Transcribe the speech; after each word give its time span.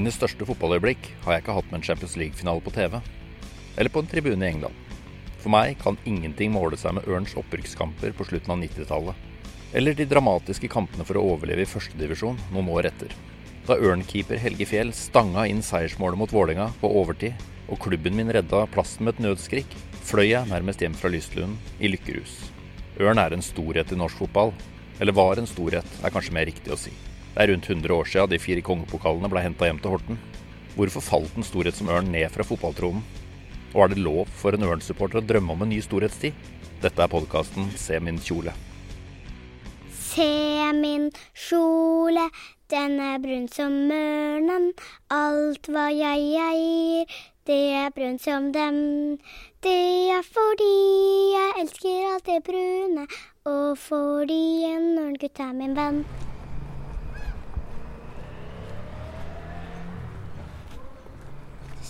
Mine 0.00 0.14
største 0.16 0.46
fotballøyeblikk 0.48 1.10
har 1.26 1.34
jeg 1.34 1.42
ikke 1.42 1.54
hatt 1.58 1.66
med 1.68 1.76
en 1.76 1.82
Champions 1.84 2.14
League-finale 2.16 2.62
på 2.64 2.72
TV. 2.72 2.94
Eller 3.76 3.92
på 3.92 4.00
en 4.00 4.06
tribune 4.08 4.46
i 4.46 4.48
England. 4.48 4.94
For 5.42 5.52
meg 5.52 5.74
kan 5.82 5.98
ingenting 6.08 6.54
måle 6.54 6.78
seg 6.80 6.94
med 6.96 7.04
Ørns 7.04 7.34
opprykkskamper 7.36 8.14
på 8.16 8.24
slutten 8.30 8.54
av 8.54 8.62
90-tallet. 8.62 9.26
Eller 9.76 9.98
de 9.98 10.06
dramatiske 10.08 10.70
kampene 10.72 11.04
for 11.04 11.20
å 11.20 11.26
overleve 11.34 11.66
i 11.66 11.68
førstedivisjon 11.68 12.40
noen 12.54 12.70
år 12.72 12.88
etter. 12.88 13.12
Da 13.68 13.76
Ørn-keeper 13.76 14.40
Helge 14.40 14.70
Fjell 14.70 14.94
stanga 14.96 15.44
inn 15.50 15.60
seiersmålet 15.60 16.22
mot 16.22 16.32
Vålerenga 16.32 16.70
på 16.80 16.94
overtid, 17.02 17.36
og 17.68 17.84
klubben 17.84 18.16
min 18.16 18.32
redda 18.32 18.64
plassen 18.72 19.04
med 19.04 19.18
et 19.18 19.26
nødskrik, 19.26 19.76
fløy 20.00 20.30
jeg 20.30 20.48
nærmest 20.48 20.80
hjem 20.80 20.96
fra 20.96 21.12
Lystlund 21.12 21.60
i 21.76 21.92
lykkerus. 21.92 22.38
Ørn 23.04 23.20
er 23.20 23.36
en 23.36 23.44
storhet 23.44 23.92
i 23.92 24.00
norsk 24.00 24.24
fotball. 24.24 24.56
Eller 24.96 25.16
var 25.16 25.36
en 25.36 25.48
storhet, 25.48 26.00
er 26.00 26.12
kanskje 26.12 26.36
mer 26.40 26.48
riktig 26.48 26.72
å 26.72 26.80
si. 26.80 26.96
Det 27.30 27.44
er 27.44 27.52
rundt 27.52 27.68
100 27.70 27.94
år 27.94 28.08
siden 28.10 28.30
de 28.32 28.38
fire 28.42 28.62
kongepokalene 28.66 29.28
ble 29.30 29.42
henta 29.44 29.68
hjem 29.68 29.78
til 29.78 29.94
Horten. 29.94 30.18
Hvorfor 30.74 31.04
falt 31.04 31.36
en 31.38 31.46
storhet 31.46 31.76
som 31.78 31.90
Ørn 31.92 32.10
ned 32.10 32.26
fra 32.34 32.46
fotballtronen? 32.46 33.04
Og 33.70 33.84
er 33.84 33.92
det 33.92 34.02
lov 34.02 34.26
for 34.34 34.56
en 34.56 34.66
Ørn-supporter 34.66 35.20
å 35.20 35.26
drømme 35.26 35.54
om 35.54 35.62
en 35.62 35.70
ny 35.70 35.78
storhetstid? 35.84 36.34
Dette 36.82 37.04
er 37.04 37.12
podkasten 37.12 37.70
Se 37.78 38.00
min 38.02 38.18
kjole. 38.18 38.54
Se 39.94 40.26
min 40.74 41.10
kjole, 41.38 42.24
den 42.72 42.96
er 43.04 43.20
brun 43.22 43.46
som 43.52 43.76
ørnen. 43.94 44.72
Alt 45.14 45.70
hva 45.70 45.86
jeg 45.94 46.34
eier, 46.34 47.20
det 47.46 47.60
er 47.78 47.94
brunt 47.94 48.24
som 48.24 48.50
dem. 48.54 48.80
Det 49.62 49.76
er 50.16 50.26
fordi 50.26 50.72
jeg 51.36 51.54
elsker 51.62 52.10
alt 52.14 52.26
det 52.26 52.42
brune, 52.48 53.06
og 53.46 53.78
fordi 53.78 54.42
en 54.72 54.90
ørngutt 55.06 55.46
er 55.46 55.54
min 55.54 55.78
venn. 55.78 56.02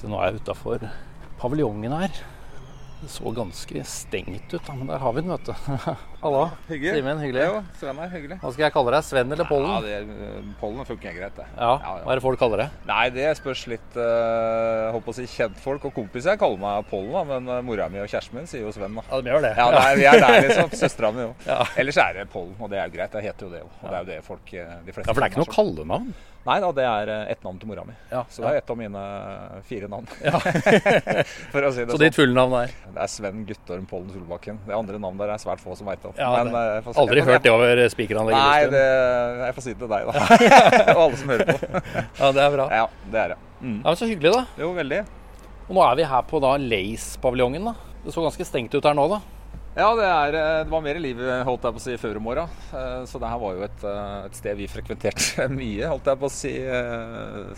Så 0.01 0.09
nå 0.09 0.17
er 0.17 0.31
jeg 0.31 0.41
utafor 0.41 0.85
paviljongen 1.41 1.93
her. 1.93 2.21
Det 3.01 3.09
så 3.09 3.31
ganske 3.33 3.83
stengt 3.89 4.53
ut, 4.53 4.67
men 4.77 4.89
der 4.89 5.01
har 5.01 5.13
vi 5.17 5.23
den, 5.23 5.33
vet 5.33 5.47
du. 5.49 5.53
Hallo. 6.23 6.47
Hyggelig. 6.69 6.95
Simen, 6.99 7.21
hyggelig. 7.21 7.43
Jo, 7.49 7.59
Sven 7.81 8.01
er 8.01 8.11
hyggelig. 8.13 8.39
Hva 8.41 8.53
skal 8.53 8.65
jeg 8.67 8.75
kalle 8.75 8.95
deg? 8.95 9.07
Sven 9.09 9.35
eller 9.37 9.49
Pollen? 9.49 9.71
Ja, 9.73 9.81
det, 9.85 10.17
eh, 10.29 10.51
Pollen 10.61 10.89
funker 10.89 11.17
greit, 11.17 11.37
det. 11.37 11.47
Ja, 11.57 11.71
Hva 11.81 12.13
er 12.13 12.21
det 12.21 12.25
folk 12.25 12.41
kaller 12.41 12.63
deg? 12.65 12.81
Nei, 12.89 13.05
det 13.13 13.27
spørs 13.39 13.67
litt 13.73 13.97
uh, 14.01 14.89
håper 14.97 15.13
å 15.13 15.17
si 15.17 15.29
kjentfolk 15.33 15.87
og 15.89 15.95
kompiser. 15.97 16.35
Jeg 16.35 16.43
kaller 16.43 16.61
meg 16.61 16.89
Pollen, 16.93 17.13
da, 17.17 17.25
men 17.35 17.53
uh, 17.53 17.61
mora 17.65 17.89
mi 17.93 18.01
og 18.01 18.09
kjæresten 18.09 18.41
min 18.41 18.49
sier 18.49 18.65
jo 18.65 18.73
Sven. 18.77 18.97
da. 19.01 19.05
Ja, 19.09 19.21
de 19.21 19.33
gjør 19.33 19.47
det. 19.49 19.55
Ja, 19.61 19.69
nei, 19.77 19.87
Vi 20.01 20.09
er 20.13 20.21
der, 20.25 20.37
liksom. 20.49 20.75
Søstera 20.83 21.13
mi 21.17 21.29
òg. 21.29 21.49
Ellers 21.81 22.01
er 22.05 22.21
det 22.23 22.29
Pollen, 22.37 22.57
og 22.57 22.73
det 22.73 22.81
er 22.81 22.89
jo 22.89 22.97
greit. 22.97 23.17
Det 23.17 23.25
heter 23.29 23.49
jo 23.49 23.53
det 23.53 23.65
òg. 23.65 23.73
Og 23.81 23.89
det 23.89 23.97
er 23.97 24.05
jo 24.05 24.11
det 24.13 24.21
folk 24.29 24.53
de 24.57 24.97
fleste 24.97 25.09
Ja, 25.09 25.13
for 25.13 25.21
det 25.21 25.29
er 25.29 25.35
ikke 25.37 25.45
noe 25.45 25.57
kallenavn? 25.57 26.13
Nei 26.41 26.55
da, 26.63 26.69
det 26.73 26.85
er 26.89 27.11
uh, 27.13 27.31
ett 27.31 27.43
navn 27.45 27.59
til 27.61 27.69
mora 27.69 27.83
mi. 27.85 27.93
Ja, 28.09 28.23
Så 28.33 28.41
det 28.41 28.49
er 28.49 28.59
ett 28.63 28.71
av 28.73 28.77
mine 28.81 29.01
fire 29.69 29.89
navn. 29.93 30.07
Ja. 30.25 30.39
For 31.53 31.67
å 31.67 31.73
si 31.75 31.83
det 31.85 31.91
Så 31.93 31.99
sånn. 31.99 32.05
ditt 32.07 32.17
fulle 32.17 32.33
navn 32.37 32.55
er? 32.63 32.73
Det 32.95 33.03
er 33.05 33.11
Sven 33.13 33.43
Guttorm 33.49 33.85
Pollen 33.91 34.09
Solbakken. 34.15 34.61
Det 34.65 34.73
andre 34.79 34.97
navnet 35.03 35.21
der 35.21 35.35
er 35.35 35.43
svært 35.43 35.61
få 35.61 35.77
som 35.77 35.91
veit 35.91 36.07
om. 36.09 36.15
Ja, 36.17 36.31
Men, 36.39 36.55
uh, 36.57 36.79
får- 36.87 36.97
Aldri 37.05 37.25
hørt 37.29 37.45
det 37.45 37.53
over 37.53 37.83
spikeranlegget? 37.93 38.41
Nei, 38.41 38.71
det, 38.73 38.85
jeg 39.45 39.57
får 39.59 39.67
si 39.67 39.75
det 39.75 39.83
til 39.85 39.93
deg, 39.93 40.09
da. 40.09 40.15
og 40.97 41.03
alle 41.05 41.21
som 41.21 41.35
hører 41.35 41.51
på. 41.53 41.73
Ja, 42.23 42.33
det 42.39 42.47
er 42.47 42.57
bra. 42.57 42.69
Ja, 42.81 42.87
det 43.13 43.21
er 43.27 43.35
det. 43.35 43.39
Mm. 43.61 43.77
Ja, 43.83 43.91
men 43.91 44.01
Så 44.01 44.09
hyggelig, 44.09 44.33
da. 44.39 44.47
Jo, 44.65 44.73
veldig. 44.81 45.03
Og 45.69 45.77
nå 45.77 45.85
er 45.91 46.01
vi 46.01 46.09
her 46.15 46.25
på 46.33 46.41
da 46.43 46.55
Lace-paviljongen. 46.57 47.69
da. 47.69 47.77
Det 48.07 48.17
så 48.17 48.25
ganske 48.25 48.49
stengt 48.49 48.73
ut 48.75 48.89
her 48.89 48.97
nå, 48.97 49.05
da. 49.13 49.21
Ja, 49.71 49.93
det, 49.95 50.03
er, 50.03 50.35
eh, 50.35 50.65
det 50.67 50.71
var 50.73 50.81
mer 50.83 50.99
liv 50.99 51.21
holdt 51.47 51.63
jeg 51.63 51.75
på 51.77 51.79
å 51.79 51.83
si, 51.85 51.93
før 52.03 52.17
om 52.19 52.25
åra. 52.33 52.43
Eh, 52.75 53.05
Så 53.07 53.21
det 53.23 53.29
her 53.31 53.39
var 53.39 53.53
jo 53.55 53.63
et, 53.63 53.85
eh, 53.87 54.25
et 54.27 54.35
sted 54.35 54.57
vi 54.59 54.67
frekventerte 54.69 55.45
mye, 55.61 55.87
holdt 55.87 56.09
jeg 56.11 56.19
på 56.19 56.27
å 56.27 56.33
si. 56.35 56.51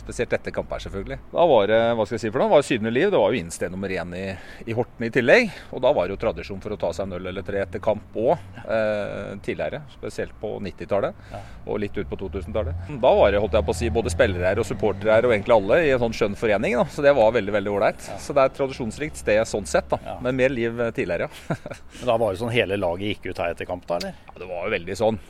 Spesielt 0.02 0.34
etter 0.37 0.53
kamp 0.53 0.69
her, 0.76 0.82
selvfølgelig. 0.84 1.16
Da 1.32 1.47
var 1.48 1.70
det 1.72 1.78
hva 1.97 2.04
skal 2.04 2.19
jeg 2.19 2.25
si 2.26 2.32
for 2.34 2.42
noe, 2.44 2.50
var 2.53 2.60
jo 2.60 2.66
Syvende 2.69 2.92
liv. 2.92 3.09
Det 3.14 3.20
var 3.22 3.32
jo 3.32 3.41
innsted 3.41 3.72
nummer 3.72 3.94
én 3.97 4.12
i, 4.19 4.26
i 4.69 4.76
Horten 4.76 5.06
i 5.09 5.10
tillegg. 5.14 5.48
Og 5.72 5.81
da 5.87 5.94
var 5.97 6.06
det 6.10 6.14
jo 6.19 6.20
tradisjon 6.26 6.60
for 6.62 6.76
å 6.76 6.78
ta 6.84 6.91
seg 6.92 7.09
en 7.09 7.16
øl 7.16 7.31
eller 7.32 7.47
tre 7.48 7.62
etter 7.64 7.81
kamp 7.82 8.12
òg, 8.20 8.37
eh, 8.66 9.32
tidligere. 9.48 9.81
Spesielt 9.97 10.37
på 10.42 10.53
90-tallet 10.69 11.25
og 11.64 11.81
litt 11.81 11.97
ut 11.97 12.10
på 12.12 12.20
2000-tallet. 12.20 12.92
Da 13.03 13.14
var 13.16 13.32
det 13.32 13.41
holdt 13.41 13.56
jeg 13.56 13.66
på 13.70 13.72
å 13.72 13.78
si, 13.81 13.88
både 13.94 14.12
spillere 14.12 14.53
og 14.60 14.69
supportere 14.69 15.25
og 15.25 15.32
egentlig 15.32 15.56
alle 15.56 15.81
i 15.88 15.91
en 15.97 16.04
sånn 16.04 16.16
skjønn 16.20 16.37
forening. 16.38 16.76
Da. 16.82 16.84
Så 16.92 17.04
det 17.08 17.16
var 17.16 17.32
veldig 17.41 17.56
veldig 17.56 17.72
ålreit. 17.72 18.04
Så 18.20 18.37
det 18.37 18.44
er 18.44 18.53
et 18.53 18.60
tradisjonsrikt 18.60 19.25
sted 19.25 19.42
sånn 19.48 19.66
sett, 19.70 19.88
da. 19.97 20.19
Men 20.20 20.37
mer 20.38 20.53
liv 20.53 20.76
tidligere, 20.92 21.31
ja. 21.32 21.72
Men 22.02 22.10
da 22.10 22.18
var 22.18 22.34
det 22.34 22.40
sånn 22.40 22.50
hele 22.50 22.74
laget 22.80 23.12
gikk 23.12 23.30
ut 23.30 23.38
her 23.38 23.52
etter 23.54 23.68
kamp, 23.68 23.86
da, 23.86 24.00
eller? 24.00 24.16
Ja, 24.26 24.34
det 24.42 24.48
var 24.50 24.66
jo 24.66 24.74
veldig 24.74 24.98
sånn. 24.98 25.20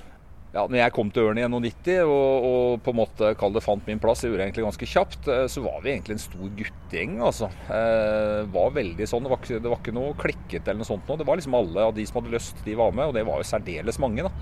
Ja, 0.52 0.62
når 0.68 0.78
jeg 0.82 0.92
kom 0.92 1.10
til 1.12 1.28
Ørn 1.28 1.38
i 1.40 1.44
91 1.48 2.00
og, 2.04 2.46
og 2.48 2.80
på 2.84 2.92
en 2.92 2.98
måte 2.98 3.30
kall 3.40 3.52
det 3.52 3.62
fant 3.64 3.86
min 3.88 4.00
plass, 4.00 4.20
jeg 4.24 4.32
gjorde 4.32 4.46
egentlig 4.46 4.64
ganske 4.66 4.88
kjapt, 4.88 5.28
eh, 5.32 5.44
så 5.52 5.62
var 5.64 5.78
vi 5.84 5.92
egentlig 5.92 6.16
en 6.16 6.24
stor 6.24 6.50
guttegjeng. 6.58 7.14
altså. 7.28 7.50
Eh, 7.76 8.40
var 8.56 8.74
veldig 8.76 9.08
sånn, 9.08 9.28
det 9.28 9.32
var, 9.32 9.44
det 9.48 9.72
var 9.72 9.80
ikke 9.80 9.96
noe 9.96 10.16
klikket 10.20 10.64
eller 10.64 10.80
noe 10.80 10.88
sånt 10.88 11.08
nå. 11.08 11.16
Det 11.20 11.28
var 11.28 11.40
liksom 11.40 11.56
alle 11.60 11.86
av 11.90 11.96
de 11.96 12.08
som 12.08 12.20
hadde 12.20 12.34
lyst, 12.36 12.64
de 12.64 12.76
var 12.80 12.96
med, 12.96 13.12
og 13.12 13.16
det 13.16 13.24
var 13.28 13.40
jo 13.40 13.48
særdeles 13.52 14.00
mange. 14.00 14.24
da. 14.28 14.32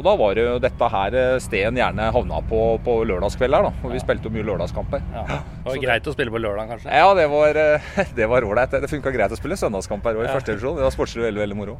Og 0.00 0.04
da 0.06 0.14
var 0.16 0.32
det 0.38 0.44
jo 0.46 0.54
dette 0.64 0.86
her 0.94 1.14
eh, 1.20 1.34
stedet 1.44 1.76
gjerne 1.76 2.06
havna 2.16 2.38
på 2.48 2.60
på 2.80 2.94
lørdagskveld 3.04 3.52
her, 3.52 3.66
da. 3.68 3.72
Og 3.84 3.92
vi 3.92 4.00
spilte 4.00 4.30
jo 4.30 4.32
mye 4.32 4.46
lørdagskamper. 4.48 5.02
Ja. 5.12 5.24
Det 5.60 5.66
var 5.66 5.74
Så- 5.76 5.82
greit 5.84 6.06
å 6.08 6.12
spille 6.14 6.32
på 6.32 6.40
lørdag, 6.40 6.70
kanskje? 6.70 6.88
Ja, 6.96 7.08
det 7.14 7.26
var 7.28 7.58
eh, 7.60 7.88
det 8.16 8.28
var 8.32 8.46
ålreit. 8.48 8.72
Det 8.80 8.88
funka 8.88 9.12
greit 9.12 9.34
å 9.34 9.36
spille 9.36 9.58
søndagskamper 9.60 10.16
òg, 10.16 10.22
i 10.24 10.28
Ja. 10.30 10.32
første 10.38 10.54
divisjon. 10.54 10.78
Det 10.80 10.86
var 10.86 10.94
sportslig 10.94 11.26
veldig 11.26 11.42
veldig 11.44 11.58
moro. 11.58 11.74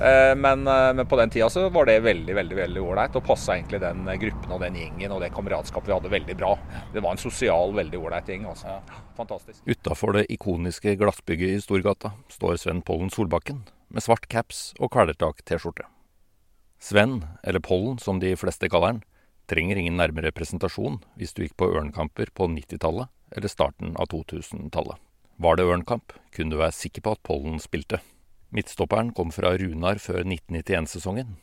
Eh, 0.00 0.32
Men, 0.34 0.64
eh, 0.66 0.92
men 0.96 1.04
på 1.06 1.18
den 1.20 1.28
tida 1.34 1.50
så 1.52 1.66
var 1.70 1.84
det 1.90 1.98
veldig 2.02 2.34
veldig, 2.34 2.56
veldig 2.56 2.80
ålreit, 2.88 3.16
og 3.20 3.26
passa 3.28 3.52
egentlig 3.58 3.82
den 3.84 4.06
gruppen 4.24 4.52
og 4.56 4.60
den 4.64 4.74
gjengen 4.80 5.12
og 5.12 5.20
det 5.20 5.30
kameratskapet 5.36 5.86
vi 5.92 5.92
hadde, 5.98 6.08
veldig 6.16 6.36
bra. 6.40 6.54
Det 6.94 7.02
var 7.04 7.12
en 7.12 7.20
sosial, 7.20 7.76
veldig 7.76 8.00
ålreit 8.00 8.32
gjeng. 8.32 8.46
altså. 8.48 8.78
Fantastisk. 9.20 9.60
Utafor 9.68 10.16
det 10.16 10.24
ikoniske 10.32 10.96
glassbygget 10.96 11.58
i 11.58 11.60
Storgata 11.60 12.14
står 12.32 12.56
Sven 12.64 12.80
Pollen 12.80 13.10
Solbakken 13.12 13.60
med 13.92 14.02
svart 14.02 14.24
caps 14.28 14.72
og 14.80 14.90
kvelertak-T-skjorte. 14.96 15.84
Sven, 16.78 17.24
eller 17.42 17.60
Pollen 17.60 17.98
som 17.98 18.20
de 18.22 18.34
fleste 18.38 18.70
kaller 18.70 18.94
han, 18.94 19.02
trenger 19.50 19.80
ingen 19.80 19.96
nærmere 19.98 20.32
presentasjon 20.34 21.00
hvis 21.18 21.34
du 21.34 21.42
gikk 21.44 21.56
på 21.58 21.70
Ørnkamper 21.74 22.30
på 22.36 22.46
90-tallet 22.52 23.10
eller 23.36 23.50
starten 23.52 23.96
av 23.96 24.10
2000-tallet. 24.12 24.96
Var 25.38 25.58
det 25.58 25.66
Ørnkamp, 25.70 26.14
kunne 26.34 26.54
du 26.54 26.60
være 26.60 26.74
sikker 26.74 27.04
på 27.04 27.14
at 27.14 27.22
Pollen 27.26 27.60
spilte. 27.62 28.00
Midtstopperen 28.54 29.12
kom 29.14 29.30
fra 29.34 29.52
Runar 29.60 30.00
før 30.02 30.24
1991-sesongen, 30.24 31.36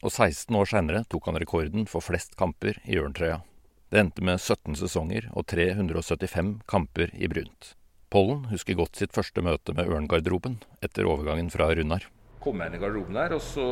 og 0.00 0.10
16 0.10 0.56
år 0.56 0.70
seinere 0.70 1.04
tok 1.12 1.28
han 1.28 1.38
rekorden 1.40 1.86
for 1.90 2.04
flest 2.04 2.36
kamper 2.40 2.80
i 2.88 2.96
Ørntrøya. 2.98 3.42
Det 3.90 4.00
endte 4.00 4.24
med 4.24 4.38
17 4.38 4.78
sesonger 4.78 5.28
og 5.34 5.48
375 5.50 6.60
kamper 6.70 7.12
i 7.12 7.28
brunt. 7.28 7.74
Pollen 8.10 8.46
husker 8.50 8.78
godt 8.78 8.98
sitt 8.98 9.12
første 9.14 9.42
møte 9.44 9.74
med 9.76 9.90
Ørngarderoben 9.90 10.60
etter 10.82 11.06
overgangen 11.10 11.50
fra 11.52 11.68
Runar. 11.74 12.06
Kom 12.40 12.62
jeg 12.62 12.70
inn 12.70 12.76
i 12.78 12.80
garderoben 12.80 13.18
der, 13.18 13.34
og 13.36 13.42
så 13.44 13.64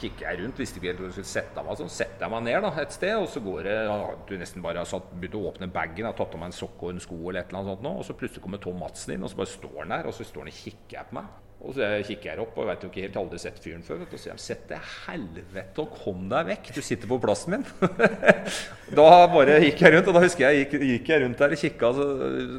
kikker 0.00 0.24
jeg 0.24 0.40
rundt. 0.40 0.60
Visste 0.62 0.80
ikke 0.80 0.90
helt 0.90 1.02
hvor 1.02 1.10
jeg 1.10 1.16
skulle 1.18 1.32
sette 1.34 1.64
meg. 1.66 1.76
Så 1.78 1.88
setter 1.92 2.24
jeg 2.24 2.32
meg 2.32 2.46
ned 2.46 2.64
da, 2.64 2.72
et 2.80 2.96
sted, 2.96 3.14
og 3.20 3.28
så 3.30 3.42
går 3.44 3.68
det 3.68 3.76
ja, 3.76 3.98
Du 4.28 4.34
nesten 4.40 4.64
bare 4.64 4.80
har 4.80 4.88
satt, 4.88 5.12
begynt 5.12 5.38
å 5.38 5.44
åpne 5.50 5.70
bagen, 5.74 6.08
har 6.08 6.16
tatt 6.16 6.36
av 6.36 6.40
meg 6.40 6.52
en 6.52 6.56
sokk 6.56 6.80
og 6.80 6.94
en 6.94 7.04
sko 7.04 7.20
eller 7.20 7.42
et 7.42 7.52
eller 7.52 7.60
annet 7.60 7.74
sånt 7.74 7.84
nå, 7.84 7.96
og 8.00 8.08
så 8.08 8.16
plutselig 8.18 8.44
kommer 8.46 8.62
Tom 8.64 8.80
Madsen 8.80 9.16
inn, 9.16 9.26
og 9.26 9.32
så 9.32 9.42
bare 9.42 9.52
står 9.52 9.80
han 9.82 9.96
der, 9.98 10.08
og 10.08 10.16
så 10.16 10.28
står 10.28 10.46
han 10.46 10.54
og 10.54 10.62
kikker 10.62 10.98
jeg 10.98 11.10
på 11.10 11.18
meg. 11.20 11.43
Og 11.64 11.72
så 11.76 11.88
kikker 12.04 12.30
jeg 12.30 12.42
opp, 12.42 12.58
og 12.60 12.68
vet 12.68 12.82
jo 12.84 12.90
ikke 12.90 13.04
helt, 13.06 13.16
aldri 13.16 13.38
sett 13.40 13.60
fyren 13.62 13.84
før. 13.84 14.02
Og 14.04 14.10
så 14.12 14.20
sier 14.20 14.32
jeg 14.34 14.44
sett 14.44 14.64
til 14.68 14.88
helvete 15.06 15.84
og 15.84 15.94
kom 16.02 16.26
deg 16.28 16.50
vekk, 16.50 16.70
du 16.76 16.80
sitter 16.84 17.08
på 17.08 17.18
plassen 17.22 17.54
min. 17.56 17.64
da 18.98 19.06
bare 19.32 19.56
gikk 19.64 19.80
jeg 19.84 19.94
rundt, 19.94 20.10
og 20.10 20.18
da 20.18 20.22
husker 20.24 20.44
jeg 20.46 20.64
gikk, 20.64 20.76
gikk 20.90 21.12
jeg 21.14 21.22
rundt 21.24 21.40
der 21.40 21.54
og 21.56 21.62
kikka 21.64 21.92
så, 21.96 22.08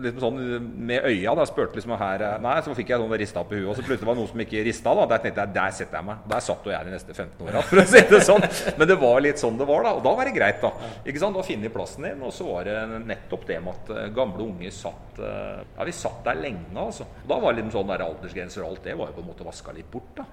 liksom 0.05 0.23
sånn 0.23 0.41
med 0.89 1.05
øya. 1.05 1.35
Da 1.37 1.45
spurte 1.49 1.77
liksom 1.77 1.93
her 2.01 2.25
Nei, 2.41 2.55
så 2.65 2.73
fikk 2.77 2.93
jeg 2.93 3.01
sånn 3.01 3.15
rista 3.21 3.45
på 3.45 3.59
huet, 3.59 3.69
og 3.69 3.77
så 3.77 3.85
plutselig 3.85 4.09
var 4.09 4.17
det 4.17 4.23
noe 4.23 4.31
som 4.31 4.43
ikke 4.45 4.65
rista. 4.65 4.95
Da 4.97 5.07
Der 5.13 5.23
tenkte 5.23 5.45
jeg 5.45 5.55
der 5.59 5.77
setter 5.79 5.99
jeg 5.99 6.09
meg. 6.09 6.25
Der 6.33 6.45
satt 6.47 6.65
jo 6.65 6.73
jeg 6.73 6.89
de 6.89 6.95
neste 6.95 7.15
15 7.15 7.45
åra, 7.45 7.63
for 7.69 7.83
å 7.83 7.85
si 7.93 8.03
det 8.09 8.21
sånn. 8.25 8.47
Men 8.79 8.89
det 8.89 8.99
var 9.01 9.21
litt 9.23 9.41
sånn 9.41 9.61
det 9.61 9.69
var, 9.69 9.85
da. 9.85 9.93
Og 9.99 10.03
da 10.05 10.15
var 10.17 10.29
det 10.29 10.35
greit, 10.35 10.61
da. 10.63 10.91
Ikke 11.05 11.21
sant? 11.21 11.37
Da 11.37 11.45
finner 11.45 11.69
jeg 11.69 11.75
plassen 11.75 12.09
din, 12.09 12.25
og 12.25 12.33
så 12.33 12.49
var 12.49 12.67
det 12.67 13.03
nettopp 13.05 13.45
det 13.49 13.61
med 13.63 13.77
at 13.77 13.93
eh, 13.93 14.11
gamle 14.15 14.49
unge 14.49 14.73
satt 14.73 15.21
eh, 15.21 15.63
Ja, 15.75 15.87
vi 15.87 15.95
satt 15.95 16.21
der 16.25 16.41
lenge, 16.41 16.65
altså. 16.73 17.07
Og 17.23 17.29
da 17.29 17.39
var 17.43 17.53
det 17.53 17.61
liksom 17.61 17.75
sånn 17.77 17.91
der 17.93 18.05
aldersgrenser 18.05 18.63
og 18.63 18.73
alt 18.73 18.87
det 18.87 18.94
var 18.99 19.11
jo 19.11 19.17
på 19.19 19.23
en 19.23 19.29
måte 19.29 19.47
vaska 19.47 19.73
litt 19.75 19.89
bort, 19.91 20.17
da. 20.17 20.25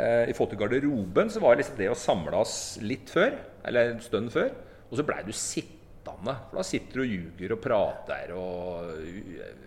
Eh, 0.00 0.30
I 0.30 0.34
forhold 0.36 0.54
til 0.54 0.60
garderoben 0.62 1.30
så 1.32 1.42
var 1.42 1.54
det 1.54 1.64
liksom 1.64 1.78
det 1.80 1.90
å 1.92 1.98
samles 1.98 2.54
litt 2.84 3.12
før, 3.12 3.36
eller 3.68 3.94
en 3.94 4.02
stund 4.04 4.32
før, 4.32 4.52
og 4.88 4.98
så 4.98 5.06
blei 5.06 5.20
du 5.26 5.32
sittende. 5.36 6.36
For 6.48 6.60
da 6.60 6.66
sitter 6.66 7.00
du 7.00 7.04
og 7.04 7.10
ljuger 7.12 7.54
og 7.54 7.62
prater 7.62 8.32
og 8.34 8.94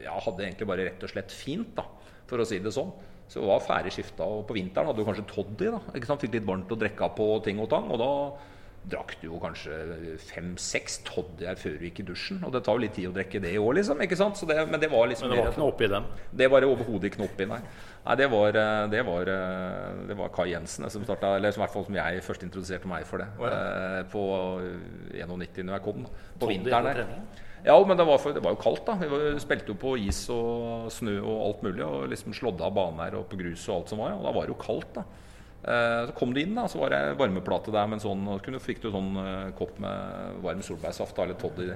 ja, 0.04 0.16
hadde 0.26 0.48
egentlig 0.48 0.70
bare 0.70 0.88
rett 0.90 1.06
og 1.06 1.12
slett 1.14 1.34
fint, 1.34 1.76
da, 1.78 1.86
for 2.30 2.42
å 2.42 2.48
si 2.48 2.60
det 2.64 2.74
sånn. 2.74 2.92
Så 3.30 3.40
det 3.40 3.48
var 3.50 3.62
ferdig 3.66 3.94
skifta, 3.96 4.26
og 4.28 4.44
på 4.50 4.58
vinteren 4.58 4.90
hadde 4.90 5.00
du 5.00 5.08
kanskje 5.08 5.28
toddy. 5.30 5.70
da, 5.72 5.80
ikke 5.96 6.10
sant? 6.10 6.22
Fikk 6.26 6.36
litt 6.36 6.50
varmt 6.50 6.74
å 6.74 6.78
drikke 6.78 7.08
på 7.18 7.30
ting 7.46 7.62
og 7.64 7.70
tang. 7.72 7.88
og 7.94 8.02
da 8.02 8.12
drakk 8.84 9.14
du 9.22 9.30
jo 9.30 9.38
kanskje 9.40 10.18
fem-seks 10.28 11.00
toddier 11.08 11.56
før 11.60 11.78
du 11.80 11.86
gikk 11.88 12.02
i 12.04 12.08
dusjen. 12.10 12.42
Og 12.44 12.52
det 12.52 12.64
tar 12.66 12.76
jo 12.76 12.84
litt 12.84 12.96
tid 12.98 13.08
å 13.10 13.16
drikke 13.16 13.40
det 13.44 13.54
òg, 13.60 13.72
liksom. 13.80 14.02
ikke 14.04 14.18
sant? 14.20 14.40
Så 14.40 14.50
det, 14.50 14.58
men 14.68 14.82
det 14.82 14.90
var 14.92 15.08
liksom 15.08 15.30
Men 15.30 15.38
det 15.38 15.46
var 15.46 15.54
ikke 15.54 15.64
noe 15.64 15.72
oppi 15.72 15.90
dem? 15.94 16.10
det 16.42 16.50
var 16.52 16.64
det 16.64 16.70
overhodet 16.72 17.12
ikke 17.12 17.22
noe 17.24 17.32
oppi, 17.32 17.48
nei. 17.48 17.62
Nei 18.04 18.16
det, 18.20 18.28
var, 18.32 18.58
eh, 18.60 18.84
det, 18.92 19.04
var, 19.08 19.30
eh, 19.32 20.02
det 20.10 20.18
var 20.20 20.34
Kai 20.36 20.50
Jensen 20.52 20.90
som 20.92 21.06
starta, 21.06 21.36
eller 21.38 21.54
som, 21.54 21.62
i 21.62 21.66
hvert 21.66 21.76
fall 21.76 21.88
som 21.88 21.98
jeg 22.00 22.26
først 22.26 22.46
introduserte 22.48 22.90
meg 22.90 23.08
for 23.08 23.24
det. 23.24 23.30
Å, 23.40 23.50
eh, 23.50 24.02
På 24.12 24.26
91 25.14 25.64
når 25.64 25.78
jeg 25.78 25.86
kom. 25.88 26.06
da. 26.06 26.28
På 26.42 26.52
vinteren 26.52 26.90
der. 26.90 27.04
Ja, 27.64 27.78
men 27.88 27.96
det 27.96 28.04
var, 28.04 28.20
for, 28.20 28.36
det 28.36 28.44
var, 28.44 28.58
jo 28.58 28.60
kaldt, 28.60 28.84
da. 28.90 28.98
Vi 29.00 29.08
var, 29.08 29.28
spilte 29.40 29.72
jo 29.72 29.80
på 29.80 29.96
is 30.04 30.26
og 30.34 30.90
snø 30.92 31.16
og 31.22 31.44
alt 31.48 31.62
mulig. 31.64 31.84
Og 31.86 32.10
liksom 32.12 32.36
slådde 32.36 32.66
av 32.68 32.76
baner 32.76 33.16
og 33.16 33.30
på 33.32 33.40
grus 33.40 33.64
og 33.70 33.78
alt 33.78 33.94
som 33.94 34.04
var. 34.04 34.18
Og 34.18 34.28
da 34.28 34.34
var 34.36 34.50
det 34.50 34.56
jo 34.56 34.60
kaldt, 34.60 34.98
da. 35.00 35.06
Eh, 35.64 36.06
så 36.06 36.12
kom 36.12 36.34
du 36.34 36.42
inn, 36.42 36.56
da, 36.58 36.66
så 36.68 36.82
var 36.82 36.92
det 36.92 37.14
varmeplate 37.16 37.72
der 37.72 37.88
med 37.88 37.96
en 37.96 38.04
sånn 38.04 38.24
Og 38.28 38.44
så 38.44 38.60
fikk 38.60 38.82
du 38.84 38.90
sånn 38.92 39.14
uh, 39.16 39.52
kopp 39.56 39.78
med 39.80 40.42
varm 40.44 40.64
solbærsaft 40.66 41.22
eller 41.24 41.40
toddy. 41.40 41.70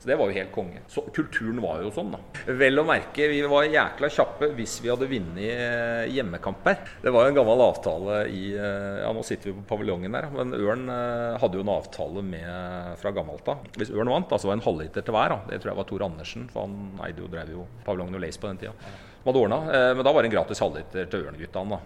Så 0.00 0.08
det 0.08 0.16
var 0.20 0.28
jo 0.28 0.36
helt 0.36 0.52
konge. 0.52 0.82
Så 0.88 1.06
kulturen 1.12 1.60
var 1.60 1.80
jo 1.84 1.92
sånn, 1.92 2.12
da. 2.12 2.20
Vel 2.56 2.80
å 2.80 2.84
merke, 2.88 3.28
vi 3.32 3.40
var 3.48 3.68
jækla 3.68 4.10
kjappe 4.12 4.50
hvis 4.56 4.78
vi 4.84 4.92
hadde 4.92 5.08
vunnet 5.08 5.40
eh, 5.44 6.12
hjemmekamper. 6.12 6.78
Det 7.00 7.12
var 7.12 7.26
jo 7.26 7.32
en 7.32 7.40
gammel 7.40 7.64
avtale 7.64 8.22
i 8.28 8.46
Ja, 8.50 9.10
nå 9.14 9.22
sitter 9.24 9.50
vi 9.50 9.58
på 9.58 9.68
paviljongen 9.74 10.12
der, 10.16 10.28
men 10.34 10.54
Ørn 10.56 10.88
hadde 11.40 11.58
jo 11.58 11.64
en 11.64 11.72
avtale 11.72 12.24
med 12.24 12.96
fra 13.00 13.12
gammelt 13.14 13.48
av. 13.48 13.64
Hvis 13.76 13.92
Ørn 13.92 14.10
vant, 14.12 14.28
da, 14.28 14.40
så 14.40 14.48
var 14.48 14.56
det 14.56 14.62
en 14.62 14.68
halvliter 14.68 15.04
til 15.04 15.16
hver. 15.16 15.34
Da. 15.34 15.52
Det 15.52 15.60
tror 15.60 15.72
jeg 15.72 15.80
var 15.80 15.88
Tor 15.88 16.06
Andersen, 16.08 16.48
for 16.52 16.66
han 16.66 17.06
eide 17.06 17.24
jo, 17.24 17.30
drev 17.32 17.54
jo 17.54 17.68
paviljongen 17.86 18.18
og 18.18 18.24
Lace 18.24 18.40
på 18.40 18.50
den 18.50 18.60
tida 18.64 18.76
ordna. 19.26 19.58
Eh, 19.68 19.94
men 19.96 20.04
da 20.04 20.12
var 20.12 20.22
det 20.22 20.30
en 20.30 20.34
gratis 20.36 20.60
halvliter 20.62 21.08
til 21.10 21.26
ørneguttene 21.26 21.78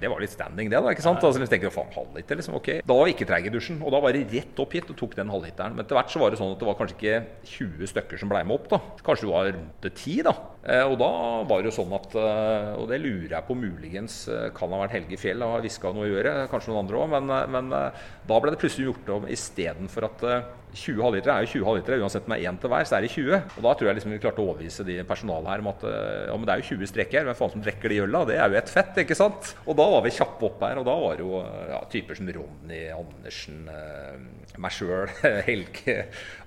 Det 0.00 0.08
var 0.10 0.20
litt 0.20 0.30
standing, 0.30 0.70
det. 0.70 0.78
da, 0.80 0.90
ikke 0.94 1.02
sant? 1.02 1.22
Altså, 1.22 1.44
tenker, 1.50 1.70
faen, 1.70 1.90
halvliter, 1.94 2.36
liksom, 2.38 2.54
ok. 2.54 2.68
Da 2.86 2.94
var 2.94 3.04
vi 3.04 3.14
ikke 3.16 3.26
treige 3.26 3.50
i 3.50 3.54
dusjen. 3.54 3.82
Og 3.82 3.90
da 3.92 4.00
var 4.00 4.12
det 4.12 4.26
rett 4.32 4.58
opp 4.62 4.72
hit 4.72 4.90
og 4.90 4.96
tok 4.96 5.16
den 5.16 5.28
halvliteren. 5.28 5.74
Men 5.74 5.84
etter 5.84 5.98
hvert 5.98 6.10
så 6.10 6.22
var 6.22 6.30
det 6.30 6.38
sånn 6.38 6.54
at 6.54 6.58
det 6.62 6.68
var 6.68 6.78
kanskje 6.78 6.96
ikke 6.96 7.26
20 7.44 7.90
stykker 7.92 8.18
som 8.22 8.28
ble 8.30 8.44
med 8.44 8.54
opp. 8.54 8.68
da. 8.70 8.78
Kanskje 9.02 9.26
det 9.26 9.32
var 9.34 9.50
rundt 9.52 9.90
10, 9.94 10.22
da. 10.22 10.32
Eh, 10.68 10.84
og 10.84 10.98
da 11.00 11.10
var 11.48 11.62
det 11.62 11.70
jo 11.70 11.76
sånn 11.78 11.94
at 11.96 12.12
eh, 12.20 12.70
Og 12.76 12.90
det 12.90 13.00
lurer 13.00 13.32
jeg 13.32 13.46
på 13.48 13.56
muligens 13.56 14.20
kan 14.56 14.74
ha 14.74 14.82
vært 14.82 14.98
Helge 14.98 15.18
Fjell, 15.20 15.44
har 15.44 15.64
hviska 15.64 15.92
noe 15.94 16.06
å 16.06 16.12
gjøre. 16.12 16.34
Kanskje 16.52 16.72
noen 16.72 16.84
andre 16.84 17.02
òg. 17.02 17.12
Men, 17.16 17.34
men 17.54 17.72
da 17.72 18.40
ble 18.40 18.52
det 18.52 18.60
plutselig 18.60 18.90
gjort 18.90 19.12
om 19.16 19.28
istedenfor 19.32 20.08
at 20.08 20.24
20 20.68 21.00
halvlitere 21.00 21.32
er 21.32 21.46
jo 21.46 21.62
20 21.62 21.64
halvlitere, 21.64 21.98
uansett 22.04 22.26
om 22.26 22.34
det 22.34 22.36
er 22.42 22.50
én 22.50 22.58
til 22.60 22.68
hver, 22.70 22.84
så 22.86 22.98
er 22.98 23.04
det 23.04 23.10
20. 23.14 23.38
Og 23.56 23.62
Da 23.64 23.70
tror 23.72 23.88
jeg 23.88 23.96
liksom 23.98 24.12
vi 24.12 24.18
klarte 24.20 24.42
å 24.42 24.48
overbevise 24.50 24.84
de 24.84 24.98
personalet 25.08 25.48
her 25.48 25.62
om 25.64 25.70
at 25.72 25.84
ja, 25.88 26.34
men 26.36 26.44
det 26.44 26.54
er 26.54 26.62
jo 26.62 26.76
20 26.76 26.90
streker. 26.92 27.24
Hvem 27.24 27.38
faen 27.38 27.54
som 27.54 27.64
drikker 27.64 27.94
de 27.94 28.02
øla? 28.04 28.20
Det 28.28 28.36
er 28.36 28.52
jo 28.52 28.60
et 28.60 28.72
fett, 28.72 29.00
ikke 29.02 29.16
sant? 29.16 29.54
Og 29.64 29.78
da 29.80 29.86
var 29.94 30.04
vi 30.04 30.12
kjappe 30.18 30.48
opp 30.50 30.66
her. 30.66 30.82
Og 30.82 30.86
da 30.88 30.96
var 31.00 31.16
det 31.16 31.24
jo 31.24 31.40
ja, 31.72 31.80
typer 31.92 32.20
som 32.20 32.28
Ronny 32.36 32.82
Andersen, 32.92 33.64
eh, 33.72 34.58
meg 34.60 34.74
sjøl, 34.74 35.08
Helge 35.48 35.96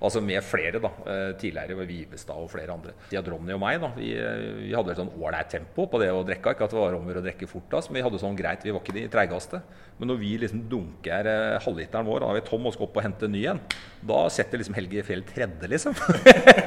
Altså 0.02 0.22
med 0.24 0.42
flere, 0.44 0.80
da. 0.82 0.90
Eh, 1.06 1.34
tidligere 1.40 1.76
ved 1.82 1.90
Vivestad 1.90 2.38
og 2.38 2.50
flere 2.52 2.74
andre. 2.74 2.94
De 3.10 3.18
hadde 3.18 3.32
Ronny 3.32 3.54
og 3.56 3.62
meg, 3.62 3.80
da. 3.82 3.90
Vi, 3.96 4.11
eh, 4.11 4.11
vi 4.16 4.72
hadde 4.74 4.92
et 4.92 4.98
sånn 4.98 5.12
ålreit 5.18 5.50
tempo 5.52 5.86
på 5.90 6.00
det 6.02 6.10
å 6.12 6.24
drikke. 6.26 6.54
Ikke 6.54 6.66
at 6.66 6.74
det 6.74 6.80
var 6.80 6.96
om 6.96 7.08
å 7.08 7.24
drikke 7.24 7.48
fortest, 7.50 7.90
men 7.90 8.00
vi 8.00 8.04
hadde 8.06 8.20
sånn 8.22 8.38
greit. 8.38 8.64
Vi 8.66 8.74
var 8.74 8.82
ikke 8.82 8.96
de 8.96 9.06
treigeste. 9.12 9.62
Men 9.98 10.10
når 10.10 10.20
vi 10.22 10.30
liksom 10.42 10.64
dunker 10.70 11.28
eh, 11.30 11.56
halvliteren 11.62 12.08
vår, 12.08 12.22
da 12.22 12.30
er 12.32 12.38
vi 12.40 12.44
tom 12.48 12.64
og 12.66 12.74
skal 12.74 12.88
opp 12.88 12.96
og 12.98 13.04
hente 13.04 13.28
en 13.28 13.34
ny 13.36 13.42
en, 13.52 13.60
da 14.08 14.22
setter 14.32 14.58
liksom 14.58 14.74
Helge 14.74 15.04
Fjell 15.06 15.22
tredje, 15.28 15.68
liksom. 15.70 15.94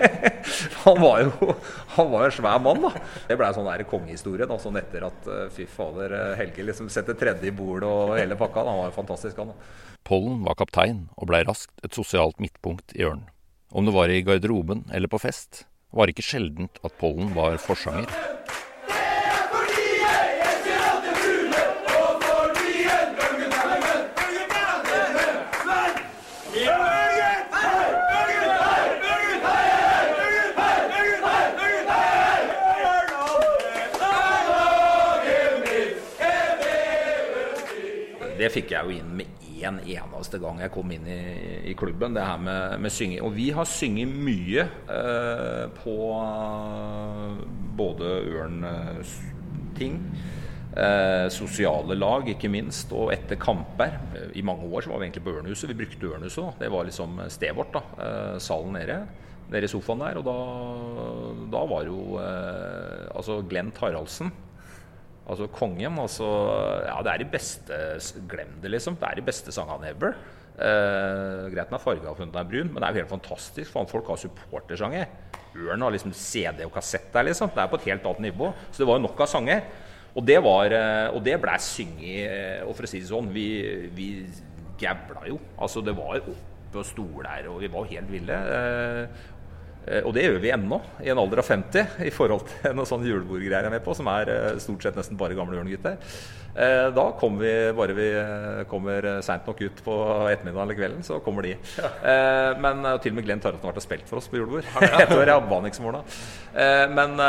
han 0.86 1.02
var 1.02 1.24
jo 1.26 1.50
han 1.98 2.12
var 2.14 2.28
en 2.28 2.36
svær 2.38 2.62
mann, 2.64 2.86
da. 2.86 2.94
Det 3.28 3.38
blei 3.40 3.52
sånn 3.58 3.68
der 3.68 3.84
kongehistorie 3.90 4.48
da, 4.48 4.60
sånn 4.62 4.80
etter 4.80 5.08
at 5.10 5.28
eh, 5.28 5.46
fy 5.56 5.68
fader, 5.68 6.16
eh, 6.16 6.38
Helge 6.40 6.68
liksom 6.70 6.88
setter 6.94 7.18
tredje 7.20 7.50
i 7.52 7.56
bordet 7.56 7.90
og 7.90 8.16
hele 8.20 8.40
pakka. 8.40 8.64
Han 8.64 8.84
var 8.84 8.92
jo 8.92 8.98
fantastisk, 9.02 9.42
han. 9.42 9.52
da. 9.52 9.96
Pollen 10.06 10.44
var 10.46 10.58
kaptein 10.60 11.08
og 11.18 11.32
blei 11.32 11.42
raskt 11.44 11.74
et 11.84 11.98
sosialt 11.98 12.40
midtpunkt 12.44 12.94
i 12.96 13.08
Ørn. 13.08 13.26
Om 13.76 13.90
det 13.90 13.96
var 13.96 14.12
i 14.14 14.22
garderoben 14.24 14.86
eller 14.94 15.12
på 15.12 15.20
fest, 15.20 15.66
var 15.96 16.12
ikke 16.12 16.26
sjeldent 16.26 16.80
at 16.84 16.98
Pollen 17.00 17.32
var 17.36 17.58
forsanger. 17.62 18.12
det 38.36 38.52
fikk 38.52 38.76
jeg 38.76 38.86
jo 38.86 39.00
inn 39.00 39.14
med 39.18 39.35
én 39.66 39.82
eneste 39.98 40.40
gang 40.42 40.62
jeg 40.64 40.74
kom 40.74 40.92
inn 40.94 41.08
i, 41.10 41.22
i 41.72 41.74
klubben, 41.78 42.16
det 42.16 42.24
her 42.26 42.40
med, 42.42 42.78
med, 42.84 42.94
synging. 42.94 43.24
Og 43.26 43.36
vi 43.36 43.50
har 43.56 43.68
synget 43.70 44.14
mye 44.14 44.68
eh, 44.92 45.66
på 45.82 45.98
både 47.80 48.14
Ørn-ting. 48.36 50.00
Eh, 50.76 51.28
sosiale 51.32 51.96
lag, 51.96 52.28
ikke 52.28 52.52
minst, 52.52 52.92
og 52.96 53.14
etter 53.16 53.40
kamper. 53.40 54.00
I 54.36 54.44
mange 54.44 54.68
år 54.68 54.84
så 54.84 54.92
var 54.92 55.00
vi 55.00 55.10
egentlig 55.10 55.24
på 55.28 55.36
Ørnhuset. 55.38 55.70
Vi 55.72 55.78
brukte 55.84 56.10
Ørnhuset. 56.12 56.42
Da. 56.44 56.66
Det 56.66 56.72
var 56.74 56.88
liksom 56.88 57.22
stedet 57.32 57.56
vårt. 57.56 57.74
da, 57.74 57.84
eh, 58.06 58.40
Salen 58.40 58.74
nede. 58.74 59.00
Nede 59.52 59.64
i 59.64 59.72
sofaen 59.72 60.02
der. 60.04 60.18
Og 60.20 60.26
da, 60.26 60.40
da 61.54 61.64
var 61.70 61.86
jo 61.86 62.20
eh, 62.20 63.08
altså 63.16 63.42
Glenn 63.48 63.72
Haraldsen 63.80 64.34
Altså 65.26 65.48
kongen. 65.50 66.00
Altså, 66.02 66.28
ja, 66.86 66.98
det 67.02 67.14
er 67.14 67.22
de 67.24 67.30
beste 67.34 67.78
Glem 68.30 68.58
det, 68.62 68.72
liksom. 68.76 68.98
Det 69.02 69.08
er 69.10 69.20
de 69.20 69.26
beste 69.26 69.54
sangene 69.56 69.90
ever. 69.90 70.18
Eh, 70.56 71.48
greit 71.52 71.72
med 71.74 71.82
farga 71.84 72.12
og 72.14 72.20
funnet 72.20 72.38
er 72.40 72.48
brun, 72.48 72.70
men 72.72 72.80
det 72.80 72.88
er 72.88 72.94
jo 72.94 73.02
helt 73.04 73.16
fantastisk. 73.16 73.72
For 73.74 73.90
folk 73.90 74.14
har 74.14 74.22
supportersanger. 74.22 75.10
Ørn 75.56 75.84
har 75.86 75.96
liksom 75.96 76.14
CD 76.16 76.64
og 76.68 76.74
kassett 76.76 77.10
der, 77.14 77.28
liksom. 77.30 77.52
Det 77.56 77.64
er 77.64 77.72
på 77.72 77.82
et 77.82 77.90
helt 77.90 78.06
annet 78.06 78.28
nivå. 78.30 78.52
Så 78.70 78.84
det 78.84 78.90
var 78.90 79.00
jo 79.00 79.08
nok 79.08 79.26
av 79.26 79.32
sanger. 79.32 79.66
Og 80.16 80.24
det, 80.24 80.38
var, 80.46 80.72
eh, 80.72 81.08
og 81.12 81.24
det 81.26 81.36
blei 81.44 81.58
synget 81.60 82.30
eh, 82.32 82.62
Og 82.64 82.72
for 82.78 82.88
å 82.88 82.88
si 82.88 83.02
det 83.02 83.10
sånn, 83.10 83.28
vi, 83.36 83.48
vi 83.98 84.10
gævla 84.80 85.26
jo. 85.28 85.40
Altså, 85.58 85.84
det 85.84 85.96
var 85.98 86.22
oppe 86.22 86.80
og 86.80 86.88
stoler, 86.88 87.50
og 87.52 87.62
vi 87.64 87.72
var 87.72 87.88
helt 87.88 88.12
ville. 88.12 88.38
Eh, 89.86 90.02
og 90.02 90.16
det 90.16 90.24
gjør 90.26 90.40
vi 90.42 90.54
ennå, 90.54 90.80
i 91.04 91.12
en 91.14 91.22
alder 91.22 91.44
av 91.44 91.50
50, 91.50 92.00
i 92.08 92.14
forhold 92.14 92.48
til 92.50 92.74
noen 92.74 92.90
sånne 92.90 93.10
julebordgreier 93.12 93.68
jeg 93.68 93.70
er 93.70 93.76
med 93.78 93.86
på, 93.86 93.94
som 93.98 94.10
er 94.12 94.32
eh, 94.34 94.48
stort 94.64 94.86
sett 94.86 94.98
nesten 94.98 95.20
bare 95.20 95.38
gamle 95.38 95.60
ørnegutter. 95.60 96.00
Eh, 96.56 96.88
da 96.96 97.06
kommer 97.20 97.44
vi, 97.44 97.54
bare 97.78 97.96
vi 97.98 98.08
kommer 98.72 99.10
seint 99.26 99.46
nok 99.46 99.62
ut 99.62 99.82
på 99.86 99.96
ettermiddagen 100.32 100.64
eller 100.64 100.80
kvelden, 100.80 101.06
så 101.06 101.20
kommer 101.24 101.46
de. 101.46 101.54
Ja. 101.78 101.92
Men 102.64 102.86
til 103.04 103.12
og 103.12 103.18
med 103.20 103.28
Glenn 103.28 103.44
Tarjei 103.44 103.60
har 103.60 103.70
vært 103.70 103.82
og 103.82 103.86
spilt 103.86 104.08
for 104.10 104.22
oss 104.22 104.30
på 104.32 104.40
julebord. 104.40 104.66
Et 104.88 105.12
år, 105.12 105.34
ja. 105.36 105.38
Men, 106.96 107.20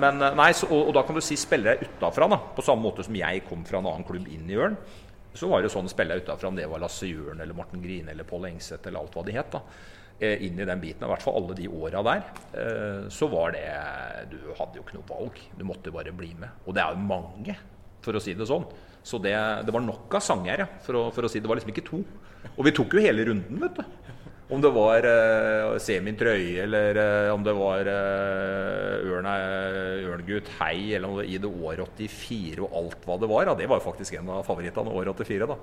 men 0.00 0.22
nei, 0.38 0.52
så, 0.54 0.68
og, 0.70 0.86
og, 0.86 0.92
da 0.96 1.02
kan 1.06 1.18
du 1.18 1.24
si 1.24 1.36
spillere 1.40 1.82
utafra, 1.82 2.30
på 2.54 2.64
samme 2.64 2.86
måte 2.86 3.04
som 3.04 3.18
jeg 3.18 3.42
kom 3.48 3.66
fra 3.66 3.82
en 3.82 3.90
annen 3.90 4.06
klubb 4.06 4.30
inn 4.30 4.46
i 4.48 4.56
Ørn. 4.60 4.78
Så 5.36 5.50
var 5.50 5.60
det 5.60 5.72
sånn 5.74 5.90
spillere 5.90 6.22
utafra, 6.22 6.48
om 6.48 6.56
det 6.56 6.68
var 6.70 6.80
Lasse 6.80 7.10
Jørn 7.10 7.42
eller 7.42 7.58
Morten 7.58 7.82
Grine 7.82 8.14
eller 8.14 8.24
Pål 8.28 8.52
Engseth 8.54 8.86
eller 8.86 9.02
alt 9.02 9.18
hva 9.18 9.26
de 9.26 9.34
het. 9.36 9.58
da 9.58 9.60
inn 10.20 10.60
i 10.60 10.64
den 10.64 10.80
biten, 10.80 11.04
i 11.04 11.10
hvert 11.10 11.24
fall 11.24 11.36
alle 11.36 11.56
de 11.58 11.68
åra 11.68 12.02
der, 12.06 12.22
eh, 12.56 13.08
så 13.12 13.28
var 13.28 13.52
det 13.52 13.64
Du 14.32 14.38
hadde 14.56 14.78
jo 14.78 14.84
ikke 14.84 14.96
noe 14.96 15.10
valg. 15.10 15.40
Du 15.58 15.64
måtte 15.68 15.92
bare 15.92 16.14
bli 16.16 16.32
med. 16.38 16.64
Og 16.66 16.76
det 16.76 16.82
er 16.84 16.94
jo 16.96 17.08
mange, 17.08 17.56
for 18.04 18.16
å 18.16 18.22
si 18.22 18.34
det 18.34 18.48
sånn. 18.48 18.64
Så 19.06 19.20
det, 19.22 19.36
det 19.66 19.74
var 19.74 19.84
nok 19.84 20.16
av 20.18 20.24
sanger, 20.24 20.64
ja, 20.64 20.68
for 20.82 20.98
å, 20.98 21.02
for 21.14 21.26
å 21.26 21.30
si 21.30 21.40
det. 21.40 21.48
var 21.50 21.60
liksom 21.60 21.74
ikke 21.74 21.86
to. 21.86 22.00
Og 22.56 22.64
vi 22.66 22.72
tok 22.74 22.96
jo 22.96 23.04
hele 23.04 23.26
runden, 23.28 23.60
vet 23.60 23.78
du. 23.78 23.84
Om 24.46 24.62
det 24.62 24.70
var 24.70 25.06
eh, 25.10 25.76
Se 25.82 25.96
min 26.04 26.16
trøye, 26.18 26.62
eller 26.62 26.98
eh, 27.02 27.32
om 27.34 27.42
det 27.42 27.54
var 27.58 27.88
eh, 27.90 29.06
Ørn, 29.10 29.26
Ørngutt 30.06 30.52
Hei, 30.60 30.94
eller 30.94 31.10
om 31.10 31.18
det, 31.18 31.26
i 31.34 31.40
det 31.42 31.50
år 31.50 31.82
84 31.82 32.62
og 32.62 32.76
alt 32.78 33.06
hva 33.08 33.18
det 33.22 33.30
var. 33.30 33.50
Ja, 33.50 33.56
det 33.58 33.66
var 33.70 33.80
jo 33.80 33.88
faktisk 33.88 34.18
en 34.20 34.30
av 34.36 34.46
favorittene 34.46 34.94
år 34.94 35.10
84. 35.16 35.50
da 35.50 35.58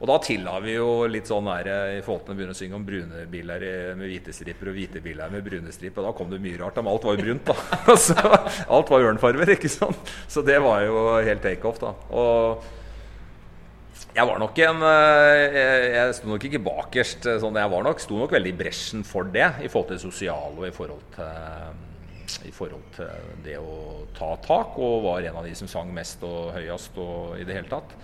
og 0.00 0.08
da 0.08 0.16
tilla 0.24 0.54
vi 0.64 0.78
jo 0.78 1.04
litt 1.12 1.28
sånn 1.28 1.44
der 1.50 1.68
eh, 1.68 1.98
i 1.98 2.02
forhold 2.04 2.24
til 2.24 2.32
å 2.32 2.38
begynne 2.38 2.54
å 2.56 2.56
synge 2.56 2.78
om 2.78 2.84
brune 2.86 3.24
biler 3.28 3.64
med 4.00 4.08
hvite 4.08 4.32
striper 4.32 4.70
og 4.72 4.76
hvite 4.78 5.02
biler 5.04 5.32
med 5.32 5.44
brune 5.44 5.74
striper. 5.76 6.06
Da 6.06 6.14
kom 6.16 6.30
det 6.32 6.40
mye 6.40 6.56
rart. 6.56 6.80
Men 6.80 6.94
alt 6.94 7.04
var 7.04 7.18
jo 7.18 7.24
brunt, 7.26 7.50
da. 7.50 7.96
Så, 8.06 8.16
alt 8.16 8.92
var 8.94 9.08
ørnfarver, 9.10 9.52
ikke 9.58 9.68
sant. 9.68 10.12
Så 10.24 10.40
det 10.46 10.56
var 10.64 10.86
jo 10.86 11.02
helt 11.20 11.44
takeoff, 11.44 11.82
da. 11.82 11.92
Og 12.16 12.64
jeg 14.10 14.26
var 14.26 14.40
nok 14.42 14.56
en 14.64 14.80
eh, 14.88 15.40
Jeg, 15.54 15.82
jeg 15.94 16.14
sto 16.16 16.30
nok 16.32 16.46
ikke 16.48 16.62
bakerst 16.64 17.28
eh, 17.28 17.38
sånn 17.42 17.60
jeg 17.60 17.72
var 17.74 17.84
nok. 17.86 18.00
Sto 18.00 18.16
nok 18.18 18.32
veldig 18.34 18.54
i 18.54 18.58
bresjen 18.62 19.04
for 19.06 19.28
det 19.28 19.50
i 19.60 19.68
forhold 19.68 19.92
til 19.92 20.00
det 20.00 20.06
sosiale 20.06 20.56
og 20.56 20.66
i 20.66 20.74
forhold 20.74 21.04
til 21.18 21.86
i 22.46 22.52
forhold 22.54 22.84
til 22.94 23.30
det 23.42 23.56
å 23.58 24.04
ta 24.14 24.28
tak, 24.44 24.76
og 24.78 25.02
var 25.02 25.24
en 25.26 25.40
av 25.40 25.46
de 25.48 25.54
som 25.58 25.66
sang 25.68 25.88
mest 25.90 26.22
og 26.22 26.52
høyest 26.54 26.98
og 27.02 27.40
i 27.40 27.46
det 27.46 27.56
hele 27.56 27.70
tatt. 27.72 27.96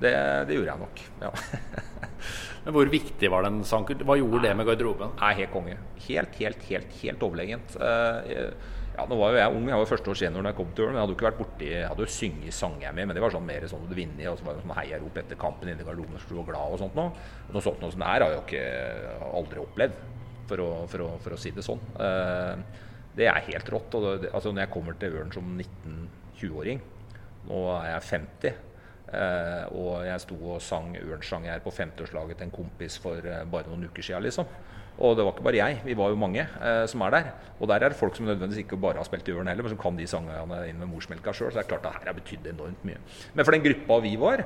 Det, 0.00 0.14
det 0.48 0.56
gjorde 0.58 0.72
jeg 0.72 0.82
nok. 0.84 1.02
ja. 1.22 1.34
Men 2.64 2.72
Hvor 2.72 2.88
viktig 2.88 3.28
var 3.28 3.44
den 3.44 3.58
sangen? 3.68 4.04
Hva 4.08 4.16
gjorde 4.16 4.46
det 4.46 4.54
med 4.56 4.66
garderoben? 4.68 5.12
Nei, 5.20 5.34
Helt 5.42 5.52
konge. 5.52 5.76
Helt, 6.06 6.38
helt, 6.40 6.62
helt 6.70 6.96
helt 7.02 7.26
overlegent. 7.26 7.76
Uh, 7.76 8.54
ja, 8.94 9.04
Nå 9.10 9.18
var 9.18 9.34
jo 9.34 9.40
jeg 9.40 9.56
ung, 9.56 9.66
jeg 9.68 9.80
var 9.80 9.88
første 9.90 10.10
år 10.12 10.18
senior 10.20 10.44
da 10.44 10.52
jeg 10.52 10.58
kom 10.60 10.70
til 10.72 10.86
Ørn. 10.86 10.94
Jeg 10.94 11.02
hadde 11.02 11.12
jo 11.12 11.18
ikke 11.18 11.26
vært 11.26 11.38
borti 11.40 11.68
Jeg 11.72 11.88
hadde 11.90 12.04
jo 12.04 12.14
synget 12.14 12.54
sanger 12.54 12.94
med, 12.94 13.08
men 13.08 13.16
det 13.16 13.24
var 13.24 13.34
sånn 13.34 13.46
mer 13.46 13.66
sånn 13.68 13.88
du 13.90 13.94
vinner, 13.98 14.28
og 14.30 14.38
så 14.38 14.46
var 14.46 14.56
det 14.56 14.64
sånn 14.64 14.76
heiarop 14.78 15.18
etter 15.20 15.40
kampen 15.40 15.70
inne 15.72 15.82
i 15.82 15.88
garderoben, 15.88 16.20
så 16.22 16.30
du 16.30 16.36
var 16.38 16.50
glad 16.52 16.76
og 16.76 16.82
sånt 16.84 16.98
noe. 16.98 17.24
Noe 17.50 17.64
sånt 17.64 17.82
noe 17.82 17.94
som 17.94 18.04
det 18.04 18.10
her 18.12 18.24
har 18.24 18.32
jeg 18.32 18.38
jo 18.38 18.44
ikke 18.46 19.30
aldri 19.40 19.64
opplevd, 19.64 19.98
for 20.52 20.62
å, 20.62 20.68
for 20.92 21.04
å, 21.04 21.08
for 21.24 21.36
å 21.36 21.40
si 21.42 21.52
det 21.56 21.64
sånn. 21.66 21.82
Uh, 21.98 22.84
det 23.18 23.26
er 23.30 23.48
helt 23.50 23.72
rått. 23.74 23.98
Og 23.98 24.06
det, 24.22 24.30
altså, 24.30 24.54
når 24.54 24.64
jeg 24.64 24.74
kommer 24.76 24.96
til 25.00 25.18
Ørn 25.18 25.34
som 25.34 25.50
19-20-åring, 25.58 26.84
nå 27.50 27.64
er 27.80 27.90
jeg 27.96 28.06
50 28.12 28.62
Eh, 29.12 29.64
og 29.76 30.06
jeg 30.06 30.22
sto 30.22 30.36
og 30.54 30.62
sang 30.64 30.94
Ørnsang 30.96 31.44
her 31.46 31.60
på 31.62 31.72
50-årslaget 31.74 32.38
til 32.40 32.48
en 32.48 32.54
kompis 32.54 32.96
for 33.02 33.20
eh, 33.20 33.44
bare 33.50 33.68
noen 33.68 33.84
uker 33.90 34.02
siden. 34.02 34.24
Liksom. 34.24 34.48
Og 35.04 35.16
det 35.18 35.26
var 35.26 35.34
ikke 35.34 35.44
bare 35.44 35.58
jeg, 35.58 35.80
vi 35.84 35.96
var 35.98 36.12
jo 36.12 36.18
mange 36.18 36.44
eh, 36.44 36.84
som 36.90 37.02
er 37.04 37.14
der. 37.14 37.30
Og 37.58 37.68
der 37.68 37.82
er 37.82 37.92
det 37.92 37.98
folk 37.98 38.16
som 38.16 38.26
nødvendigvis 38.26 38.64
ikke 38.64 38.78
bare 38.80 38.98
har 39.00 39.08
spilt 39.08 39.28
i 39.28 39.34
Ørn 39.34 39.50
heller, 39.50 39.66
men 39.66 39.74
som 39.74 39.80
kan 39.82 39.98
de 39.98 40.06
sangene 40.08 40.60
inn 40.70 40.78
med 40.80 40.90
morsmelka 40.90 41.34
sjøl. 41.34 41.50
Så 41.52 41.60
det 41.60 41.64
er 41.64 41.72
klart 41.74 41.88
at 41.90 41.98
her 41.98 42.12
har 42.12 42.18
betydd 42.18 42.48
enormt 42.52 42.86
mye. 42.86 43.02
Men 43.34 43.44
for 43.44 43.56
den 43.56 43.66
gruppa 43.66 44.00
vi 44.06 44.14
var, 44.20 44.44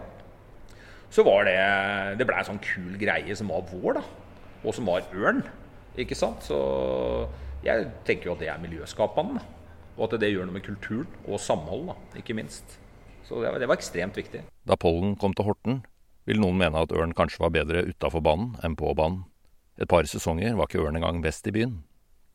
så 1.08 1.24
var 1.24 1.46
det 1.48 1.56
Det 2.20 2.26
blei 2.28 2.40
en 2.42 2.50
sånn 2.50 2.60
kul 2.60 2.98
greie 3.00 3.36
som 3.36 3.52
var 3.52 3.64
vår, 3.70 4.00
da. 4.00 4.02
Og 4.64 4.74
som 4.76 4.88
var 4.90 5.06
Ørn. 5.14 5.44
Ikke 5.98 6.18
sant? 6.18 6.44
Så 6.44 6.58
jeg 7.64 7.88
tenker 8.06 8.30
jo 8.30 8.34
at 8.34 8.42
det 8.42 8.50
er 8.50 8.60
miljøskapende. 8.60 9.40
Og 9.96 10.04
at 10.06 10.20
det 10.20 10.30
gjør 10.30 10.46
noe 10.46 10.58
med 10.58 10.66
kulturen 10.66 11.08
og 11.26 11.40
samhold, 11.42 11.90
ikke 12.20 12.36
minst. 12.38 12.76
Så 13.28 13.42
det 13.42 13.52
var, 13.52 13.60
det 13.60 13.68
var 13.68 13.76
ekstremt 13.76 14.16
viktig. 14.16 14.40
Da 14.64 14.76
Pollen 14.80 15.12
kom 15.20 15.34
til 15.36 15.44
Horten, 15.44 15.82
vil 16.28 16.40
noen 16.40 16.56
mene 16.60 16.80
at 16.80 16.92
Ørn 16.96 17.12
kanskje 17.16 17.42
var 17.44 17.52
bedre 17.52 17.84
utafor 17.84 18.24
banen 18.24 18.54
enn 18.64 18.76
på 18.78 18.94
banen. 18.96 19.26
Et 19.78 19.88
par 19.88 20.08
sesonger 20.08 20.56
var 20.56 20.68
ikke 20.68 20.80
Ørn 20.80 20.96
engang 20.96 21.20
best 21.22 21.46
i 21.46 21.52
byen. 21.54 21.82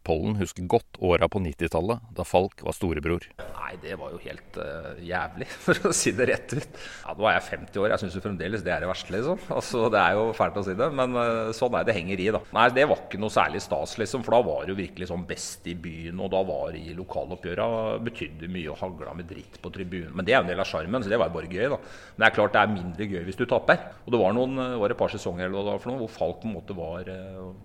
Pollen 0.03 0.35
husker 0.35 0.65
godt 0.67 0.97
åra 0.99 1.29
på 1.31 1.39
90-tallet, 1.39 2.01
da 2.11 2.25
Falk 2.27 2.59
var 2.65 2.75
storebror. 2.75 3.23
Nei, 3.39 3.71
det 3.79 3.95
var 3.99 4.11
jo 4.11 4.19
helt 4.19 4.57
uh, 4.59 4.97
jævlig, 4.99 5.47
for 5.65 5.87
å 5.87 5.93
si 5.95 6.11
det 6.15 6.27
rett 6.27 6.55
ut. 6.57 6.79
Ja, 7.05 7.15
Nå 7.15 7.29
er 7.29 7.37
jeg 7.37 7.45
50 7.47 7.79
år, 7.79 7.93
jeg 7.93 8.03
syns 8.03 8.17
fremdeles 8.25 8.65
det 8.65 8.73
er 8.75 8.83
det 8.83 8.89
verste, 8.91 9.13
liksom. 9.15 9.39
Altså, 9.53 9.85
det 9.93 10.01
er 10.01 10.17
jo 10.19 10.25
fælt 10.35 10.59
å 10.59 10.65
si 10.67 10.75
det, 10.79 10.89
men 10.99 11.15
uh, 11.15 11.53
sånn 11.55 11.77
er 11.79 11.87
det 11.87 11.95
henger 11.95 12.19
i, 12.19 12.27
da. 12.35 12.43
Nei, 12.57 12.67
det 12.75 12.87
var 12.91 13.05
ikke 13.05 13.21
noe 13.23 13.33
særlig 13.33 13.63
stas, 13.63 13.95
liksom, 14.01 14.25
for 14.27 14.35
da 14.35 14.41
var 14.49 14.65
det 14.65 14.73
jo 14.75 14.79
virkelig 14.81 15.09
sånn 15.13 15.27
best 15.29 15.71
i 15.71 15.77
byen, 15.87 16.19
og 16.19 16.33
da 16.35 16.43
var 16.51 16.75
det 16.75 16.83
i 16.83 16.97
lokaloppgjøra 16.97 17.69
betydde 18.03 18.51
mye 18.51 18.73
å 18.73 18.79
hagla 18.83 19.15
med 19.15 19.31
dritt 19.31 19.61
på 19.63 19.71
tribunen. 19.71 20.11
Men 20.11 20.27
det 20.27 20.35
er 20.35 20.41
jo 20.41 20.47
en 20.49 20.51
del 20.51 20.63
av 20.65 20.67
sjarmen, 20.67 21.03
så 21.03 21.13
det 21.13 21.21
var 21.21 21.31
jo 21.31 21.37
bare 21.39 21.51
gøy, 21.51 21.69
da. 21.71 21.79
Men 21.79 22.25
det 22.25 22.29
er 22.29 22.39
klart 22.41 22.57
det 22.57 22.65
er 22.65 22.75
mindre 22.75 23.07
gøy 23.07 23.23
hvis 23.29 23.39
du 23.39 23.45
taper. 23.47 23.87
Og 24.03 24.11
det 24.11 24.19
var, 24.19 24.35
noen, 24.35 24.59
var 24.83 24.91
et 24.91 24.99
par 24.99 25.15
sesonger 25.15 25.47
eller 25.47 25.71
noe, 25.71 25.99
hvor 26.03 26.11
Falk 26.13 26.43
på 26.43 26.49
en 26.49 26.57
måte 26.57 26.75
var, 26.75 27.07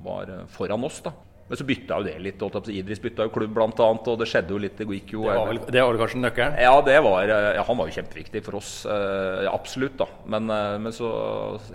var 0.07 0.30
foran 0.54 0.87
oss, 0.87 1.02
da. 1.04 1.12
Men 1.49 1.61
så 1.61 1.64
bytta 1.64 1.97
jo 1.99 2.05
det 2.05 2.17
litt. 2.21 2.43
Idris 2.75 3.00
bytta 3.00 3.25
jo 3.25 3.33
klubb, 3.33 3.55
blant 3.57 3.81
annet, 3.81 4.11
og 4.12 4.19
det 4.21 4.28
skjedde 4.28 4.52
jo 4.52 4.61
litt. 4.61 4.76
Det 4.76 4.87
gikk 4.99 5.14
jo 5.17 5.25
Det 5.25 5.37
var 5.38 5.49
vel, 5.49 5.61
det 5.64 5.81
var 5.81 5.95
vel 5.95 6.02
kanskje 6.02 6.21
nøkkelen? 6.21 6.59
Ja, 6.61 6.75
det 6.85 6.99
var, 7.07 7.33
ja, 7.33 7.64
han 7.64 7.81
var 7.81 7.88
jo 7.88 7.97
kjempeviktig 7.97 8.45
for 8.45 8.59
oss. 8.61 8.73
Ja, 8.85 9.55
absolutt, 9.55 9.97
da. 10.00 10.09
Men, 10.28 10.52
men 10.85 10.95
så 10.95 11.09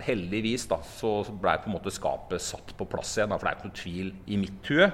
heldigvis 0.06 0.68
da, 0.70 0.78
så 0.94 1.16
blei 1.42 1.56
på 1.62 1.70
en 1.70 1.76
måte 1.76 1.92
skapet 1.94 2.42
satt 2.44 2.74
på 2.78 2.86
plass 2.90 3.16
igjen. 3.18 3.34
Da, 3.34 3.40
for 3.40 3.48
det 3.48 3.54
er 3.54 3.60
ikke 3.60 3.72
noe 3.72 3.80
tvil 3.82 4.14
i 4.30 4.40
mitt 4.46 4.70
hue. 4.70 4.90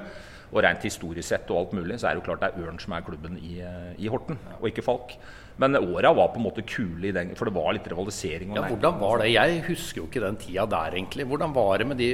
Og 0.51 0.65
rent 0.65 0.83
historisk 0.83 1.29
sett 1.29 1.51
og 1.53 1.61
alt 1.61 1.77
mulig, 1.79 2.01
så 2.01 2.09
er 2.09 2.17
det 2.17 2.25
jo 2.25 2.27
klart 2.31 2.43
det 2.43 2.51
er 2.51 2.65
Ørn 2.65 2.81
som 2.83 2.97
er 2.97 3.05
klubben 3.07 3.37
i, 3.39 3.61
i 4.03 4.11
Horten, 4.11 4.41
og 4.59 4.67
ikke 4.73 4.83
Falk. 4.83 5.15
Men 5.61 5.77
åra 5.77 6.13
var 6.17 6.31
på 6.33 6.41
en 6.41 6.47
måte 6.47 6.65
kule, 6.65 7.11
i 7.11 7.13
den, 7.13 7.35
for 7.37 7.51
det 7.51 7.57
var 7.57 7.75
litt 7.77 7.89
rivalisering. 7.91 8.55
Ja, 8.57 8.65
hvordan 8.71 8.97
var 9.03 9.21
det? 9.21 9.33
Jeg 9.35 9.61
husker 9.67 10.03
jo 10.03 10.07
ikke 10.09 10.23
den 10.25 10.39
tida 10.41 10.65
der, 10.71 10.97
egentlig. 10.97 11.27
Hvordan 11.29 11.53
var 11.57 11.83
det 11.83 11.99
de, 12.01 12.09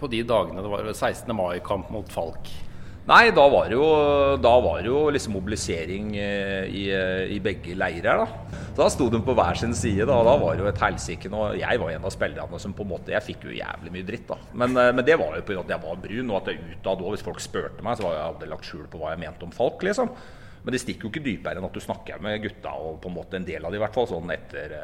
på 0.00 0.08
de 0.08 0.22
dagene 0.24 0.64
det 0.64 0.72
var 0.72 0.88
16. 0.94 1.28
mai-kamp 1.36 1.92
mot 1.92 2.08
Falk? 2.12 2.48
Nei, 3.08 3.30
da 3.32 3.44
var 3.48 3.70
det 3.70 3.76
jo, 3.78 3.84
da 4.36 4.50
var 4.60 4.82
det 4.84 4.90
jo 4.90 4.98
liksom 5.14 5.32
mobilisering 5.38 6.10
i, 6.18 6.82
i, 7.32 7.38
begge 7.40 7.76
leirer. 7.76 8.20
Da 8.20 8.58
Da 8.76 8.88
sto 8.92 9.06
de 9.08 9.20
på 9.24 9.32
hver 9.36 9.56
sin 9.56 9.72
side, 9.76 10.04
da, 10.04 10.18
og 10.18 10.28
da 10.28 10.34
var 10.42 10.56
det 10.56 10.64
jo 10.66 10.68
et 10.68 10.82
helsike. 10.82 11.30
Og 11.32 11.56
jeg 11.56 11.80
var 11.80 11.94
en 11.94 12.04
av 12.04 12.12
spillerne 12.12 12.60
som 12.60 12.76
på 12.76 12.84
en 12.84 12.92
måte 12.92 13.14
Jeg 13.14 13.24
fikk 13.30 13.46
jo 13.48 13.56
jævlig 13.56 13.94
mye 13.94 14.08
dritt, 14.10 14.26
da. 14.28 14.36
Men, 14.52 14.76
men 14.76 15.04
det 15.08 15.16
var 15.20 15.38
jo 15.38 15.44
på 15.44 15.56
at 15.56 15.72
jeg 15.72 15.84
var 15.86 16.02
brun, 16.04 16.34
og 16.34 16.36
at 16.42 16.52
jeg 16.52 16.74
utad 16.74 17.00
òg, 17.04 17.14
hvis 17.14 17.24
folk 17.30 17.40
spurte 17.40 17.84
meg, 17.84 17.96
så 17.96 18.04
var 18.04 18.18
jeg 18.18 18.26
aldri 18.26 18.52
lagt 18.52 18.68
skjul 18.68 18.84
på 18.92 19.00
hva 19.00 19.14
jeg 19.14 19.24
mente 19.24 19.48
om 19.48 19.56
Falk, 19.56 19.88
liksom. 19.88 20.12
Men 20.64 20.74
det 20.74 20.82
stikker 20.82 21.06
jo 21.06 21.12
ikke 21.12 21.24
dypere 21.24 21.60
enn 21.60 21.68
at 21.68 21.76
du 21.76 21.82
snakker 21.82 22.22
med 22.24 22.42
gutta, 22.42 22.74
og 22.74 22.98
på 23.02 23.10
en 23.10 23.16
måte 23.18 23.38
en 23.38 23.46
del 23.46 23.64
av 23.64 23.72
de 23.72 23.78
i 23.78 23.82
hvert 23.82 23.94
fall, 23.94 24.08
sånn 24.10 24.34
etter, 24.34 24.74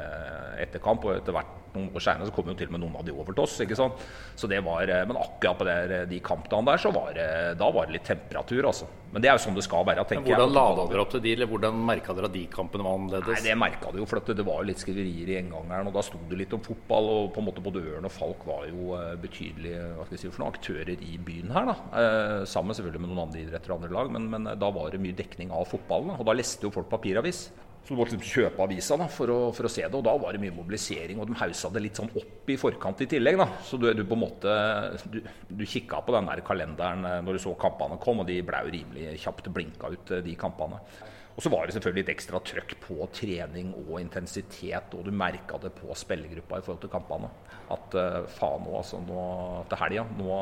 etter 0.63 0.83
kamp. 0.83 1.07
Og 1.09 1.19
etter 1.19 1.35
hvert 1.37 1.64
noen 1.77 1.91
år 1.95 2.05
seinere 2.07 2.31
så 2.31 2.35
kom 2.35 2.51
jo 2.51 2.57
til 2.59 2.71
og 2.71 2.77
med 2.77 2.85
noen 2.85 2.99
av 3.01 3.07
de 3.07 3.15
over 3.15 3.35
til 3.37 3.45
oss. 3.45 3.57
ikke 3.65 3.79
sant? 3.79 4.05
Så 4.35 4.51
det 4.51 4.61
var, 4.65 4.87
Men 5.09 5.17
akkurat 5.21 5.59
på 5.59 5.69
der, 5.69 5.97
de 6.11 6.21
kampdagene 6.25 6.73
der, 6.73 6.83
så 6.83 6.93
var 6.95 7.15
det, 7.17 7.31
da 7.61 7.71
var 7.71 7.87
det 7.87 7.99
litt 7.99 8.09
temperatur, 8.09 8.71
altså. 8.71 8.91
Men 9.15 9.23
det 9.23 9.29
er 9.31 9.37
jo 9.37 9.45
sånn 9.45 9.55
det 9.55 9.63
skal 9.63 9.85
være. 9.87 10.03
tenker 10.11 10.27
hvordan 10.27 10.49
jeg. 10.51 10.51
Hvordan 10.51 10.75
lada 10.75 10.85
dere 10.91 11.03
opp 11.05 11.11
til 11.13 11.21
de, 11.23 11.33
eller 11.37 11.47
hvordan 11.47 11.77
merka 11.87 12.15
dere 12.19 12.27
at 12.27 12.35
de 12.35 12.41
kampene 12.51 12.83
var 12.83 12.97
annerledes? 12.99 13.37
Nei, 13.37 13.47
Det 13.47 13.59
merka 13.61 13.93
du 13.95 14.01
jo, 14.01 14.07
for 14.11 14.35
det 14.35 14.47
var 14.49 14.59
jo 14.59 14.69
litt 14.73 14.83
skriverier 14.83 15.31
i 15.31 15.37
gjengangeren. 15.37 15.91
Og 15.91 15.95
da 15.95 16.03
sto 16.03 16.19
det 16.31 16.39
litt 16.41 16.57
om 16.57 16.65
fotball, 16.65 17.11
og 17.13 17.29
på 17.37 17.43
en 17.43 17.47
måte 17.47 17.63
både 17.63 17.85
Ørn 17.95 18.09
og 18.09 18.15
Falk 18.15 18.43
var 18.49 18.67
jo 18.67 18.99
betydelige 19.23 19.85
hva 19.95 20.07
skal 20.09 20.17
jeg 20.17 20.25
si, 20.25 20.33
for 20.35 20.43
noen 20.43 20.57
aktører 20.57 20.95
i 20.99 21.19
byen 21.29 21.55
her. 21.55 21.71
da. 21.71 21.77
Eh, 22.03 22.41
sammen 22.51 22.75
selvfølgelig 22.75 23.05
med 23.05 23.13
noen 23.13 23.23
andre 23.29 23.45
idretter 23.45 23.75
og 23.75 23.79
andre 23.85 23.95
lag, 23.95 24.11
men, 24.17 24.27
men 24.35 24.51
da 24.59 24.73
var 24.75 24.91
det 24.91 25.03
mye 25.05 25.15
dekning 25.15 25.55
av 25.55 25.69
fotballen. 25.71 26.17
Og 26.19 26.27
da 26.27 26.35
leste 26.35 26.67
jo 26.67 26.75
folk 26.75 26.91
papiravis. 26.91 27.47
Så 27.85 27.93
du 27.93 27.99
måtte 27.99 28.15
liksom 28.15 28.25
kjøpe 28.25 28.65
avisa 28.65 28.97
da, 28.97 29.07
for, 29.13 29.29
å, 29.29 29.41
for, 29.53 29.69
å, 29.69 29.73
se 29.73 29.83
det. 29.85 29.93
Og 29.93 30.05
da 30.07 30.15
var 30.17 30.33
det 30.33 30.41
mye 30.41 30.55
mobilisering, 30.57 31.19
og 31.21 31.29
de 31.29 31.37
haussa 31.37 31.69
det 31.75 31.83
litt 31.85 32.01
sånn 32.01 32.13
opp 32.17 32.49
i 32.49 32.57
forkant 32.57 33.03
i 33.05 33.09
tillegg. 33.11 33.37
da. 33.37 33.49
Så 33.67 33.77
du, 33.81 33.91
du 33.93 34.07
på 34.09 34.17
en 34.17 34.23
måte 34.25 34.55
Du, 35.13 35.19
du 35.53 35.67
kikka 35.69 36.01
på 36.05 36.15
den 36.17 36.31
der 36.31 36.41
kalenderen 36.47 37.05
når 37.27 37.37
du 37.37 37.43
så 37.45 37.53
kampene 37.61 38.01
kom, 38.01 38.25
og 38.25 38.31
de 38.31 38.39
ble 38.47 38.63
jo 38.65 38.73
rimelig 38.79 39.19
kjapt 39.27 39.53
blinka 39.53 39.93
ut, 39.93 40.17
de 40.25 40.39
kampene. 40.41 40.81
Og 41.35 41.43
så 41.43 41.51
var 41.51 41.67
det 41.67 41.75
selvfølgelig 41.75 42.05
litt 42.05 42.13
ekstra 42.15 42.41
trøkk 42.47 42.77
på 42.85 42.97
trening 43.15 43.73
og 43.83 43.97
intensitet, 43.99 44.95
og 44.95 45.05
du 45.05 45.11
merka 45.11 45.59
det 45.61 45.73
på 45.75 45.95
spillergruppa 45.99 46.61
i 46.61 46.65
forhold 46.65 46.85
til 46.85 46.93
kampene. 46.93 47.31
At 47.75 47.97
uh, 47.99 48.21
faen 48.37 48.63
nå, 48.63 48.77
altså, 48.79 49.01
nå 49.03 49.25
til 49.71 49.81
helga, 49.81 50.05
nå, 50.21 50.37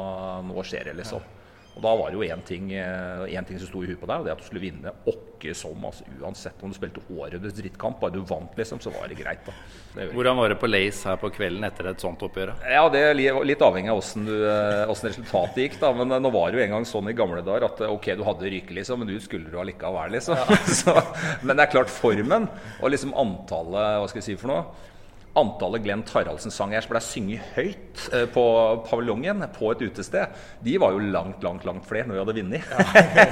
nå 0.51 0.67
skjer 0.69 0.91
det, 0.91 0.99
liksom. 1.01 1.25
Og 1.73 1.81
da 1.85 1.93
var 1.97 2.11
det 2.13 2.19
jo 2.19 2.27
én 2.27 2.43
ting, 2.45 2.67
ting, 2.69 3.59
som 3.59 3.69
sto 3.69 3.83
i 3.83 3.89
huet 3.89 4.01
på 4.01 4.09
deg, 4.09 4.21
og 4.21 4.27
det 4.27 4.35
at 4.35 4.43
du 4.43 4.45
skulle 4.45 4.63
vinne 4.63 4.93
åkke 5.09 5.55
som. 5.57 5.87
Altså, 5.89 6.05
uansett 6.21 6.61
om 6.63 6.73
du 6.73 6.77
spilte 6.77 7.03
årets 7.17 7.57
drittkamp, 7.57 7.99
bare 8.03 8.15
du 8.15 8.21
vant, 8.29 8.53
liksom, 8.59 8.81
så 8.83 8.93
var 8.93 9.09
det 9.09 9.17
greit. 9.19 9.41
da. 9.47 9.55
Det 9.97 10.11
Hvordan 10.13 10.37
var 10.37 10.53
det 10.53 10.59
på 10.61 10.69
Lace 10.69 11.09
her 11.09 11.19
på 11.21 11.33
kvelden 11.33 11.65
etter 11.69 11.89
et 11.91 12.05
sånt 12.05 12.23
oppgjør? 12.25 12.55
Ja, 12.69 12.85
Det 12.93 13.03
er 13.09 13.17
litt 13.17 13.65
avhengig 13.65 13.93
av 13.93 14.03
åssen 14.03 14.29
resultatet 14.29 15.63
gikk. 15.65 15.81
da, 15.81 15.93
Men 15.97 16.13
nå 16.23 16.31
var 16.35 16.53
det 16.53 16.61
jo 16.61 16.67
en 16.67 16.77
gang 16.77 16.89
sånn 16.89 17.09
i 17.09 17.17
gamle 17.17 17.43
dager 17.47 17.69
at 17.71 17.81
ok, 17.89 18.13
du 18.21 18.25
hadde 18.29 18.53
ryke, 18.53 18.77
liksom, 18.77 19.01
men 19.01 19.09
du 19.09 19.19
skulle 19.21 19.51
du 19.51 19.59
allikevel, 19.59 20.13
liksom. 20.19 20.37
Ja. 20.37 20.61
så, 20.83 20.97
men 21.43 21.57
det 21.57 21.67
er 21.67 21.75
klart, 21.79 21.93
formen 21.93 22.49
og 22.81 22.93
liksom 22.93 23.17
antallet 23.17 24.01
Hva 24.03 24.09
skal 24.11 24.21
jeg 24.21 24.33
si 24.33 24.41
for 24.41 24.53
noe? 24.53 24.91
Antallet 25.39 25.83
Glenn 25.85 26.05
Taraldsen-sanger 26.07 26.85
som 26.85 26.93
ble 26.93 27.03
synget 27.05 27.55
høyt 27.57 28.05
eh, 28.13 28.27
på 28.33 28.45
paviljongen 28.89 29.47
på 29.57 29.73
et 29.73 29.85
utested, 29.87 30.37
de 30.65 30.77
var 30.81 30.95
jo 30.95 31.11
langt, 31.15 31.43
langt 31.45 31.65
langt 31.69 31.89
flere 31.89 32.09
når 32.09 32.19
vi 32.19 32.23
hadde 32.23 32.37
vunnet 32.41 32.71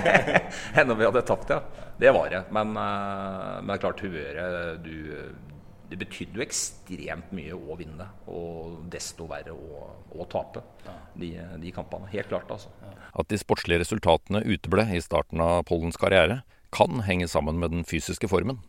enn 0.78 0.90
når 0.90 1.00
vi 1.00 1.09
hadde 1.11 1.26
tapt. 1.28 1.54
ja. 1.54 1.87
Det 2.00 2.11
var 2.16 2.30
det. 2.33 2.42
Men, 2.49 2.73
uh, 2.76 3.61
men 3.61 3.69
det 3.69 3.75
er 3.76 3.83
klart, 3.83 4.00
humøret 4.00 4.87
Det 5.90 5.99
betydde 6.00 6.38
jo 6.38 6.45
ekstremt 6.45 7.33
mye 7.37 7.57
å 7.57 7.76
vinne, 7.76 8.07
og 8.30 8.78
desto 8.92 9.26
verre 9.28 9.52
å, 9.52 9.88
å 10.14 10.26
tape 10.30 10.62
de, 11.19 11.35
de, 11.61 11.73
kampene. 11.75 12.09
Helt 12.14 12.30
klart, 12.30 12.49
altså. 12.49 12.71
At 13.11 13.28
de 13.28 13.40
sportslige 13.42 13.83
resultatene 13.83 14.45
uteble 14.47 14.87
i 14.95 15.02
starten 15.02 15.42
av 15.45 15.66
Pollens 15.69 16.00
karriere, 16.00 16.40
kan 16.71 17.02
henge 17.02 17.26
sammen 17.28 17.59
med 17.59 17.75
den 17.75 17.83
fysiske 17.85 18.30
formen. 18.30 18.62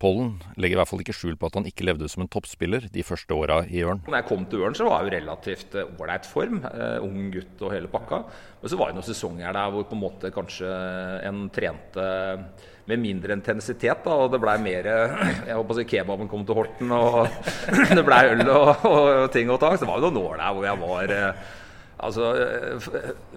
Pollen 0.00 0.38
legger 0.56 0.78
i 0.78 0.80
hvert 0.80 0.88
fall 0.88 1.02
ikke 1.04 1.12
skjul 1.12 1.34
på 1.36 1.50
at 1.50 1.58
han 1.58 1.66
ikke 1.68 1.84
levde 1.84 2.08
som 2.08 2.22
en 2.24 2.30
toppspiller 2.32 2.86
de 2.88 3.02
første 3.04 3.36
åra 3.36 3.58
i 3.68 3.82
Ørn. 3.84 4.00
Når 4.06 4.16
jeg 4.16 4.28
kom 4.30 4.46
til 4.48 4.64
Ørn, 4.64 4.76
så 4.78 4.86
var 4.88 5.02
jeg 5.02 5.10
jo 5.10 5.16
relativt 5.18 5.76
ålreit 5.82 6.28
form. 6.28 6.62
Uh, 6.64 7.04
ung 7.04 7.28
gutt 7.34 7.60
og 7.66 7.74
hele 7.74 7.90
pakka. 7.92 8.22
Men 8.62 8.72
så 8.72 8.80
var 8.80 8.90
det 8.90 8.96
noen 8.96 9.08
sesonger 9.10 9.52
der 9.58 9.74
hvor 9.74 9.84
på 9.90 9.98
en 9.98 10.04
måte 10.06 10.32
kanskje 10.32 10.72
en 11.28 11.44
trente 11.52 12.06
med 12.88 13.02
mindre 13.02 13.36
intensitet. 13.36 14.00
Da, 14.06 14.16
og 14.24 14.32
det 14.32 14.40
blei 14.40 14.56
mer 14.64 14.88
Jeg 15.50 15.56
håper 15.58 15.78
si 15.78 15.88
kebaben 15.92 16.32
kom 16.32 16.48
til 16.48 16.62
Horten, 16.62 16.96
og 16.96 17.26
det 17.98 18.06
blei 18.06 18.22
øl 18.32 18.46
og, 18.48 18.86
og, 18.88 19.26
ting 19.36 19.52
og 19.52 19.60
tang. 19.60 19.76
Så 19.76 19.84
det 19.84 19.92
var 19.92 20.00
jo 20.00 20.08
noen 20.08 20.22
år 20.24 20.40
der 20.40 20.56
hvor 20.56 20.70
jeg 20.70 20.84
var 20.86 21.18
uh, 21.18 21.58
Altså, 22.00 22.30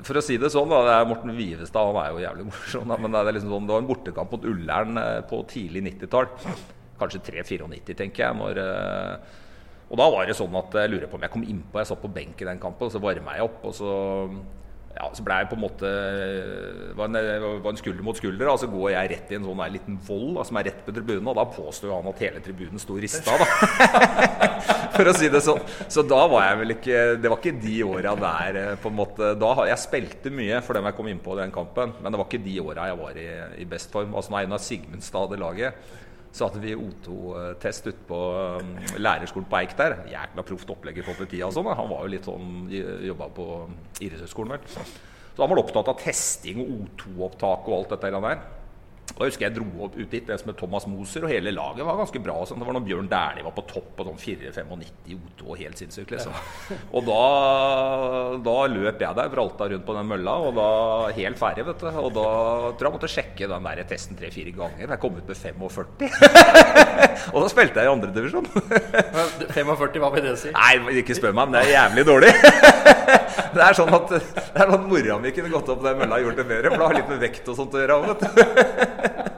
For 0.07 0.19
å 0.19 0.23
si 0.23 0.37
det 0.39 0.51
sånn, 0.53 0.71
da, 0.71 0.81
det 0.87 0.95
er 0.95 1.09
Morten 1.09 1.35
Vivestad 1.35 1.89
han 1.89 1.99
er 2.01 2.11
jo 2.13 2.23
jævlig 2.23 2.47
morsom. 2.51 2.89
Da, 2.89 2.99
men 3.01 3.15
det, 3.15 3.21
er 3.21 3.37
liksom 3.37 3.55
sånn, 3.55 3.69
det 3.69 3.75
var 3.75 3.83
en 3.83 3.91
bortekamp 3.91 4.35
mot 4.35 4.49
Ullern 4.53 5.01
på 5.29 5.41
tidlig 5.51 5.85
90-tall. 5.89 6.29
Kanskje 7.01 7.23
3-94, 7.29 7.97
tenker 7.99 8.27
jeg. 8.27 8.39
Når, 8.39 8.61
og 9.91 9.99
da 9.99 10.09
var 10.13 10.29
det 10.29 10.37
sånn 10.37 10.55
at 10.57 10.75
jeg 10.79 10.93
lurer 10.93 11.09
på 11.11 11.19
om 11.19 11.25
jeg 11.25 11.33
kom 11.33 11.43
innpå. 11.45 11.81
Jeg 11.81 11.91
satt 11.91 12.03
på 12.03 12.11
benk 12.15 12.39
i 12.41 12.47
den 12.47 12.61
kampen, 12.61 12.87
og 12.87 12.93
så 12.93 13.01
varma 13.03 13.35
jeg 13.37 13.49
opp. 13.49 13.59
og 13.67 13.75
så 13.77 13.91
ja, 14.93 15.07
så 15.09 15.23
ble 15.25 15.39
jeg 15.41 15.47
på 15.49 15.55
en 15.57 15.63
måte 15.63 15.89
var 16.93 17.07
en, 17.09 17.17
var 17.63 17.71
en 17.71 17.79
skulder 17.79 18.05
mot 18.05 18.17
skulder. 18.17 18.49
Og 18.51 18.59
så 18.61 18.69
går 18.69 18.91
jeg 18.93 19.09
rett 19.13 19.31
i 19.33 19.37
en 19.39 19.47
sånn 19.47 19.63
der 19.63 19.73
liten 19.73 19.97
vold 20.05 20.35
da, 20.37 20.45
som 20.45 20.59
er 20.59 20.67
rett 20.69 20.83
på 20.85 20.93
tribunen. 20.93 21.29
Og 21.31 21.37
da 21.39 21.45
påstår 21.49 21.95
han 21.95 22.09
at 22.11 22.21
hele 22.21 22.43
tribunen 22.45 22.81
sto 22.81 22.97
rista, 23.01 23.37
da. 23.41 23.47
For 24.95 25.09
å 25.09 25.15
si 25.17 25.31
det 25.33 25.41
sånn. 25.43 25.63
Så 25.91 26.05
da 26.05 26.21
var 26.29 26.45
jeg 26.45 26.59
vel 26.61 26.75
ikke 26.75 26.99
Det 27.19 27.31
var 27.31 27.39
ikke 27.41 27.55
de 27.63 27.79
åra 27.87 28.13
der 28.19 28.59
på 28.79 28.91
en 28.91 28.97
måte 28.99 29.31
da, 29.41 29.51
Jeg 29.71 29.81
spilte 29.81 30.31
mye 30.33 30.61
for 30.63 30.77
dem 30.77 30.85
jeg 30.87 30.97
kom 30.99 31.09
innpå 31.09 31.35
den 31.39 31.51
kampen, 31.53 31.95
men 31.99 32.13
det 32.13 32.21
var 32.21 32.29
ikke 32.29 32.45
de 32.45 32.55
åra 32.61 32.87
jeg 32.91 32.99
var 33.01 33.19
i, 33.19 33.27
i 33.63 33.67
best 33.69 33.91
form. 33.93 34.13
Altså 34.13 34.33
når 34.33 34.43
Einar 34.43 34.61
Sigmundstad 34.61 35.25
hadde 35.25 35.41
laget 35.41 35.93
så 36.33 36.47
hadde 36.47 36.63
vi 36.63 36.73
O2-test 36.73 37.87
ute 37.91 38.05
på 38.09 38.19
um, 38.57 38.71
lærerskolen 38.97 39.45
på 39.49 39.59
Eik 39.59 39.75
der. 39.77 39.99
Jækla 40.09 40.45
proft 40.47 40.71
opplegg 40.73 40.97
for 41.05 41.19
politiet 41.19 41.45
og 41.45 41.53
sånn. 41.53 41.69
Han 41.77 41.91
var 41.91 42.01
jo 42.05 42.13
litt 42.15 42.25
sånn 42.25 42.71
Jobba 43.05 43.29
på 43.37 43.47
Idrettshøgskolen, 43.99 44.55
vel. 44.55 44.65
Så 45.33 45.41
han 45.43 45.51
var 45.51 45.61
opptatt 45.61 45.91
av 45.93 46.01
testing 46.01 46.61
og 46.63 46.73
O2-opptak 46.73 47.69
og 47.69 47.77
alt 47.77 47.93
dette 47.93 48.13
der. 48.17 48.41
Og 49.13 49.27
jeg 49.27 49.33
husker 49.33 49.45
jeg 49.45 49.53
dro 49.53 49.85
opp 49.85 49.93
ut 49.93 50.09
dit 50.09 50.29
med 50.47 50.55
Thomas 50.57 50.85
Moser, 50.89 51.25
og 51.27 51.29
hele 51.29 51.51
laget 51.53 51.85
var 51.85 51.99
ganske 51.99 52.21
bra. 52.23 52.33
Sånn. 52.49 52.57
Det 52.61 52.65
var 52.65 52.77
når 52.79 52.85
Bjørn 52.87 53.09
Dæhlie 53.11 53.45
var 53.45 53.53
på 53.53 53.65
topp 53.69 53.91
på 53.99 54.05
sånn 54.07 54.17
4-95 54.17 55.11
i 55.13 55.17
O2 55.17 55.57
helt 55.59 55.81
sinnssykt, 55.81 56.15
liksom. 56.15 56.33
Og 56.97 57.05
da, 57.05 57.19
da 58.47 58.55
løp 58.73 59.03
jeg 59.05 59.19
der, 59.19 59.29
vralta 59.35 59.67
rundt 59.69 59.85
på 59.85 59.97
den 59.99 60.09
mølla, 60.09 60.33
og 60.47 60.57
da 60.57 60.67
helt 61.13 61.37
ferdig, 61.37 61.67
vet 61.67 61.83
du. 61.83 61.89
Og 61.91 62.09
da 62.15 62.25
tror 62.25 62.73
jeg 62.73 62.87
jeg 62.87 62.95
måtte 62.97 63.11
sjekke 63.11 63.51
den 63.53 63.69
der 63.69 63.83
testen 63.91 64.17
tre-fire 64.17 64.55
ganger. 64.57 64.87
Jeg 64.87 65.01
kom 65.03 65.19
ut 65.19 65.29
med 65.29 65.37
45. 65.37 66.09
og 67.33 67.39
da 67.45 67.53
spilte 67.53 67.83
jeg 67.83 67.91
i 67.91 67.93
andredivisjon. 67.93 68.49
45, 69.53 69.99
hva 70.03 70.13
vil 70.17 70.29
det 70.31 70.37
si? 70.41 70.53
Nei, 70.57 70.99
ikke 71.03 71.19
spør 71.19 71.37
meg, 71.37 71.51
men 71.51 71.59
det 71.59 71.67
er 71.67 71.75
jævlig 71.77 72.07
dårlig. 72.09 72.33
Det 73.55 73.63
er 73.65 73.77
sånn 73.77 73.93
at 73.95 74.11
det 74.13 74.19
er 74.63 74.71
sånn 74.73 74.87
mora 74.89 75.17
mi 75.21 75.31
kunne 75.35 75.51
gått 75.53 75.71
opp 75.73 75.81
den 75.85 75.99
mølla 76.01 76.19
og 76.19 76.27
gjort 76.27 76.41
det 76.41 76.45
bedre, 76.49 76.71
for 76.71 76.81
det 76.81 76.87
har 76.89 76.97
litt 76.99 77.11
med 77.13 77.23
vekt 77.23 77.49
og 77.51 77.57
sånt 77.59 77.77
å 77.77 77.81
gjøre. 77.83 77.99
vet 78.07 78.23
du. 78.23 79.33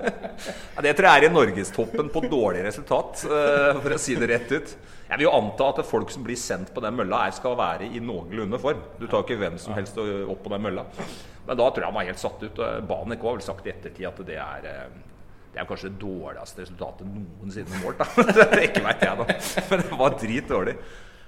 Ja, 0.76 0.84
det 0.84 0.92
tror 0.98 1.08
jeg 1.08 1.22
er 1.22 1.26
i 1.30 1.32
norgestoppen 1.32 2.12
på 2.12 2.26
dårlig 2.28 2.66
resultat, 2.66 3.24
eh, 3.24 3.80
for 3.80 3.96
å 3.96 4.00
si 4.02 4.18
det 4.20 4.28
rett 4.34 4.52
ut. 4.52 4.76
Jeg 5.06 5.20
vil 5.20 5.28
jo 5.28 5.36
anta 5.38 5.70
at 5.72 5.86
folk 5.88 6.12
som 6.12 6.26
blir 6.26 6.40
sendt 6.40 6.74
på 6.76 6.84
den 6.84 6.98
mølla, 6.98 7.26
er, 7.28 7.36
skal 7.38 7.56
være 7.60 7.88
i 7.88 8.02
noenlunde 8.04 8.60
form. 8.60 8.82
Du 9.00 9.06
tar 9.08 9.24
ikke 9.24 9.40
hvem 9.40 9.56
som 9.62 9.78
helst 9.78 9.98
opp 10.02 10.44
på 10.44 10.52
den 10.52 10.66
mølla. 10.66 10.84
Men 11.46 11.60
da 11.60 11.70
tror 11.70 11.84
jeg 11.84 11.92
han 11.92 11.96
var 11.96 12.08
helt 12.10 12.22
satt 12.22 12.44
ut. 12.44 12.64
Banek 12.90 13.24
har 13.24 13.38
vel 13.38 13.46
sagt 13.46 13.68
i 13.68 13.72
ettertid 13.72 14.10
at 14.10 14.24
det 14.28 14.40
er 14.42 14.70
eh, 14.72 14.88
det 15.56 15.62
er 15.62 15.68
kanskje 15.70 15.88
det 15.88 16.02
dårligste 16.02 16.66
resultatet 16.66 17.08
noensinne 17.08 17.78
målt. 17.80 18.02
da. 18.02 18.24
Det 18.52 18.64
ikke 18.66 18.82
vet 18.84 19.06
jeg, 19.06 19.20
da. 19.22 19.36
Men 19.70 19.84
det 19.86 20.00
var 20.02 20.18
dritdårlig. 20.20 20.74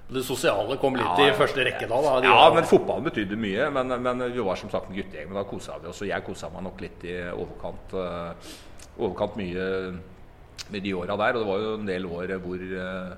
Det 0.07 0.21
sosiale 0.23 0.77
kom 0.79 0.95
litt 0.95 1.19
Ja, 1.19 1.27
i 1.27 1.35
første 1.35 1.63
rekke 1.67 1.87
da? 1.89 1.97
da. 2.01 2.11
Ja, 2.23 2.35
var- 2.37 2.53
men 2.55 2.63
fotballen 2.63 3.03
betydde 3.09 3.35
mye. 3.35 3.69
Men, 3.75 3.91
men 4.01 4.21
vi 4.31 4.39
var 4.39 4.55
som 4.55 4.69
sagt 4.71 4.87
en 4.89 4.95
guttegjeng, 4.95 5.27
men 5.27 5.35
da 5.35 5.43
kosa 5.43 5.75
vi 5.83 5.89
oss. 5.91 5.99
Og 6.01 6.07
jeg 6.07 6.23
kosa 6.23 6.49
meg 6.53 6.63
nok 6.63 6.79
litt 6.81 7.03
i 7.03 7.17
overkant, 7.33 7.93
uh, 7.93 8.31
overkant 9.03 9.35
mye 9.35 9.65
med 10.71 10.83
de 10.83 10.93
åra 10.95 11.17
der. 11.19 11.35
Og 11.35 11.43
det 11.43 11.49
var 11.51 11.59
jo 11.65 11.73
en 11.75 11.85
del 11.89 12.05
år 12.07 12.33
hvor 12.39 12.63
uh, 12.63 13.17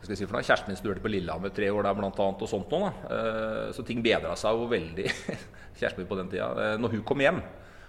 skal 0.00 0.14
jeg 0.14 0.22
si 0.22 0.26
for 0.28 0.38
noe? 0.38 0.46
Kjæresten 0.46 0.72
min 0.72 0.80
studerte 0.80 1.02
på 1.04 1.10
Lillehammer 1.12 1.52
tre 1.52 1.68
år 1.72 1.82
der 1.84 1.94
blant 2.00 2.18
annet, 2.24 2.42
og 2.42 2.48
sånt 2.48 2.70
da. 2.70 2.90
Eh, 3.10 3.72
Så 3.76 3.82
ting 3.84 4.02
bedra 4.04 4.36
seg 4.38 4.54
jo 4.56 4.68
veldig, 4.70 5.06
kjæresten 5.80 5.98
min 6.04 6.08
på 6.08 6.16
den 6.20 6.28
tida, 6.30 6.76
når 6.78 6.92
hun 6.96 7.02
kom 7.08 7.18
hjem. 7.24 7.40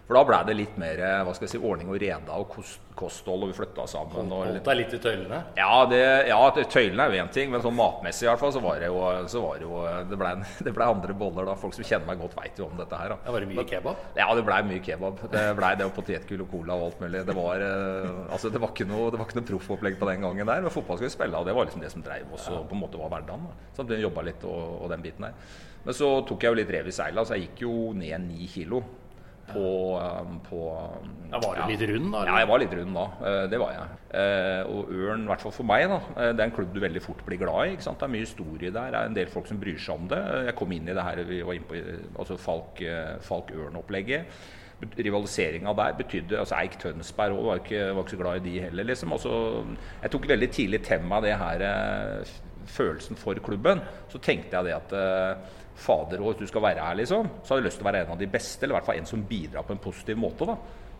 For 0.08 0.16
da 0.16 0.24
ble 0.24 0.38
det 0.48 0.54
litt 0.56 0.76
mer 0.80 1.02
eh, 1.04 1.22
hva 1.28 1.34
skal 1.36 1.50
jeg 1.50 1.58
si, 1.58 1.60
ordning 1.60 1.90
og 1.92 1.98
reda 2.00 2.36
og 2.40 2.48
kost, 2.48 2.80
kosthold, 2.96 3.42
og 3.44 3.50
vi 3.52 3.56
flytta 3.58 3.84
sammen. 3.92 4.30
Og 4.32 4.46
Holdt 4.46 4.64
deg 4.64 4.78
litt 4.80 4.94
i 4.96 5.00
tøylene? 5.04 5.40
ja, 5.58 5.72
det, 5.92 6.00
ja 6.30 6.38
tøylene 6.56 7.04
er 7.04 7.12
jo 7.12 7.26
én 7.26 7.32
ting, 7.36 7.52
men 7.52 7.64
sånn 7.66 7.76
matmessig 7.76 8.24
i 8.24 8.30
hvert 8.30 8.40
fall, 8.40 8.54
så 8.56 8.62
var 8.64 8.80
det 8.80 8.88
jo, 8.88 9.02
så 9.28 9.42
var 9.44 9.60
det, 9.60 9.68
jo 9.68 9.82
det, 10.08 10.20
ble, 10.22 10.32
det 10.70 10.74
ble 10.78 10.88
andre 10.94 11.18
boller 11.20 11.50
da. 11.52 11.58
Folk 11.60 11.76
som 11.76 11.88
kjenner 11.90 12.08
meg 12.08 12.22
godt, 12.24 12.38
veit 12.40 12.62
jo 12.62 12.70
om 12.70 12.80
dette 12.80 13.02
her. 13.02 13.12
Da. 13.18 13.34
Var 13.36 13.44
det 13.44 13.50
mye 13.52 13.68
kebab? 13.74 14.08
Ja, 14.16 14.30
det 14.40 14.46
blei 14.48 14.62
mye 14.70 14.84
kebab. 14.88 15.24
Det 15.34 15.46
blei 15.60 15.72
det 15.82 15.90
og 15.90 15.96
potetgull 16.00 16.46
og 16.46 16.52
cola 16.56 16.78
og 16.80 16.86
alt 16.88 17.04
mulig. 17.04 17.24
Det 17.28 17.36
var, 17.36 17.66
eh, 17.68 18.22
altså, 18.38 18.54
det 18.54 18.62
var 18.64 18.72
ikke 18.72 18.88
noe, 18.88 19.10
det 19.12 19.20
var 19.20 19.28
ikke 19.28 19.42
noe 19.42 19.50
proffopplegg 19.52 20.00
på 20.00 20.12
den 20.14 20.24
gangen 20.24 20.54
der. 20.54 20.64
Men 20.64 20.74
fotball 20.74 21.02
skulle 21.02 21.12
vi 21.12 21.18
spille, 21.18 21.42
og 21.42 21.52
det 21.52 21.58
var 21.58 21.68
liksom 21.68 21.84
det 21.84 21.92
som 21.92 22.06
dreiv 22.06 22.32
oss 22.38 22.48
og 22.54 22.64
på 22.72 22.78
en 22.78 22.86
måte 22.86 23.02
var 23.02 23.12
hverdagen. 23.12 23.50
vi 23.92 24.00
jobba 24.06 24.24
litt 24.24 24.48
og, 24.48 24.86
og 24.86 24.96
den 24.96 25.04
biten 25.04 25.28
der. 25.28 25.36
Men 25.84 25.96
så 25.96 26.08
tok 26.28 26.44
jeg 26.44 26.56
jo 26.56 26.60
litt 26.62 26.72
rev 26.72 26.88
i 26.88 26.96
seila, 26.96 27.28
så 27.28 27.36
jeg 27.36 27.50
gikk 27.50 27.68
jo 27.68 27.74
ned 27.96 28.24
ni 28.24 28.48
kilo. 28.52 28.82
På, 29.48 29.96
um, 29.96 30.39
på 30.44 30.58
um, 30.75 31.12
Ja, 31.32 31.39
var 31.39 31.56
du 31.56 31.72
litt 31.72 31.84
rund 31.89 32.12
da? 32.12 32.20
eller? 32.22 32.32
ja, 32.34 32.39
jeg 32.42 32.48
var 32.50 32.60
litt 32.60 32.74
rund 32.75 32.98
da. 32.98 33.06
Eh, 33.30 33.46
Det 33.51 33.60
var 33.62 33.72
jeg. 33.77 33.96
Eh, 34.20 34.63
Og 34.74 34.92
Ørn, 34.92 35.24
i 35.24 35.30
hvert 35.32 35.42
fall 35.46 35.56
for 35.56 35.63
meg, 35.70 35.86
da, 35.92 36.00
eh, 36.18 36.32
det 36.36 36.44
er 36.44 36.50
en 36.50 36.56
klubb 36.58 36.74
du 36.75 36.82
veldig 36.84 37.01
fort 37.04 37.24
blir 37.25 37.39
glad 37.39 37.72
i. 37.72 37.75
Det 37.80 38.04
er 38.04 38.12
mye 38.12 38.25
historie 38.25 38.72
der. 38.75 38.92
Det 38.92 39.00
er 39.00 39.06
en 39.12 39.16
del 39.16 39.32
folk 39.32 39.48
som 39.48 39.60
bryr 39.62 39.80
seg 39.80 39.96
om 39.96 40.08
det. 40.12 40.20
Jeg 40.50 40.56
kom 40.60 40.72
inn 40.75 40.88
i 40.92 40.94
det 40.98 41.04
her 41.08 41.24
vi 41.24 41.42
var 41.48 41.54
inne 41.56 41.70
på, 41.72 41.82
altså 42.20 42.38
Falk, 42.38 42.84
Falk-Ørn-opplegget. 43.30 44.25
Rivaliseringa 44.98 45.72
der 45.74 45.96
betydde 45.98 46.38
altså 46.38 46.56
Eik 46.60 46.75
Tønsberg 46.80 47.39
var, 47.48 47.62
ikke, 47.63 47.80
var 47.96 48.04
ikke 48.04 48.13
så 48.13 48.20
glad 48.20 48.36
i 48.42 48.50
de 48.51 48.60
heller. 48.68 48.84
liksom. 48.92 49.12
Altså, 49.16 49.63
jeg 50.04 50.12
tok 50.12 50.27
veldig 50.30 50.50
tidlig 50.54 50.82
til 50.86 51.01
meg 51.08 51.24
det 51.25 51.38
her 51.39 51.63
følelsen 52.68 53.16
for 53.18 53.34
klubben. 53.42 53.80
Så 54.12 54.20
tenkte 54.20 54.54
jeg 54.60 54.66
det 54.68 54.75
at 54.75 54.94
fader 55.77 56.22
og 56.24 56.33
hvis 56.33 56.44
du 56.46 56.51
skal 56.51 56.66
være 56.66 56.83
her, 56.83 56.98
liksom, 57.00 57.29
så 57.44 57.53
har 57.53 57.61
jeg 57.61 57.68
lyst 57.70 57.79
til 57.81 57.85
å 57.85 57.90
være 57.92 58.03
en 58.03 58.13
av 58.16 58.20
de 58.20 58.29
beste, 58.33 58.63
eller 58.63 58.75
i 58.75 58.77
hvert 58.79 58.90
fall 58.90 59.01
en 59.01 59.09
som 59.09 59.25
bidrar 59.29 59.66
på 59.68 59.75
en 59.75 59.81
positiv 59.83 60.20
måte. 60.20 60.48
da. 60.50 60.57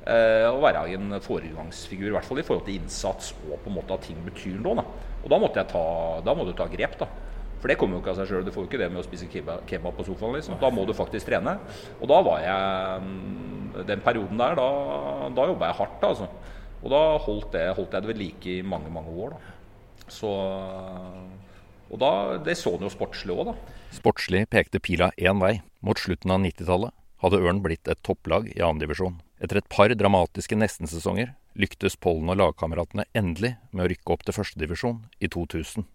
Eh, 0.08 0.48
å 0.48 0.62
være 0.64 0.86
en 0.96 1.18
foregangsfigur, 1.20 2.08
i 2.08 2.16
hvert 2.16 2.28
fall 2.28 2.40
i 2.40 2.46
forhold 2.48 2.68
til 2.68 2.78
innsats 2.80 3.34
og 3.42 3.58
på 3.60 3.72
en 3.72 3.76
måte 3.76 3.96
at 3.98 4.06
ting 4.08 4.20
betyr 4.24 4.60
noe. 4.62 4.78
Da. 4.80 5.16
Og 5.24 5.32
da 5.34 5.40
måtte 5.42 5.60
jeg 5.60 5.72
ta, 5.74 5.86
da 6.24 6.36
må 6.38 6.46
du 6.48 6.54
ta 6.56 6.70
grep, 6.72 6.96
da. 7.02 7.10
For 7.58 7.72
det 7.72 7.78
kommer 7.82 7.98
jo 7.98 8.04
ikke 8.04 8.14
av 8.14 8.20
seg 8.22 8.30
sjøl. 8.30 8.46
Du 8.46 8.54
får 8.54 8.64
jo 8.64 8.70
ikke 8.70 8.80
det 8.80 8.88
med 8.94 9.02
å 9.02 9.06
spise 9.06 9.28
kebab, 9.28 9.90
på 9.98 10.06
sofaen. 10.06 10.38
liksom. 10.38 10.60
Da 10.62 10.70
må 10.72 10.86
du 10.86 10.94
faktisk 10.96 11.28
trene. 11.28 11.58
Og 11.98 12.06
da 12.12 12.20
var 12.24 12.44
jeg 12.46 13.08
mm, 13.08 13.82
Den 13.90 14.04
perioden 14.06 14.40
der, 14.40 14.56
da, 14.58 14.68
da 15.36 15.48
jobba 15.50 15.72
jeg 15.72 15.80
hardt, 15.82 16.06
altså. 16.06 16.30
Og 16.84 16.94
da 16.94 17.02
holdt, 17.26 17.50
det, 17.56 17.66
holdt 17.76 17.98
jeg 17.98 18.06
det 18.06 18.12
ved 18.12 18.22
like 18.22 18.54
i 18.54 18.62
mange, 18.62 18.94
mange 18.94 19.12
år. 19.26 19.36
da. 19.36 19.56
Så 20.08 20.30
Og 21.90 22.00
da, 22.00 22.12
det 22.44 22.58
så 22.60 22.76
en 22.76 22.86
jo 22.86 22.94
sportslig 22.94 23.36
òg, 23.36 23.52
da. 23.52 23.77
Sportslig 23.94 24.50
pekte 24.50 24.80
pila 24.80 25.12
én 25.18 25.40
vei. 25.42 25.62
Mot 25.80 26.00
slutten 26.00 26.34
av 26.34 26.42
90-tallet 26.44 26.94
hadde 27.24 27.40
Ørn 27.42 27.62
blitt 27.64 27.88
et 27.88 28.02
topplag 28.06 28.50
i 28.54 28.62
annendivisjon. 28.62 29.20
Etter 29.42 29.62
et 29.62 29.70
par 29.70 29.94
dramatiske 29.94 30.58
nestensesonger 30.58 31.34
lyktes 31.58 31.98
Pollen 32.02 32.30
og 32.34 32.40
lagkameratene 32.42 33.08
endelig 33.18 33.56
med 33.72 33.86
å 33.86 33.90
rykke 33.92 34.14
opp 34.14 34.26
til 34.26 34.38
førstedivisjon 34.38 35.04
i 35.20 35.30
2000. 35.34 35.86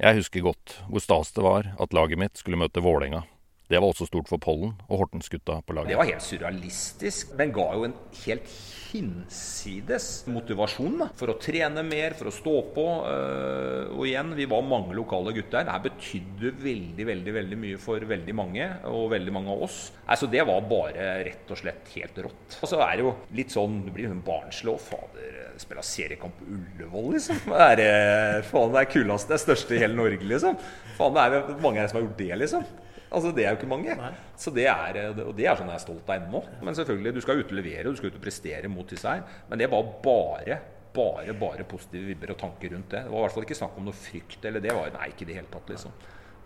Jeg 0.00 0.16
husker 0.16 0.46
godt 0.46 0.78
hvor 0.88 1.02
stas 1.04 1.34
det 1.36 1.44
var 1.44 1.72
at 1.78 1.94
laget 1.96 2.20
mitt 2.22 2.38
skulle 2.40 2.60
møte 2.60 2.82
Vålerenga. 2.84 3.24
Det 3.70 3.78
var 3.78 3.92
også 3.92 4.08
stort 4.08 4.26
for 4.26 4.42
Pollen 4.42 4.72
og 4.90 5.04
Hortensgutta 5.04 5.60
på 5.62 5.76
laget. 5.76 5.92
Det 5.92 5.98
var 6.00 6.08
helt 6.10 6.24
surrealistisk, 6.26 7.36
men 7.38 7.52
ga 7.54 7.68
jo 7.78 7.84
en 7.86 7.94
helt 8.24 8.48
hinsides 8.90 10.06
motivasjon 10.26 10.96
da, 10.98 11.06
for 11.14 11.30
å 11.30 11.36
trene 11.38 11.84
mer, 11.86 12.16
for 12.18 12.26
å 12.30 12.34
stå 12.34 12.54
på. 12.74 12.86
eh, 13.06 13.92
Og 13.94 14.06
igjen, 14.08 14.32
vi 14.34 14.46
var 14.50 14.62
mange 14.66 14.94
lokale 14.96 15.32
gutter. 15.36 15.62
Det 15.66 15.70
her 15.76 15.84
betydde 15.86 16.52
veldig 16.64 17.06
veldig, 17.06 17.34
veldig 17.38 17.58
mye 17.62 17.78
for 17.78 18.00
veldig 18.10 18.34
mange, 18.34 18.66
og 18.90 19.10
veldig 19.14 19.32
mange 19.38 19.54
av 19.54 19.62
oss. 19.68 19.78
Altså, 20.08 20.26
Det 20.30 20.44
var 20.46 20.60
bare 20.62 21.24
rett 21.30 21.50
og 21.50 21.58
slett 21.62 21.88
helt 21.94 22.18
rått. 22.26 22.58
Og 22.62 22.68
så 22.68 22.80
er 22.82 22.96
det 22.96 23.04
jo 23.06 23.14
litt 23.34 23.50
sånn 23.54 23.84
Du 23.84 23.90
blir 23.92 24.08
sånn 24.10 24.24
barnslig 24.24 24.74
og 24.74 24.80
fader, 24.80 25.39
spille 25.62 25.82
seriekamp 25.86 26.36
på 26.38 26.46
Ullevål, 26.56 27.10
liksom. 27.16 27.40
Det 27.46 27.64
er, 27.66 27.82
eh, 27.86 28.42
faen, 28.48 28.72
det 28.74 28.82
er 28.82 28.92
kuleste, 28.92 29.30
det 29.32 29.36
er 29.38 29.42
største 29.44 29.76
i 29.76 29.82
hele 29.82 29.98
Norge, 29.98 30.24
liksom. 30.26 30.56
Faen, 30.96 31.16
det 31.16 31.26
er 31.26 31.60
mange 31.62 31.82
her 31.82 31.90
som 31.90 32.00
har 32.00 32.06
gjort 32.08 32.18
det, 32.20 32.32
liksom. 32.44 32.64
Altså, 33.10 33.32
Det 33.34 33.44
er 33.44 33.50
jo 33.50 33.58
ikke 33.58 33.70
mange. 33.70 33.96
Så 34.38 34.52
det 34.54 34.66
er, 34.70 34.96
eh, 34.96 35.22
og 35.26 35.34
det 35.36 35.46
er 35.46 35.56
sånn 35.58 35.70
jeg 35.70 35.80
er 35.80 35.86
stolt 35.86 36.10
av 36.10 36.20
ennå. 36.20 36.42
Men 36.62 36.74
selvfølgelig, 36.74 37.14
du 37.14 37.20
skal 37.20 37.40
ut 37.40 37.52
og 37.52 37.64
du 37.94 37.96
skal 37.96 38.10
ut 38.10 38.20
og 38.20 38.22
prestere 38.22 38.68
mot 38.68 38.86
disse 38.86 39.08
her. 39.08 39.22
Men 39.48 39.58
det 39.58 39.70
var 39.70 39.82
bare 40.02 40.60
bare 40.92 41.32
bare 41.38 41.62
positive 41.64 42.02
vibber 42.02 42.32
og 42.32 42.38
tanker 42.38 42.72
rundt 42.74 42.90
det. 42.90 43.04
Det 43.04 43.10
var 43.10 43.18
i 43.18 43.22
hvert 43.22 43.34
fall 43.34 43.44
ikke 43.46 43.58
snakk 43.60 43.76
om 43.78 43.84
noe 43.84 43.94
frykt. 43.94 44.44
eller 44.44 44.60
det 44.60 44.72
var, 44.74 44.90
Nei, 44.90 45.08
ikke 45.10 45.22
i 45.22 45.26
det 45.26 45.36
hele 45.36 45.50
tatt, 45.50 45.68
liksom. 45.68 45.92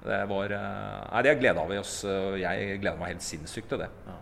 Det 0.04 0.28
var, 0.28 0.44
eh, 0.52 1.12
nei, 1.12 1.22
det 1.22 1.56
av 1.56 1.72
i 1.72 1.78
oss. 1.78 2.04
Jeg 2.04 2.80
gleder 2.80 2.98
meg 2.98 3.08
helt 3.08 3.22
sinnssykt 3.22 3.68
til 3.68 3.78
det. 3.78 3.88
Ja, 4.06 4.18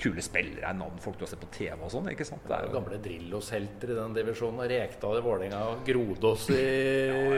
Kule 0.00 0.22
spillere, 0.24 0.72
navn 0.76 0.98
folk 1.02 1.18
du 1.20 1.24
har 1.26 1.30
sett 1.32 1.42
på 1.42 1.50
TV 1.54 1.76
og 1.78 1.90
sånn. 1.92 2.08
ikke 2.12 2.26
sant? 2.26 2.42
Det 2.48 2.56
er 2.56 2.66
jo 2.66 2.74
Gamle 2.74 2.98
Drillos-helter 3.04 3.92
i 3.92 3.98
den 3.98 4.16
divisjonen. 4.16 4.64
Rekdal 4.70 5.20
i 5.20 5.22
Vålerenga 5.24 5.60
Grodås 5.86 6.48
i 6.54 6.64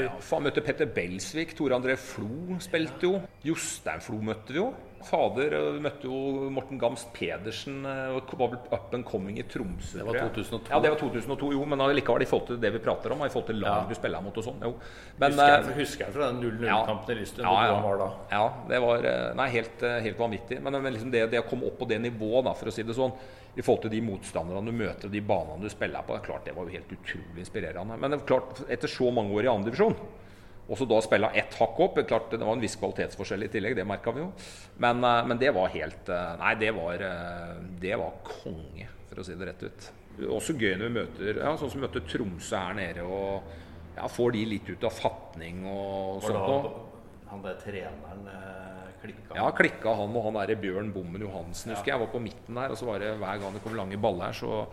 Ja, 0.07 0.14
faen, 0.23 0.47
møtte 0.49 0.64
Petter 0.64 0.88
Belsvik. 0.92 1.57
Tore 1.59 1.77
André 1.79 1.97
Flo 2.01 2.59
spilte 2.62 3.09
jo. 3.09 3.21
Jostein 3.47 4.03
Flo 4.05 4.21
møtte 4.25 4.55
vi 4.55 4.61
jo. 4.62 4.71
Fader, 5.04 5.52
eh, 5.58 5.66
vi 5.76 5.80
møtte 5.84 6.06
jo 6.08 6.50
Morten 6.54 6.78
Gamst 6.80 7.12
Pedersen. 7.12 7.84
eh, 7.86 8.20
Var 8.38 8.48
vel 8.48 8.58
up 8.72 8.94
and 8.94 9.04
coming 9.04 9.38
i 9.38 9.42
Tromsø. 9.42 9.98
Det 9.98 10.06
var 10.06 10.14
2002. 10.30 10.70
Ja, 10.70 10.80
det 10.80 10.90
var 10.90 10.98
2002, 10.98 11.52
jo. 11.52 11.64
Men 11.64 11.80
allikevel 11.80 12.22
i 12.22 12.28
forhold 12.30 12.46
til 12.48 12.60
det 12.62 12.72
vi 12.72 12.78
prater 12.78 13.12
om. 13.12 13.18
I 13.24 13.28
forhold 13.28 13.46
til 13.46 13.60
lag 13.60 13.82
Ja. 13.82 13.88
du 13.88 13.94
spiller 13.94 14.22
mot 14.22 14.36
og 14.38 14.44
sånn. 14.44 14.60
Jo. 14.62 14.74
Men, 15.18 15.32
Husker 15.32 15.46
jeg, 15.48 15.64
eh, 15.64 15.78
husker 15.80 16.04
jeg 16.06 16.14
fra 16.14 16.30
den 16.32 16.40
0-0-kampen 16.42 17.10
i 17.10 17.20
Lystuen, 17.20 17.44
ja, 17.44 17.66
ja. 17.66 17.80
var 17.80 17.98
da. 17.98 18.10
Ja, 18.30 18.52
det 18.68 18.80
var 18.80 19.34
nei, 19.34 19.48
helt, 19.50 19.80
helt 19.80 20.18
vanvittig. 20.18 20.60
Men, 20.62 20.72
men 20.82 20.92
liksom 20.92 21.10
det, 21.10 21.30
det 21.30 21.40
å 21.44 21.48
komme 21.48 21.66
opp 21.66 21.78
på 21.78 21.88
det 21.88 22.00
nivået, 22.00 22.44
da, 22.44 22.52
for 22.54 22.66
å 22.68 22.72
si 22.72 22.82
det 22.82 22.94
sånn, 22.94 23.12
i 23.54 23.60
forhold 23.60 23.82
til 23.82 23.90
de 23.90 24.00
motstanderne 24.00 24.64
du 24.64 24.72
møter 24.72 25.04
og 25.06 25.12
de 25.12 25.20
banene 25.20 25.60
du 25.60 25.68
spiller 25.68 26.00
på, 26.06 26.14
det 26.16 26.22
er 26.22 26.26
klart 26.26 26.44
det 26.46 26.54
var 26.56 26.64
jo 26.64 26.70
helt 26.72 26.88
utrolig 26.94 27.38
inspirerende. 27.44 27.98
Men 28.00 28.10
det 28.10 28.20
er 28.22 28.26
klart, 28.26 28.62
etter 28.70 28.88
så 28.88 29.10
mange 29.12 29.34
år 29.36 29.44
i 29.44 29.52
andre 29.52 29.72
og 30.72 30.78
så 30.80 30.87
da 30.88 30.98
spille 31.04 31.28
ett 31.37 31.54
hakk 31.61 31.80
opp. 31.85 31.98
Klart 32.08 32.30
Det 32.32 32.40
var 32.40 32.56
en 32.56 32.62
viss 32.62 32.78
kvalitetsforskjell 32.80 33.44
i 33.44 33.50
tillegg, 33.52 33.76
det 33.76 33.85
merka 33.85 34.14
vi 34.16 34.22
jo. 34.22 34.30
Men, 34.80 35.04
eh, 35.04 35.24
men 35.28 35.40
det 35.40 35.50
var 35.52 35.68
helt 35.74 36.08
eh, 36.08 36.30
Nei, 36.40 36.54
det 36.62 36.70
var, 36.72 37.04
eh, 37.08 37.58
det 37.82 37.98
var 38.00 38.14
konge, 38.24 38.88
for 39.11 39.20
å 39.20 39.26
si 39.26 39.37
det 39.37 39.50
rett 39.50 39.66
ut. 39.68 39.90
Også 40.32 40.56
gøy 40.56 40.78
når 40.78 40.88
vi 40.88 40.94
møter 40.96 41.42
ja, 41.42 41.52
sånn 41.61 41.72
som 41.72 41.80
vi 41.80 41.85
møter 41.85 42.06
Tromsø 42.08 42.56
her 42.56 42.78
nede, 42.78 43.04
og 43.04 43.98
ja, 43.98 44.08
får 44.08 44.32
de 44.32 44.46
litt 44.48 44.72
ut 44.72 44.88
av 44.88 44.96
fatning 44.96 45.62
og 45.68 46.16
og 46.16 46.24
sånt 46.24 46.40
da 46.40 46.56
noe. 46.56 46.72
han 47.28 47.44
der 47.44 47.61
treneren 47.61 48.26
klikka? 49.02 49.37
Ja, 49.37 49.50
klikka 49.56 49.94
han 49.98 50.16
og 50.16 50.26
han 50.28 50.40
derre 50.40 50.56
Bjørn 50.61 50.92
Bommen 50.94 51.24
Johansen, 51.24 51.74
husker 51.74 51.92
jeg. 51.92 51.98
Jeg 51.98 52.04
var 52.06 52.12
på 52.12 52.22
midten 52.24 52.61
der, 52.61 52.72
og 52.72 52.80
så 52.80 52.88
var 52.88 53.04
det 53.04 53.12
hver 53.20 53.44
gang 53.44 53.56
det 53.56 53.64
kom 53.64 53.76
lange 53.76 54.00
baller, 54.00 54.37
så 54.37 54.64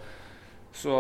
Så 0.70 0.94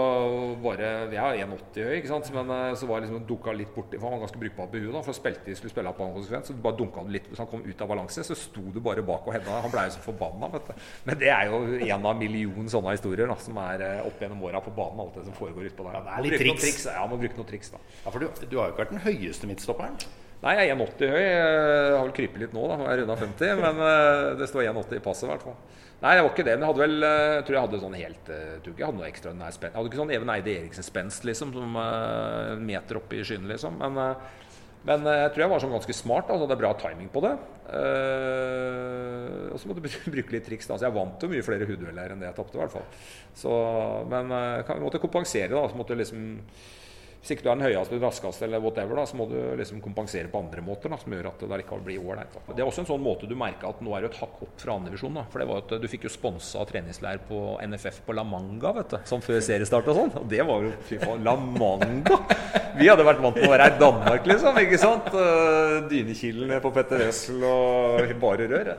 var 0.63 0.79
det 0.81 0.87
Jeg 1.13 1.21
er 1.21 1.45
1,80 1.45 1.85
høy, 1.85 1.91
ikke 1.99 2.09
sant? 2.09 2.29
men 2.33 2.49
eh, 2.55 2.71
så 2.79 2.87
var 2.89 2.99
jeg 2.99 3.05
liksom 3.05 3.25
dukka 3.29 3.53
litt 3.53 3.69
borti 3.75 3.99
For 3.99 4.09
han 4.09 4.15
var 4.15 4.23
ganske 4.23 4.41
brukbar 4.41 4.69
på 4.71 4.81
huet, 4.81 4.93
da, 4.95 5.01
for 5.05 5.13
spilte, 5.17 5.53
skulle 5.55 5.73
spille 5.73 5.91
på 5.93 6.07
han 6.07 6.15
konsekvent. 6.15 6.49
Så 6.49 6.55
bare 6.63 6.79
dunka 6.79 7.03
han 7.03 7.11
litt 7.13 7.27
Så 7.29 7.43
han 7.43 7.51
kom 7.51 7.61
ut 7.65 7.83
av 7.85 7.91
balanse, 7.91 8.25
så 8.25 8.37
sto 8.37 8.63
du 8.73 8.79
bare 8.83 9.03
bak 9.05 9.27
og 9.29 9.35
hedda. 9.37 9.59
Han 9.65 9.73
blei 9.73 9.85
jo 9.87 9.95
så 9.97 10.05
forbanna, 10.07 10.49
vet 10.55 10.71
du. 10.71 10.87
Men 11.09 11.19
det 11.21 11.29
er 11.35 11.51
jo 11.51 11.61
en 11.85 12.07
av 12.11 12.17
millionen 12.17 12.71
sånne 12.73 12.95
historier 12.97 13.29
da, 13.29 13.37
som 13.45 13.59
er 13.61 13.85
eh, 13.85 14.01
opp 14.09 14.23
gjennom 14.25 14.41
åra 14.49 14.63
på 14.65 14.73
banen. 14.73 15.03
Alt 15.05 15.19
det 15.21 15.27
som 15.29 15.37
foregår 15.37 15.69
utpå 15.69 15.85
der. 15.85 15.99
Ja, 15.99 16.05
det 16.07 16.15
er 16.17 16.25
litt 16.25 16.41
triks. 16.41 16.65
triks. 16.65 16.87
Ja, 16.89 17.05
må 17.11 17.19
bruke 17.21 17.37
noen 17.37 17.51
triks, 17.53 17.69
da. 17.75 17.83
Ja, 18.01 18.09
for 18.09 18.19
du, 18.25 18.27
du 18.49 18.57
har 18.57 18.71
jo 18.71 18.73
ikke 18.73 18.87
vært 18.87 18.95
den 18.97 19.05
høyeste 19.05 19.51
midtstopperen. 19.51 19.99
Nei, 20.39 20.53
jeg 20.55 20.71
er 20.71 20.77
1,80 20.79 21.09
høy. 21.11 21.23
Jeg 21.23 21.95
har 21.97 22.05
vel 22.05 22.15
krypet 22.15 22.41
litt 22.45 22.53
nå, 22.55 22.63
da. 22.71 22.77
Jeg 22.79 22.91
er 22.93 23.01
runda 23.03 23.19
50. 23.19 23.57
Men 23.59 23.81
eh, 23.85 24.25
det 24.39 24.47
står 24.49 24.69
1,80 24.71 24.97
i 24.97 25.03
passet, 25.03 25.27
i 25.27 25.31
hvert 25.33 25.45
fall. 25.45 25.57
Nei, 25.99 26.13
det 26.15 26.23
var 26.23 26.29
ikke 26.31 26.45
det. 26.47 26.55
Men 26.55 26.63
jeg 26.63 26.71
hadde 26.71 26.83
vel 26.85 27.05
eh, 27.05 27.29
Jeg 27.35 27.45
tror 27.45 27.57
jeg 27.57 27.65
hadde 27.65 27.81
sånn 27.83 27.95
helt 27.99 28.29
eh, 28.31 28.43
Jeg 28.53 28.59
tror 28.63 28.73
ikke 28.73 28.83
jeg 28.83 28.89
hadde 28.89 29.01
noe 29.01 29.09
ekstra 29.09 29.33
spenst. 29.35 29.65
Jeg 29.65 29.77
hadde 29.77 29.91
ikke 29.91 30.01
sånn 30.01 30.13
Even 30.15 30.33
Eide 30.33 30.53
Eriksen-spenst, 30.55 31.25
liksom. 31.27 31.55
Som 31.55 31.79
en 31.83 32.63
meter 32.67 33.01
oppe 33.01 33.19
i 33.19 33.25
skyene, 33.27 33.49
liksom. 33.51 33.79
Men, 33.81 33.99
men, 34.87 35.09
jeg 35.11 35.33
tror 35.35 35.43
jeg 35.43 35.53
var 35.53 35.63
sånn 35.65 35.75
ganske 35.75 35.97
smart. 35.97 36.31
Altså, 36.31 36.47
hadde 36.47 36.59
bra 36.61 36.71
timing 36.79 37.11
på 37.11 37.23
det. 37.27 37.33
Og 39.51 39.59
så 39.59 39.69
måtte 39.69 39.83
jeg 39.83 40.13
bruke 40.15 40.37
litt 40.37 40.47
triks. 40.47 40.71
da 40.71 40.79
Så 40.79 40.87
jeg 40.87 40.95
vant 40.95 41.25
jo 41.25 41.31
mye 41.33 41.45
flere 41.45 41.67
hodedueller 41.67 42.15
enn 42.15 42.23
det 42.23 42.31
jeg 42.31 42.39
tapte, 42.39 42.55
i 42.55 42.63
hvert 42.63 42.77
fall. 42.77 42.87
Så, 43.43 43.55
men 44.11 44.31
jeg 44.31 44.83
måtte 44.85 45.03
kompensere, 45.03 45.51
da. 45.51 45.67
Så 45.67 45.79
måtte 45.79 45.97
jeg 45.97 46.05
liksom 46.05 46.29
hvis 47.19 47.33
ikke 47.35 47.43
du 47.43 47.49
er 47.51 47.57
den 47.57 47.65
høyeste, 47.67 47.97
den 47.97 48.05
raskeste 48.05 48.45
eller 48.47 48.61
whatever, 48.63 48.95
da, 48.95 49.03
så 49.09 49.17
må 49.19 49.25
du 49.27 49.35
liksom 49.59 49.81
kompensere 49.83 50.29
på 50.31 50.39
andre 50.39 50.63
måter. 50.63 50.91
Da, 50.91 50.99
som 51.01 51.11
gjør 51.11 51.27
at 51.33 51.41
det 51.43 51.59
likevel 51.61 51.81
blir 51.83 51.99
ålreit. 51.99 52.37
Det 52.47 52.63
er 52.63 52.67
også 52.67 52.85
en 52.85 52.89
sånn 52.93 53.03
måte 53.03 53.27
du 53.27 53.35
merka 53.39 53.73
at 53.73 53.81
nå 53.83 53.91
er 53.95 54.05
det 54.05 54.13
et 54.13 54.21
hakk 54.21 54.37
opp 54.45 54.53
fra 54.61 54.77
andredivisjon. 54.79 55.19
For 55.29 55.43
det 55.43 55.49
var 55.49 55.65
at 55.65 55.73
du 55.83 55.87
fikk 55.91 56.07
jo 56.07 56.13
sponsa 56.13 56.63
treningsleir 56.69 57.19
på 57.27 57.41
NFF 57.67 57.99
på 58.07 58.15
La 58.15 58.23
Manga, 58.23 58.71
vet 58.79 58.95
du. 58.95 58.97
Som 59.09 59.23
før 59.25 59.43
seriestart 59.43 59.91
og 59.91 59.99
sånn. 59.99 60.15
Og 60.21 60.29
det 60.31 60.45
var 60.47 60.63
jo 60.63 60.71
fy 60.87 61.01
faen, 61.03 61.25
La 61.27 61.35
Manga! 61.35 62.21
Vi 62.79 62.87
hadde 62.87 63.03
vært 63.03 63.19
vant 63.19 63.35
til 63.35 63.49
å 63.49 63.51
være 63.51 63.67
her 63.67 63.75
i 63.75 63.81
Danmark, 63.81 64.27
liksom. 64.29 64.57
ikke 64.63 64.79
sant? 64.79 65.11
Eh, 65.11 65.75
Dynekilen 65.91 66.55
på 66.63 66.71
Petter 66.75 67.03
Øsel 67.09 67.43
og 67.43 68.13
bare 68.21 68.47
rør. 68.47 68.71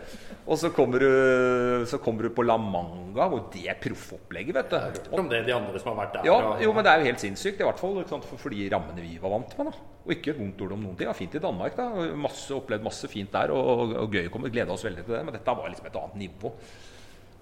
Og 0.51 0.59
så 0.59 0.71
kommer, 0.75 1.05
du, 1.05 1.85
så 1.87 2.01
kommer 2.03 2.27
du 2.27 2.33
på 2.35 2.43
La 2.47 2.57
Manga, 2.59 3.29
hvor 3.29 3.45
det 3.53 3.67
er 3.69 3.77
proffopplegget, 3.83 4.57
vet 4.57 4.73
du. 4.73 5.11
Om 5.21 5.29
det 5.29 5.43
er 5.43 5.49
de 5.51 5.55
andre 5.59 5.83
som 5.83 5.93
har 5.93 6.01
vært 6.07 6.17
der. 6.17 6.31
Ja, 6.31 6.39
jo, 6.65 6.73
men 6.75 6.87
det 6.87 6.95
er 6.95 7.03
jo 7.05 7.11
helt 7.11 7.23
sinnssykt. 7.23 7.61
I 7.61 7.69
hvert 7.69 7.83
fall 7.83 8.01
for 8.39 8.55
de 8.55 8.69
rammene 8.71 9.03
vi 9.03 9.17
var 9.23 9.35
vant 9.35 9.57
med. 9.59 9.73
da 9.73 10.05
Og 10.05 10.15
ikke 10.15 10.35
et 10.35 10.39
vondt 10.39 10.63
ord 10.67 10.77
om 10.77 10.85
noen 10.85 10.95
ting. 10.95 11.07
Det 11.07 11.11
var 11.11 11.19
fint 11.19 11.35
i 11.35 11.43
Danmark. 11.43 11.77
da 11.77 11.89
masse, 12.15 12.47
Opplevd 12.55 12.87
masse 12.87 13.11
fint 13.11 13.33
der, 13.33 13.51
og, 13.57 13.73
og, 13.73 13.97
og 14.05 14.15
gøy 14.15 14.29
å 14.29 14.33
komme. 14.35 14.53
Gleda 14.53 14.77
oss 14.77 14.87
veldig 14.87 15.05
til 15.07 15.17
det. 15.17 15.25
Men 15.27 15.37
dette 15.37 15.57
var 15.59 15.73
liksom 15.73 15.91
et 15.91 16.01
annet 16.05 16.23
nivå. 16.23 16.55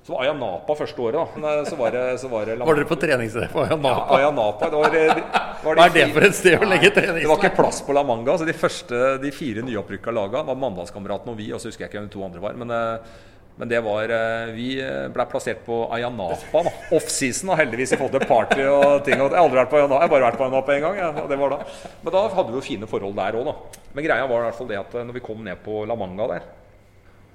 Så 0.08 0.14
var 0.14 0.24
Ayanapa 0.24 0.72
første 0.72 1.02
året, 1.04 1.18
da. 1.18 1.40
Men 1.44 1.66
så 1.68 1.76
var 1.76 1.92
det, 1.92 2.02
så 2.22 2.28
var, 2.32 2.46
det 2.48 2.54
var 2.64 2.78
dere 2.78 2.88
på 2.88 2.96
treningssted 2.96 3.50
på 3.52 3.60
Ayanapa? 3.66 4.06
Ja, 4.08 4.20
Ayanapa. 4.22 4.70
Det 4.72 4.78
var, 4.80 4.94
det, 4.94 5.24
var 5.66 5.80
Hva 5.82 5.84
er 5.84 5.96
det 5.98 6.06
for 6.14 6.28
et 6.30 6.38
sted 6.38 6.56
å 6.56 6.68
legge 6.70 6.92
treningsleir? 6.96 7.26
Det 7.26 7.32
var 7.34 7.42
ikke 7.42 7.58
plass 7.58 7.82
på 7.84 7.96
La 7.96 8.04
Manga. 8.08 8.38
Så 8.40 8.46
de 8.48 8.54
første, 8.56 9.02
de 9.20 9.32
fire 9.36 9.66
nyopprykka 9.66 10.14
laga 10.16 10.46
var 10.48 10.56
Mandalskameratene 10.62 11.34
og 11.34 11.42
vi, 11.42 11.50
og 11.52 11.60
så 11.60 11.68
husker 11.68 11.84
jeg 11.84 11.92
ikke 11.92 12.00
hvem 12.00 12.08
de 12.08 12.14
to 12.14 12.24
andre 12.24 12.44
var. 12.46 12.56
Men 12.62 12.72
eh, 12.72 13.18
men 13.58 13.70
det 13.70 13.80
var 13.82 14.12
eh, 14.14 14.52
Vi 14.54 14.68
eh, 14.78 15.08
ble 15.10 15.24
plassert 15.30 15.64
på 15.66 15.80
Ayanapa 15.94 16.62
da. 16.62 16.72
offseason. 16.94 17.50
Heldigvis 17.58 17.94
i 17.94 17.98
forhold 17.98 18.14
til 18.14 18.28
party 18.30 18.62
og 18.70 19.02
ting. 19.06 19.16
Jeg 19.18 19.24
har 19.24 19.34
aldri 19.40 19.58
vært 19.58 19.72
på 19.72 19.80
Ayanapa, 19.80 19.98
jeg 19.98 20.06
har 20.06 20.12
bare 20.14 20.28
vært 20.28 20.38
på 20.38 20.46
Ayanapa 20.46 20.76
én 20.76 20.84
gang. 20.86 21.00
Ja, 21.00 21.08
og 21.24 21.32
det 21.32 21.40
var 21.40 21.56
da. 21.56 21.58
Men 22.04 22.14
da 22.14 22.22
hadde 22.36 22.54
vi 22.54 22.60
jo 22.60 22.66
fine 22.68 22.90
forhold 22.90 23.18
der 23.18 23.40
òg, 23.40 23.50
da. 23.50 23.82
Men 23.96 24.06
greia 24.06 24.28
var 24.30 24.44
i 24.44 24.46
hvert 24.46 24.58
fall 24.60 24.70
det 24.70 24.78
at 24.78 24.94
eh, 24.94 25.06
når 25.08 25.18
vi 25.18 25.24
kom 25.26 25.42
ned 25.46 25.58
på 25.66 25.82
La 25.90 25.98
Manga 25.98 26.30
der 26.36 26.48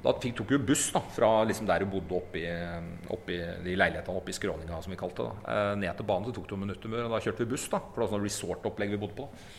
da 0.03 0.11
tok 0.19 0.49
vi 0.51 0.57
buss 0.59 0.89
da, 0.91 0.99
fra 1.15 1.27
liksom 1.47 1.63
der 1.63 1.85
vi 1.85 1.93
bodde 1.93 2.17
oppi, 2.17 2.41
oppi 3.15 3.37
de 3.63 3.75
leilighetene 3.79 4.19
oppe 4.19 4.33
i 4.33 4.35
Skråninga, 4.35 4.81
som 4.83 4.91
vi 4.91 4.97
kalte 4.99 5.23
det. 5.23 5.35
da, 5.45 5.61
Ned 5.79 5.95
til 5.95 6.07
banen 6.09 6.27
så 6.27 6.33
tok 6.35 6.49
det 6.49 6.57
noen 6.57 6.65
minutter, 6.65 6.95
og 7.05 7.13
da 7.13 7.21
kjørte 7.23 7.45
vi 7.45 7.53
buss. 7.53 7.69
da, 7.71 7.79
For 7.79 8.01
det 8.01 8.09
var 8.09 8.11
sånn 8.17 8.25
resort-opplegg 8.25 8.91
vi 8.91 8.99
bodde 8.99 9.15
på. 9.15 9.29
da. 9.31 9.53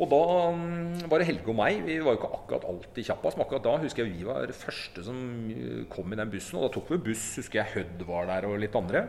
Og 0.00 0.08
da 0.08 0.20
mm, 0.56 1.08
var 1.12 1.20
det 1.20 1.28
Helge 1.28 1.52
og 1.52 1.58
meg. 1.58 1.82
Vi 1.84 1.98
var 2.00 2.14
jo 2.14 2.20
ikke 2.22 2.32
akkurat 2.38 2.64
alltid 2.70 3.04
kjappest. 3.10 3.36
Men 3.36 3.44
akkurat 3.44 3.66
da 3.66 3.74
husker 3.82 4.06
jeg 4.06 4.14
vi 4.16 4.28
var 4.28 4.54
første 4.56 5.04
som 5.04 5.18
eh, 5.52 5.82
kom 5.92 6.14
i 6.14 6.18
den 6.20 6.32
bussen. 6.32 6.56
Og 6.56 6.66
da 6.66 6.72
tok 6.76 6.94
vi 6.94 7.02
buss. 7.10 7.26
Husker 7.42 7.60
jeg 7.60 7.74
Hødd 7.74 8.06
var 8.08 8.30
der, 8.30 8.48
og 8.48 8.56
litt 8.62 8.78
andre. 8.80 9.04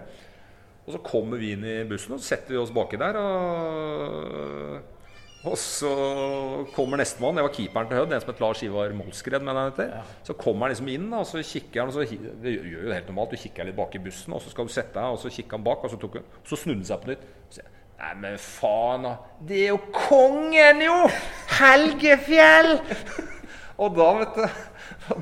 Og 0.82 0.96
så 0.98 1.04
kommer 1.06 1.40
vi 1.40 1.54
inn 1.56 1.64
i 1.64 1.78
bussen, 1.88 2.16
og 2.16 2.20
så 2.20 2.34
setter 2.34 2.56
vi 2.56 2.60
oss 2.60 2.74
baki 2.76 2.98
der. 3.00 3.20
Og, 3.22 4.82
og 5.48 5.58
så 5.62 5.92
kommer 6.76 7.00
nestemann. 7.00 7.40
Det 7.40 7.46
var 7.48 7.56
keeperen 7.56 7.88
til 7.88 8.02
Hødd, 8.02 8.16
en 8.18 8.24
som 8.26 8.34
het 8.34 8.44
Lars 8.44 8.64
Ivar 8.68 8.96
Molskred. 8.98 9.48
Ja. 9.48 10.02
Så 10.28 10.36
kommer 10.36 10.68
han 10.68 10.76
liksom 10.76 10.90
inn, 10.92 11.08
og 11.16 11.24
så 11.30 11.40
kikker 11.40 11.86
han. 11.86 11.94
Og 11.94 11.96
så, 11.96 12.20
det 12.44 12.58
gjør 12.58 12.74
jo 12.74 12.88
det 12.90 12.98
helt 13.00 13.14
normalt. 13.14 13.38
Du 13.38 13.46
kikker 13.46 13.70
litt 13.70 13.80
bak 13.80 13.96
i 13.96 14.04
bussen, 14.04 14.36
og 14.36 14.44
så 14.44 14.52
skal 14.52 14.68
du 14.68 14.76
sette 14.76 14.98
deg, 15.00 15.08
og 15.08 15.22
så 15.24 15.32
kikker 15.32 15.56
han 15.56 15.70
bak. 15.70 15.86
Og 15.88 15.96
så, 15.96 16.02
tok, 16.02 16.20
så 16.44 16.60
snudde 16.60 16.82
han 16.84 16.92
seg 16.92 17.06
på 17.06 17.14
nytt. 17.14 17.30
Så, 17.48 17.70
Nei, 18.02 18.16
men 18.18 18.38
faen, 18.42 19.04
det 19.46 19.60
er 19.68 19.68
jo 19.76 19.82
kongen, 19.94 20.80
jo! 20.82 20.96
Helgefjell! 21.60 22.80
Og 23.82 23.94
da, 23.98 24.08
vet 24.22 24.38
du 24.40 24.46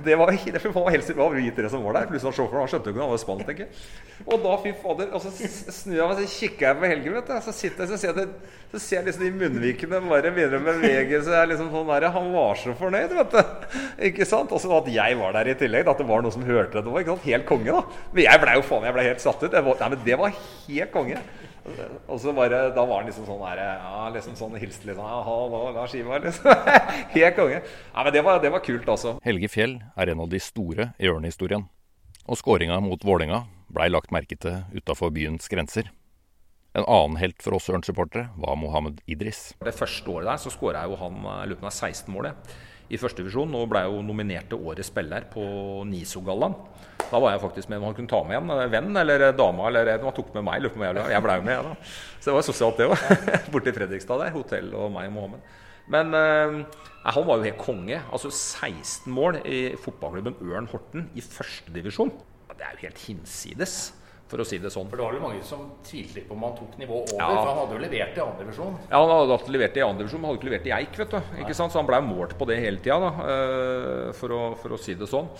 Det 0.06 0.15
var, 0.20 0.30
det 0.36 0.72
var 0.76 0.92
helt 0.92 1.08
det 1.08 1.15
var 1.18 1.34
vi 1.34 1.50
tre 1.56 1.70
som 1.72 1.84
var 1.84 1.96
der. 1.98 2.08
Pluss 2.10 2.24
sjåføren. 2.24 2.62
Han 2.62 2.70
skjønte 2.72 2.92
jo 2.92 2.94
ikke 2.94 3.04
han 3.04 3.12
var 3.12 3.20
spant, 3.22 3.44
tenker 3.48 3.65
jeg. 3.65 3.84
Og 4.28 4.44
da, 4.44 4.56
fy 4.62 4.74
fader, 4.80 5.10
og 5.15 5.24
så 5.24 5.32
snur 5.34 5.96
jeg 5.96 6.10
meg 6.12 6.22
og 6.24 6.34
kikker 6.34 6.68
jeg 6.68 6.80
på 6.80 6.89
Helge, 6.92 7.13
vet 7.15 7.32
du. 7.32 7.34
Så 7.46 7.54
sitter 7.56 7.86
jeg 7.86 7.92
så 7.92 8.00
ser 8.02 8.20
jeg, 8.20 8.54
så 8.74 8.82
ser 8.84 9.00
jeg 9.00 9.08
liksom 9.08 9.26
de 9.26 9.32
munnvikene 9.39 10.02
bare 10.06 10.34
begynner 10.36 10.60
å 10.60 10.68
bevege 10.68 11.22
seg. 11.26 11.52
Liksom 11.52 11.72
sånn 11.74 11.92
der, 11.94 12.08
Han 12.15 12.32
var 12.36 12.60
så 12.60 12.76
fornøyd, 12.80 13.18
vet 13.18 13.36
du. 13.36 13.76
Ikke 14.12 14.30
sant? 14.30 14.56
Og 14.56 14.63
så 14.63 14.72
at 14.78 14.92
jeg 14.94 15.20
var 15.20 15.36
der 15.39 15.52
i 15.52 15.58
tillegg. 15.63 15.89
At 15.89 16.04
det 16.04 16.08
var 16.12 16.24
noen 16.24 16.36
som 16.38 16.48
hørte 16.48 16.78
det. 16.78 16.86
Det 16.86 16.96
var 16.96 17.06
ikke 17.06 17.15
sant? 17.15 17.30
Helt 17.32 17.50
konge, 17.50 17.80
da. 17.80 18.08
Men 18.13 18.26
jeg 18.28 18.44
blei 18.46 18.58
jo 18.60 18.65
faen, 18.72 18.89
jeg 18.89 19.00
ble 19.00 19.08
helt 19.10 19.26
satt 19.26 19.46
ut. 19.48 19.60
Var, 19.70 19.84
nei, 19.84 19.92
men 19.96 20.04
det 20.06 20.20
var 20.24 20.36
helt 20.39 20.96
konge. 20.96 21.24
Og 22.08 22.19
så 22.21 22.34
bare, 22.36 22.62
Da 22.75 22.86
var 22.86 23.01
han 23.01 23.10
liksom 23.10 23.27
sånn 23.27 23.41
der, 23.43 23.62
ja, 23.82 24.08
liksom 24.13 24.38
sånn 24.39 24.58
hilste 24.62 24.89
litt 24.89 24.97
sånn 24.99 25.25
Hallo, 25.27 25.62
Lars 25.75 25.95
Ivar, 25.97 26.23
liksom. 26.23 26.49
Helt 27.15 27.38
konge. 27.38 27.62
Ja, 27.62 28.03
men 28.03 28.13
det 28.15 28.23
var, 28.25 28.41
det 28.43 28.51
var 28.53 28.63
kult, 28.65 28.89
altså. 28.89 29.17
Helge 29.25 29.51
Fjell 29.51 29.79
er 29.95 30.13
en 30.13 30.25
av 30.25 30.32
de 30.32 30.41
store 30.43 30.91
i 30.97 31.12
Ørn-historien. 31.12 31.67
Og 32.29 32.38
skåringa 32.38 32.79
mot 32.86 33.03
Vålinga 33.05 33.43
blei 33.73 33.89
lagt 33.89 34.13
merke 34.13 34.38
til 34.38 34.63
utafor 34.75 35.13
byens 35.13 35.49
grenser. 35.51 35.89
En 36.77 36.86
annen 36.86 37.17
helt 37.17 37.41
for 37.41 37.58
oss 37.58 37.69
Ørn-supportere 37.73 38.29
var 38.38 38.58
Mohammed 38.62 38.99
Idris. 39.10 39.55
Det 39.65 39.73
første 39.73 40.12
året 40.13 40.29
der 40.29 40.41
så 40.41 40.51
skåra 40.53 40.86
jo 40.86 40.97
han 41.01 41.17
i 41.23 41.47
lurer 41.49 41.63
på 41.63 41.71
16 41.73 42.13
mål 42.13 42.29
i 42.89 42.97
første 42.97 43.21
divisjon, 43.21 43.54
og 43.58 43.69
ble 43.71 43.84
jo 43.86 44.02
nominert 44.06 44.49
til 44.49 44.62
årets 44.65 44.89
spiller 44.89 45.28
på 45.30 45.43
Niso-gallaen. 45.89 46.56
Da 47.10 47.21
var 47.21 47.34
jeg 47.34 47.41
faktisk 47.43 47.69
med. 47.71 47.82
Han 47.86 47.95
kunne 47.97 48.12
ta 48.12 48.19
med 48.28 48.38
en 48.39 48.54
eh, 48.56 48.67
venn 48.69 48.89
eller 49.02 49.30
dama 49.38 49.69
eller 49.69 49.91
Han 49.95 50.15
tok 50.15 50.34
med 50.36 50.45
meg. 50.45 50.65
Jeg, 50.67 50.95
jeg 51.13 51.25
ble 51.25 51.38
med, 51.45 51.54
jeg 51.56 51.65
da. 51.69 51.75
Så 52.19 52.30
det 52.30 52.36
var 52.38 52.45
sosialt, 52.45 52.82
det 52.82 52.89
òg. 52.89 53.25
Borte 53.54 53.71
i 53.71 53.75
Fredrikstad 53.78 54.21
der. 54.23 54.34
Hotell 54.36 54.73
og 54.78 54.91
meg 54.93 55.10
og 55.10 55.15
Mohammed. 55.17 55.56
Men 55.89 56.13
eh, 56.17 56.58
han 57.10 57.25
var 57.25 57.39
jo 57.39 57.47
helt 57.47 57.62
konge. 57.62 58.02
Altså 58.13 58.30
16 58.30 59.13
mål 59.13 59.39
i 59.45 59.62
fotballklubben 59.82 60.38
Ørn 60.49 60.69
Horten 60.73 61.08
i 61.17 61.23
førstedivisjon. 61.25 62.13
Det 62.54 62.67
er 62.67 62.75
jo 62.75 62.86
helt 62.89 63.06
hinsides 63.08 63.78
for 64.30 64.44
å 64.44 64.46
si 64.46 64.60
det 64.62 64.70
sånn. 64.74 64.89
For 64.92 65.00
det 65.00 65.06
var 65.06 65.15
vel 65.15 65.24
mange 65.24 65.39
som 65.46 65.63
tvilte 65.86 66.22
på 66.28 66.36
om 66.36 66.44
han 66.46 66.58
tok 66.58 66.76
nivået 66.82 67.13
over? 67.15 67.22
Ja. 67.24 67.30
For 67.34 67.50
han 67.50 67.62
hadde 67.63 67.78
jo 67.78 67.82
levert 67.82 68.20
i 68.20 68.22
andre 68.26 68.46
divisjon? 68.46 68.76
Ja, 68.84 69.00
han 69.02 69.13
hadde 69.15 69.56
levert 69.56 69.80
i 69.80 69.86
andre 69.86 70.06
divisjon, 70.06 70.22
men 70.22 70.30
hadde 70.30 70.39
ikke 70.42 70.50
levert 70.52 70.70
i 70.70 70.76
Eik, 70.78 71.00
vet 71.02 71.15
du. 71.15 71.34
Ikke 71.42 71.58
sant? 71.58 71.74
Så 71.74 71.82
han 71.82 71.89
blei 71.89 72.02
målt 72.06 72.38
på 72.38 72.50
det 72.50 72.60
hele 72.62 72.84
tida, 72.86 73.10
uh, 73.10 74.06
for, 74.20 74.38
for, 74.62 74.78
å 74.78 74.80
si 74.82 74.96
det 75.00 75.10
sånn 75.10 75.32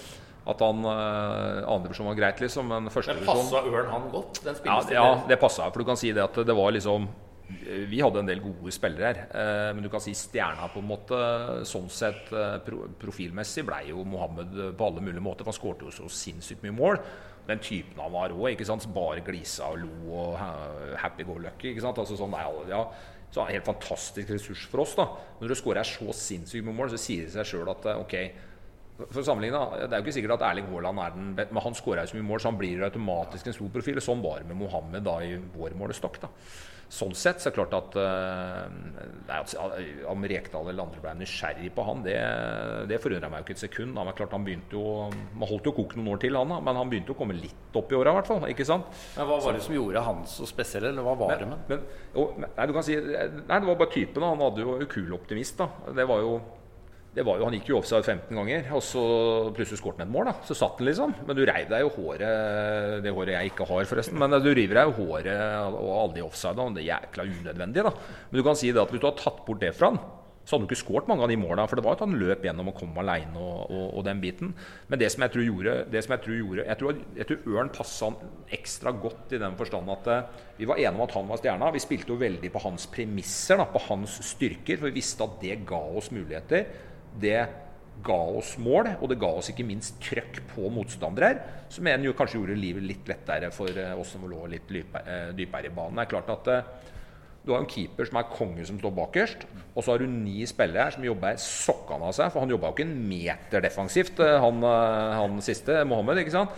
at 0.49 0.62
han 0.65 0.82
uh, 0.82 1.62
andredivisjon 1.69 2.10
var 2.10 2.17
greit, 2.17 2.41
liksom. 2.41 2.69
Men 2.73 2.89
førstedivisjon 2.89 3.43
Passa 3.43 3.62
Ørn 3.69 3.89
han 3.93 4.10
godt? 4.10 4.41
Den 4.47 4.62
ja, 4.65 4.82
ja, 4.95 5.08
det 5.30 5.38
passa. 5.41 5.69
For 5.69 5.84
du 5.84 5.91
kan 5.91 5.99
si 5.99 6.13
det 6.15 6.25
at 6.25 6.41
det 6.47 6.58
var 6.58 6.73
liksom 6.73 7.06
vi 7.49 7.97
hadde 7.97 8.21
en 8.21 8.28
del 8.30 8.43
gode 8.43 8.69
spillere 8.69 9.08
her, 9.08 9.19
uh, 9.34 9.69
men 9.73 9.86
du 9.86 9.89
kan 9.93 10.02
si 10.02 10.15
stjerna 10.17 10.67
på 10.73 10.82
en 10.82 10.89
måte 10.89 11.21
sånn 11.69 11.88
sett 11.93 12.30
profilmessig 13.02 13.63
blei 13.65 13.88
jo 13.89 14.04
Mohammed 14.06 14.58
på 14.78 14.89
alle 14.89 15.06
mulige 15.06 15.25
måter. 15.25 15.45
For 15.45 15.54
han 15.54 15.62
skårte 15.62 15.89
jo 15.89 15.93
så 15.93 16.10
sinnssykt 16.13 16.65
mye 16.65 16.78
mål. 16.78 17.02
Den 17.49 17.62
typen 17.65 18.01
han 18.01 18.13
var 18.13 18.33
òg, 18.35 18.65
bare 18.93 19.23
glisa 19.25 19.71
og 19.73 19.79
lo 19.81 20.17
og 20.19 20.97
happy 21.01 21.25
go 21.25 21.39
lucky. 21.41 21.71
ikke 21.71 21.85
sant? 21.85 21.97
Altså 21.97 22.17
sånn, 22.19 22.31
nei, 22.35 22.45
ja, 22.69 22.83
så 23.29 23.43
en 23.43 23.53
helt 23.53 23.65
fantastisk 23.65 24.29
ressurs 24.33 24.67
for 24.69 24.83
oss. 24.85 24.95
da. 24.97 25.07
Når 25.39 25.51
du 25.51 25.57
skårer 25.57 25.88
så 25.88 26.13
sinnssykt 26.13 26.65
med 26.65 26.77
mål, 26.77 26.93
så 26.93 27.01
sier 27.01 27.27
det 27.27 27.33
seg 27.33 27.51
sjøl 27.51 27.69
at 27.73 27.85
ok, 27.95 28.15
for 28.99 29.21
å 29.21 29.25
sammenligne, 29.25 29.59
Det 29.79 29.93
er 29.93 30.01
jo 30.01 30.05
ikke 30.05 30.17
sikkert 30.17 30.35
at 30.39 30.47
Erling 30.49 30.67
Haaland 30.73 30.99
er 30.99 31.13
den 31.15 31.29
men 31.38 31.63
han 31.63 31.77
skårer 31.77 32.09
så 32.09 32.17
mye 32.17 32.27
mål, 32.27 32.41
så 32.41 32.51
han 32.51 32.59
blir 32.59 32.83
automatisk 32.83 33.47
en 33.47 33.55
stor 33.55 33.69
profil. 33.69 34.01
Sånn 34.03 34.23
var 34.23 34.41
det 34.41 34.49
med 34.49 34.59
Mohammed 34.59 35.05
da 35.05 35.19
i 35.23 35.38
vår 35.38 35.77
målestokk. 35.79 36.19
da. 36.25 36.29
Sånn 36.89 37.13
sett 37.13 37.38
så 37.38 37.49
er 37.49 37.54
det 37.54 37.60
klart 37.60 37.73
at 37.78 37.97
nei, 39.30 39.39
om 40.10 40.23
Rekdal 40.32 40.71
eller 40.71 40.88
andre 40.88 41.04
ble 41.04 41.12
nysgjerrig 41.19 41.69
på 41.75 41.86
han, 41.86 42.02
det, 42.06 42.15
det 42.89 42.97
forundrer 43.04 43.30
meg 43.30 43.43
jo 43.43 43.47
ikke 43.47 43.58
et 43.60 43.63
sekund. 43.67 43.93
Da. 43.93 44.06
Men 44.08 44.17
klart 44.17 44.34
han 44.34 44.47
begynte 44.47 44.73
jo 44.73 45.10
Man 45.12 45.49
holdt 45.52 45.69
jo 45.69 45.75
koken 45.78 46.02
noen 46.02 46.15
år 46.15 46.23
til, 46.23 46.38
han 46.39 46.49
da, 46.49 46.58
men 46.65 46.80
han 46.82 46.89
begynte 46.89 47.13
å 47.13 47.19
komme 47.19 47.38
litt 47.38 47.78
opp 47.78 47.93
i 47.93 47.99
åra, 47.99 48.15
i 48.15 48.19
hvert 48.19 48.32
fall. 48.32 48.47
Ikke 48.49 48.65
sant? 48.67 48.89
Men 49.15 49.30
Hva 49.30 49.38
var 49.45 49.58
det 49.58 49.65
som 49.65 49.78
gjorde 49.78 50.06
han 50.10 50.23
så 50.30 50.49
spesiell, 50.49 50.89
eller 50.89 51.06
hva 51.06 51.17
var 51.19 51.36
det 51.38 51.49
med 51.49 51.69
men, 51.69 51.84
nei, 52.41 52.65
du 52.65 52.73
kan 52.73 52.86
si, 52.86 52.95
nei, 52.97 53.28
det 53.60 53.67
var 53.67 53.78
bare 53.78 53.93
typen. 53.93 54.25
Han 54.25 54.41
hadde 54.41 54.65
jo 54.65 54.80
kul 54.89 55.13
optimist. 55.13 55.60
da. 55.62 55.93
Det 55.93 56.06
var 56.10 56.23
jo 56.25 56.39
det 57.15 57.26
var 57.26 57.39
jo, 57.39 57.48
Han 57.48 57.56
gikk 57.58 57.72
jo 57.72 57.80
offside 57.80 58.06
15 58.06 58.38
ganger, 58.38 58.67
og 58.78 58.84
så 58.86 59.04
plutselig 59.56 59.80
skåret 59.82 60.02
han 60.02 60.08
et 60.08 60.13
mål. 60.13 60.30
da, 60.30 60.36
Så 60.45 60.58
satt 60.58 60.78
han 60.78 60.89
liksom. 60.89 61.15
Men 61.26 61.39
du 61.39 61.41
reiv 61.48 61.72
deg 61.72 61.82
jo 61.82 61.89
håret 61.98 63.02
Det 63.04 63.13
håret 63.15 63.34
jeg 63.34 63.54
ikke 63.54 63.67
har, 63.72 63.89
forresten. 63.89 64.19
Men 64.22 64.38
du 64.38 64.52
river 64.54 64.82
deg 64.82 64.91
jo 64.91 65.10
håret 65.10 65.74
og 65.74 65.89
alle 65.95 66.19
de 66.19 66.28
offsidene. 66.28 66.78
Det 66.78 66.86
er 66.86 66.91
jækla 66.93 67.26
unødvendig, 67.26 67.86
da. 67.89 67.93
Men 68.30 68.39
du 68.39 68.45
kan 68.45 68.60
si 68.60 68.72
det 68.72 68.82
at 68.84 68.93
hvis 68.93 69.02
du 69.02 69.10
har 69.10 69.17
tatt 69.19 69.43
bort 69.48 69.62
det 69.63 69.74
fra 69.76 69.93
han, 69.93 70.02
så 70.50 70.56
hadde 70.56 70.65
han 70.65 70.72
ikke 70.72 70.82
skåret 70.82 71.10
mange 71.10 71.22
av 71.22 71.30
de 71.30 71.38
måla. 71.38 71.65
For 71.69 71.78
det 71.78 71.84
var 71.86 71.98
at 71.98 72.02
han 72.02 72.15
løp 72.17 72.45
gjennom 72.45 72.72
og 72.72 72.78
kom 72.80 72.95
aleine 72.98 73.38
og, 73.38 73.69
og, 73.69 73.84
og, 74.00 74.00
den 74.08 74.22
biten. 74.24 74.54
Men 74.89 75.02
det 75.02 75.12
som 75.13 75.22
jeg 75.22 75.34
tror 75.36 75.45
gjorde 75.45 75.76
Jeg 75.93 76.06
tror 76.10 76.38
gjorde, 76.39 76.65
jeg 76.65 76.80
tror, 76.80 77.02
jeg 77.19 77.28
tror 77.30 77.54
Ørn 77.54 77.69
passa 77.76 78.10
han 78.10 78.32
ekstra 78.58 78.93
godt 78.98 79.36
i 79.38 79.41
den 79.41 79.58
forstand 79.60 79.91
at 79.93 80.10
uh, 80.10 80.48
vi 80.58 80.65
var 80.69 80.82
enige 80.82 80.95
om 80.95 81.06
at 81.06 81.13
han 81.13 81.30
var 81.30 81.41
stjerna. 81.41 81.69
Vi 81.76 81.84
spilte 81.84 82.15
jo 82.15 82.17
veldig 82.22 82.50
på 82.54 82.63
hans 82.63 82.88
premisser, 82.89 83.62
da, 83.62 83.67
på 83.69 83.84
hans 83.91 84.17
styrker. 84.32 84.80
For 84.80 84.89
vi 84.89 84.98
visste 84.98 85.28
at 85.28 85.38
det 85.43 85.60
ga 85.69 85.84
oss 86.02 86.10
muligheter. 86.15 86.65
Det 87.19 87.39
ga 88.03 88.19
oss 88.39 88.53
mål, 88.62 88.93
og 89.01 89.10
det 89.12 89.19
ga 89.19 89.32
oss 89.41 89.51
ikke 89.51 89.67
minst 89.67 89.97
trøkk 90.03 90.39
på 90.53 90.69
motstandere. 90.71 91.65
Som 91.71 91.89
en 91.91 92.05
jo 92.08 92.15
kanskje 92.17 92.39
gjorde 92.39 92.60
livet 92.60 92.86
litt 92.86 93.10
lettere 93.12 93.51
for 93.53 93.75
uh, 93.75 93.97
oss 93.99 94.13
som 94.15 94.23
lå 94.29 94.45
litt 94.51 94.69
dypere, 94.71 95.34
dypere 95.36 95.67
i 95.67 95.73
banen. 95.75 95.99
Det 95.99 96.05
er 96.05 96.13
klart 96.13 96.32
at 96.38 96.51
uh, 96.53 96.89
du 97.45 97.53
har 97.53 97.63
en 97.63 97.69
keeper 97.69 98.08
som 98.08 98.19
er 98.19 98.27
konge, 98.29 98.65
som 98.67 98.79
står 98.79 98.91
bakerst. 98.97 99.45
Og 99.73 99.84
så 99.84 99.93
har 99.93 100.01
du 100.01 100.12
ni 100.12 100.43
spillere 100.49 100.86
her 100.86 100.95
som 100.95 101.05
jobber 101.05 101.39
sokkene 101.41 102.10
av 102.10 102.15
seg. 102.17 102.34
For 102.34 102.43
han 102.43 102.51
jobba 102.53 102.69
jo 102.69 102.77
ikke 102.77 102.88
en 102.88 103.08
meter 103.10 103.63
defensivt, 103.63 104.19
eh, 104.21 104.36
han, 104.43 104.62
eh, 104.63 105.15
han 105.17 105.41
siste, 105.41 105.84
Mohammed. 105.86 106.21
ikke 106.21 106.36
sant? 106.36 106.49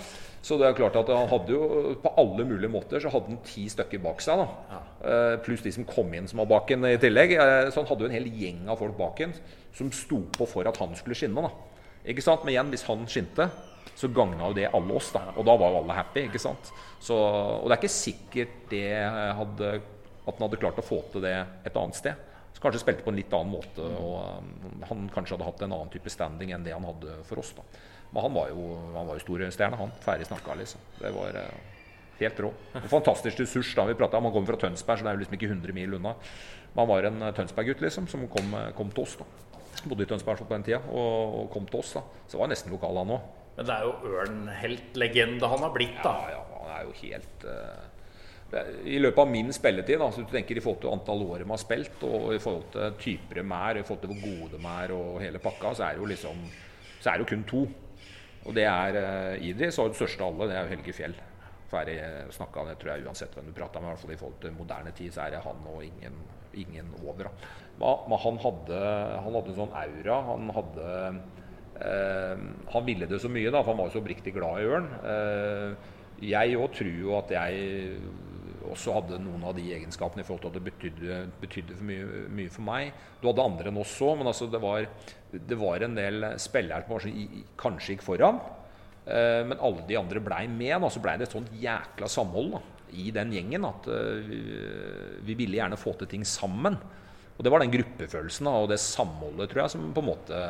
Så 0.42 0.58
det 0.58 0.66
er 0.66 0.78
klart 0.78 0.96
at 0.98 1.10
han 1.14 1.30
hadde 1.30 1.54
jo 1.54 1.96
på 2.02 2.12
alle 2.18 2.46
mulige 2.50 2.72
måter 2.74 3.02
så 3.04 3.12
hadde 3.14 3.30
han 3.30 3.42
ti 3.46 3.68
stykker 3.70 4.02
bak 4.02 4.24
seg. 4.26 4.42
da. 4.42 4.48
Ja. 4.72 4.80
Uh, 5.02 5.36
pluss 5.46 5.62
de 5.62 5.74
som 5.76 5.86
kom 5.86 6.10
inn 6.18 6.30
som 6.30 6.42
var 6.42 6.50
bak 6.50 6.72
ham 6.74 6.88
i 6.90 6.96
tillegg. 7.02 7.36
Uh, 7.38 7.70
så 7.70 7.84
han 7.84 7.90
hadde 7.92 8.08
jo 8.08 8.10
en 8.10 8.16
hel 8.18 8.32
gjeng 8.42 8.64
av 8.66 8.82
folk 8.82 8.98
bak 8.98 9.22
ham 9.22 9.36
som 9.78 9.92
sto 9.94 10.24
på 10.34 10.48
for 10.50 10.68
at 10.68 10.80
han 10.82 10.98
skulle 10.98 11.18
skinne. 11.18 11.46
da. 11.46 11.54
Ikke 12.10 12.26
sant? 12.26 12.42
Men 12.42 12.56
igjen, 12.56 12.74
hvis 12.74 12.88
han 12.90 13.06
skinte, 13.06 13.48
så 13.94 14.10
gagna 14.10 14.50
jo 14.50 14.58
det 14.58 14.72
alle 14.74 14.98
oss. 14.98 15.12
da. 15.14 15.28
Og 15.36 15.46
da 15.46 15.58
var 15.62 15.76
jo 15.76 15.84
alle 15.84 16.00
happy. 16.02 16.26
ikke 16.26 16.42
sant? 16.42 16.74
Så, 16.98 17.18
og 17.18 17.70
det 17.70 17.78
er 17.78 17.82
ikke 17.84 18.00
sikkert 18.00 18.58
det 18.74 18.86
hadde 19.38 19.76
at 20.22 20.38
han 20.38 20.46
hadde 20.46 20.60
klart 20.62 20.82
å 20.82 20.86
få 20.86 21.02
til 21.14 21.24
det 21.26 21.36
et 21.66 21.78
annet 21.78 21.98
sted. 21.98 22.28
Så 22.54 22.64
kanskje 22.64 22.82
spilte 22.84 23.06
på 23.06 23.14
en 23.14 23.18
litt 23.18 23.32
annen 23.34 23.54
måte, 23.56 23.86
og 23.86 24.42
um, 24.42 24.84
han 24.90 25.08
kanskje 25.14 25.38
hadde 25.38 25.48
hatt 25.48 25.64
en 25.66 25.74
annen 25.74 25.92
type 25.94 26.12
standing 26.14 26.52
enn 26.54 26.66
det 26.66 26.76
han 26.76 26.86
hadde 26.86 27.22
for 27.28 27.42
oss. 27.42 27.54
da. 27.58 27.66
Men 28.12 28.26
han 28.26 28.34
var 28.36 28.50
jo, 28.52 28.64
han 28.96 29.08
var 29.08 29.20
jo 29.20 29.24
storstjerne, 29.24 29.78
han. 29.80 29.94
Ferdig 30.04 30.28
snakka, 30.28 30.56
liksom. 30.60 30.82
Det 31.00 31.12
var 31.16 31.38
uh, 31.40 31.60
helt 32.20 32.40
rå. 32.44 32.54
En 32.76 32.90
fantastisk 32.92 33.40
ressurs. 33.40 33.76
da 33.76 33.86
vi 33.88 33.96
pratet 33.96 34.20
om 34.20 34.28
Han 34.28 34.34
kommer 34.36 34.54
fra 34.54 34.60
Tønsberg, 34.66 35.00
så 35.00 35.08
det 35.08 35.12
er 35.12 35.20
jo 35.20 35.24
liksom 35.24 35.38
ikke 35.40 35.52
100 35.52 35.78
mil 35.78 36.00
unna. 36.00 36.16
Men 36.74 36.84
han 36.84 36.92
var 36.92 37.08
en 37.08 37.22
uh, 37.24 37.32
Tønsberg-gutt 37.38 37.84
liksom, 37.86 38.10
som 38.12 38.28
kom, 38.32 38.52
uh, 38.54 38.72
kom, 38.76 38.92
til 38.92 39.06
oss. 39.06 39.16
da. 39.22 39.30
Bodde 39.86 40.04
i 40.04 40.10
Tønsberg 40.10 40.44
på 40.44 40.52
den 40.52 40.68
tida 40.68 40.82
og, 40.92 41.38
og 41.40 41.54
kom 41.54 41.70
til 41.70 41.80
oss. 41.80 41.94
da. 41.96 42.04
Så 42.26 42.36
det 42.36 42.44
var 42.44 42.52
nesten 42.52 42.76
lokal, 42.76 43.00
han 43.00 43.16
òg. 43.16 43.30
Men 43.56 43.68
det 43.68 43.78
er 43.78 43.88
jo 43.88 44.18
Ørn-helt-legende 44.18 45.48
han 45.52 45.66
har 45.66 45.74
blitt, 45.76 45.98
da. 46.04 46.14
Ja, 46.32 46.42
ja, 46.42 46.60
han 46.66 46.76
er 46.76 46.86
jo 46.90 47.00
helt... 47.00 47.48
Uh, 47.48 47.88
i 48.84 48.98
løpet 49.00 49.22
av 49.24 49.30
min 49.32 49.54
spilletid, 49.56 49.96
da, 50.02 50.10
så 50.12 50.26
du 50.26 50.32
tenker 50.32 50.58
i 50.60 50.64
forhold 50.64 50.82
til 50.84 50.92
antall 50.92 51.22
år 51.24 51.44
de 51.44 51.48
har 51.54 51.60
spilt, 51.62 52.02
og 52.04 52.34
i 52.36 52.40
forhold 52.42 52.66
til 52.74 52.98
typer 53.00 53.40
de 53.40 53.46
er, 53.48 53.80
i 53.80 53.86
forhold 53.88 54.02
til 54.02 54.12
hvor 54.12 54.26
gode 54.26 54.58
de 54.58 54.74
er 54.74 54.94
og 54.96 55.22
hele 55.24 55.40
pakka, 55.40 55.72
så 55.78 55.86
er 55.88 55.96
det 55.96 56.04
jo 56.04 56.10
liksom 56.12 56.42
Så 57.02 57.10
er 57.10 57.18
det 57.18 57.24
jo 57.24 57.30
kun 57.32 57.46
to. 57.48 57.62
Og 58.48 58.56
det 58.58 58.66
er 58.66 58.98
uh, 58.98 59.46
Idris, 59.46 59.78
og 59.80 59.92
den 59.92 60.00
største 60.00 60.26
av 60.26 60.34
alle, 60.34 60.50
det 60.52 60.58
er 60.60 60.72
Helge 60.72 60.96
Fjell. 60.98 61.18
Ferdig 61.72 61.98
snakka, 62.36 62.66
det 62.68 62.80
tror 62.82 62.92
jeg 62.92 63.06
uansett 63.08 63.36
hvem 63.38 63.48
du 63.48 63.56
prater 63.56 63.80
med, 63.80 63.88
i 63.88 63.94
hvert 63.94 64.04
fall 64.04 64.16
i 64.16 64.20
forhold 64.20 64.40
til 64.44 64.56
moderne 64.58 64.92
tid, 64.98 65.14
så 65.16 65.26
er 65.26 65.36
det 65.36 65.44
han 65.46 65.62
og 65.72 65.86
ingen, 65.86 66.18
ingen 66.60 66.90
over. 67.00 67.30
Men 67.82 68.20
han 68.26 68.42
hadde, 68.44 68.82
han 69.26 69.38
hadde 69.38 69.54
en 69.54 69.60
sånn 69.62 69.78
aura. 69.84 70.18
Han 70.28 70.52
hadde 70.58 70.90
uh, 71.80 72.44
Han 72.76 72.86
ville 72.90 73.08
det 73.10 73.22
så 73.24 73.32
mye, 73.32 73.54
da, 73.54 73.64
for 73.64 73.74
han 73.74 73.82
var 73.82 73.90
jo 73.90 73.96
så 73.96 74.04
oppriktig 74.04 74.36
glad 74.36 74.62
i 74.62 74.70
Ørn. 74.76 74.92
Uh, 75.06 75.98
jeg 76.22 76.58
òg 76.60 76.76
tror 76.78 76.92
jo 77.02 77.16
at 77.18 77.32
jeg 77.34 77.96
også 78.72 78.96
hadde 78.96 79.20
noen 79.22 79.44
av 79.48 79.56
de 79.58 79.66
egenskapene 79.76 80.24
i 80.24 80.28
forhold 80.28 80.44
til 80.46 80.52
at 80.52 80.58
det 80.58 80.66
betydde, 80.68 81.20
betydde 81.42 81.78
for 81.78 81.88
mye, 81.88 82.24
mye, 82.40 82.54
for 82.54 82.66
meg. 82.68 82.92
Du 83.22 83.30
hadde 83.30 83.46
andre 83.46 83.72
enn 83.72 83.82
oss 83.82 83.94
òg, 84.04 84.18
men 84.20 84.32
altså 84.32 84.48
det, 84.52 84.62
var, 84.64 84.88
det, 85.34 85.58
var, 85.60 85.86
en 85.86 85.98
del 85.98 86.28
spillere 86.42 86.86
som 86.86 86.96
kanskje, 86.96 87.44
kanskje 87.62 87.96
gikk 87.96 88.06
foran. 88.06 88.42
Eh, 89.06 89.42
men 89.48 89.60
alle 89.60 89.88
de 89.90 90.00
andre 90.00 90.24
blei 90.24 90.46
med. 90.52 90.76
Da, 90.84 90.92
så 90.94 91.04
blei 91.04 91.18
det 91.20 91.30
et 91.30 91.36
sånt 91.38 91.52
jækla 91.62 92.10
samhold 92.12 92.56
da, 92.58 92.64
i 92.92 93.10
den 93.16 93.36
gjengen 93.36 93.68
at 93.68 93.86
vi, 94.28 94.40
vi, 95.24 95.36
ville 95.40 95.62
gjerne 95.62 95.80
få 95.80 95.96
til 96.00 96.12
ting 96.12 96.28
sammen. 96.28 96.80
Og 97.38 97.44
det 97.46 97.52
var 97.54 97.64
den 97.64 97.74
gruppefølelsen 97.74 98.48
da, 98.50 98.56
og 98.60 98.72
det 98.72 98.82
samholdet, 98.84 99.52
tror 99.52 99.66
jeg, 99.66 99.76
som 99.76 99.92
på 99.96 100.04
en 100.04 100.12
måte 100.12 100.42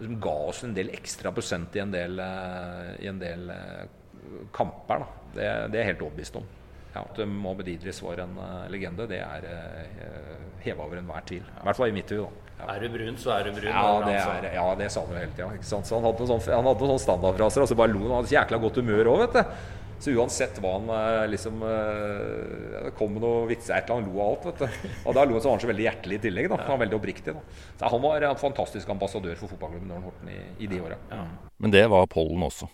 som 0.00 0.20
ga 0.20 0.36
oss 0.48 0.64
en 0.64 0.74
del 0.74 0.92
ekstra 0.94 1.32
prosent 1.32 1.76
i 1.76 1.82
en 1.82 1.92
del, 1.92 2.16
uh, 2.20 2.94
i 3.00 3.08
en 3.10 3.20
del 3.20 3.50
uh, 3.52 4.46
kamper. 4.54 5.04
Da. 5.04 5.18
Det, 5.34 5.50
det 5.72 5.78
er 5.78 5.84
jeg 5.84 5.92
helt 5.92 6.06
overbevist 6.06 6.40
om. 6.40 6.48
Ja, 6.94 7.04
At 7.06 7.18
Mohammed 7.28 7.68
Idris 7.68 8.02
var 8.02 8.18
en 8.24 8.36
uh, 8.38 8.66
legende, 8.70 9.06
det 9.06 9.20
er 9.22 9.44
uh, 9.46 9.82
eh, 10.02 10.46
heva 10.64 10.88
over 10.88 10.98
enhver 10.98 11.26
tvil. 11.28 11.44
I 11.46 11.66
hvert 11.68 11.78
fall 11.78 11.92
i 11.92 11.94
mitt 11.94 12.10
hode. 12.10 12.30
Ja. 12.58 12.66
Er 12.74 12.82
du 12.82 12.88
brun, 12.92 13.18
så 13.20 13.34
er 13.36 13.46
du 13.46 13.52
brun. 13.54 13.68
Ja, 13.70 13.92
det, 14.04 14.16
er, 14.18 14.48
ja, 14.56 14.64
det 14.76 14.88
sa 14.92 15.04
han 15.06 15.14
jo 15.14 15.20
hele 15.20 15.36
tida. 15.36 15.50
Så 15.64 15.78
han 15.94 16.08
hadde 16.08 16.26
sånne, 16.32 16.56
han 16.58 16.66
hadde 16.66 16.88
noen 16.90 17.04
standardfraser, 17.04 17.64
og 17.64 17.70
så 17.70 17.78
bare 17.78 17.94
lo 17.94 18.02
han. 18.02 18.16
hadde 18.18 18.32
så 18.32 18.36
jækla 18.40 18.58
godt 18.64 18.80
humør 18.82 19.12
òg, 19.12 19.22
vet 19.22 19.38
du. 19.38 19.54
Så 20.00 20.14
uansett 20.16 20.56
hva 20.64 20.70
han 20.78 20.86
uh, 20.88 21.26
liksom 21.28 21.60
Det 21.60 22.94
kom 22.96 23.10
med 23.12 23.20
noe 23.20 23.42
vitser 23.50 23.74
et 23.76 23.84
eller 23.84 23.98
annet, 24.00 24.06
han 24.08 24.14
lo 24.16 24.22
av 24.24 24.30
alt. 24.32 24.50
vet 24.50 24.62
du. 24.64 24.92
Og 25.04 25.16
da 25.16 25.24
lo 25.28 25.36
han 25.36 25.44
så 25.44 25.50
var 25.52 25.58
han 25.58 25.64
så 25.66 25.70
veldig 25.70 25.86
hjertelig 25.86 26.18
i 26.18 26.24
tillegg. 26.26 26.50
da, 26.50 26.60
Han 26.64 26.74
var 26.74 26.82
veldig 26.86 26.98
oppriktig. 26.98 27.36
da. 27.36 27.64
Så 27.78 27.94
Han 27.94 28.04
var 28.08 28.28
en 28.32 28.42
fantastisk 28.42 28.92
ambassadør 28.96 29.38
for 29.38 29.54
fotballklubben 29.54 29.94
Norden 29.94 30.10
Horten 30.10 30.34
i, 30.34 30.42
i 30.64 30.72
de 30.72 30.82
åra. 30.82 30.98
Ja. 31.14 31.24
Men 31.60 31.76
det 31.76 31.86
var 31.92 32.10
Pollen 32.10 32.42
også. 32.48 32.72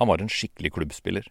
Han 0.00 0.10
var 0.10 0.20
en 0.20 0.32
skikkelig 0.32 0.74
klubbspiller. 0.76 1.28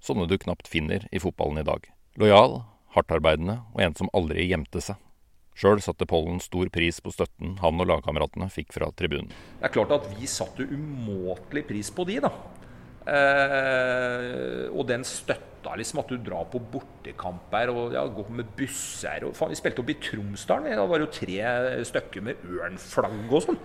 Sånne 0.00 0.26
du 0.28 0.38
knapt 0.40 0.68
finner 0.70 1.04
i 1.12 1.20
fotballen 1.20 1.60
i 1.60 1.66
dag. 1.66 1.84
Lojal, 2.20 2.62
hardtarbeidende 2.96 3.60
og 3.74 3.82
en 3.84 3.96
som 3.98 4.10
aldri 4.16 4.48
gjemte 4.48 4.82
seg. 4.84 4.96
Sjøl 5.60 5.82
satte 5.84 6.06
Pollen 6.08 6.38
stor 6.40 6.70
pris 6.72 7.02
på 7.04 7.12
støtten 7.12 7.58
han 7.60 7.82
og 7.82 7.88
lagkameratene 7.90 8.48
fikk 8.52 8.72
fra 8.72 8.88
tribunen. 8.96 9.28
Det 9.58 9.68
er 9.68 9.74
klart 9.74 9.92
at 9.92 10.06
vi 10.14 10.28
satte 10.30 10.64
umåtelig 10.64 11.66
pris 11.68 11.90
på 11.92 12.06
de, 12.08 12.16
da. 12.24 12.30
Eh, 13.10 14.66
og 14.70 14.86
den 14.88 15.04
støtta 15.04 15.74
liksom 15.76 16.00
at 16.00 16.12
du 16.12 16.16
drar 16.24 16.46
på 16.48 16.62
bortekamper 16.72 17.72
og 17.74 17.94
ja, 17.96 18.06
går 18.08 18.32
med 18.40 18.54
busser. 18.56 19.26
Og, 19.28 19.36
faen, 19.36 19.52
vi 19.52 19.60
spilte 19.60 19.84
opp 19.84 19.92
i 19.92 19.98
Tromsdalen. 20.00 20.72
Da 20.80 20.88
var 20.88 21.00
det 21.00 21.10
jo 21.10 21.14
tre 21.20 21.84
stykker 21.90 22.24
med 22.24 22.48
ørnflagg 22.48 23.20
og 23.28 23.44
sånn. 23.50 23.60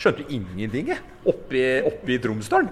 Skjønte 0.00 0.30
ingenting, 0.32 0.94
jeg. 0.94 1.02
Oppe 1.28 2.14
i 2.14 2.22
Tromsdalen. 2.22 2.70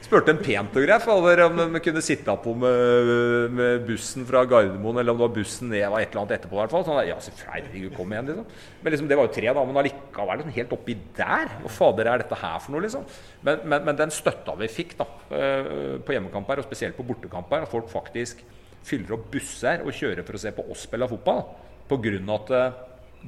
Spurte 0.00 0.32
en 0.32 0.40
pent 0.40 0.76
og 0.80 0.84
greit 0.86 1.06
om 1.44 1.58
de 1.60 1.80
kunne 1.84 2.02
sitte 2.02 2.34
på 2.44 2.54
med, 2.56 3.50
med, 3.52 3.82
bussen 3.84 4.24
fra 4.28 4.42
Gardermoen, 4.48 5.00
eller 5.02 5.12
om 5.12 5.18
det 5.20 5.26
var 5.26 5.34
bussen 5.34 5.68
ned 5.70 5.84
var 5.92 6.00
et 6.00 6.08
eller 6.10 6.22
annet 6.22 6.36
etterpå. 6.38 6.56
I 6.56 6.60
hvert 6.62 6.72
fall. 6.72 6.86
Sånn, 6.86 7.02
ja, 7.08 7.18
herregud, 7.52 7.92
kom 7.98 8.14
igjen, 8.14 8.30
liksom. 8.32 8.62
Men 8.80 8.94
liksom, 8.94 9.10
det 9.10 9.18
var 9.20 9.28
jo 9.28 9.34
tre, 9.36 9.50
da. 9.52 9.66
Men 9.68 9.82
allikevel 9.82 10.40
liksom, 10.40 10.54
helt 10.56 10.72
oppi 10.78 10.96
der. 11.18 11.52
Hva 11.64 11.74
fader 11.74 12.10
er 12.10 12.24
dette 12.24 12.40
her 12.40 12.56
for 12.64 12.74
noe, 12.74 12.84
liksom? 12.86 13.04
Men, 13.44 13.60
men, 13.64 13.84
men 13.88 14.00
den 14.00 14.14
støtta 14.14 14.56
vi 14.60 14.70
fikk 14.72 14.96
da, 15.00 15.08
på 15.28 16.08
på 16.10 16.16
hjemmekamper, 16.16 16.58
og 16.58 16.66
spesielt 16.66 16.96
på 16.98 17.06
bortekamper, 17.06 17.64
at 17.64 17.70
folk 17.70 17.90
faktisk 17.92 18.40
fyller 18.86 19.16
opp 19.16 19.28
busser 19.32 19.84
og 19.84 19.94
kjører 19.94 20.26
for 20.26 20.36
å 20.36 20.42
se 20.42 20.52
på 20.56 20.64
oss 20.72 20.86
spille 20.88 21.08
fotball, 21.10 21.44
av 21.90 22.34
at 22.36 22.52
eh, 22.54 22.78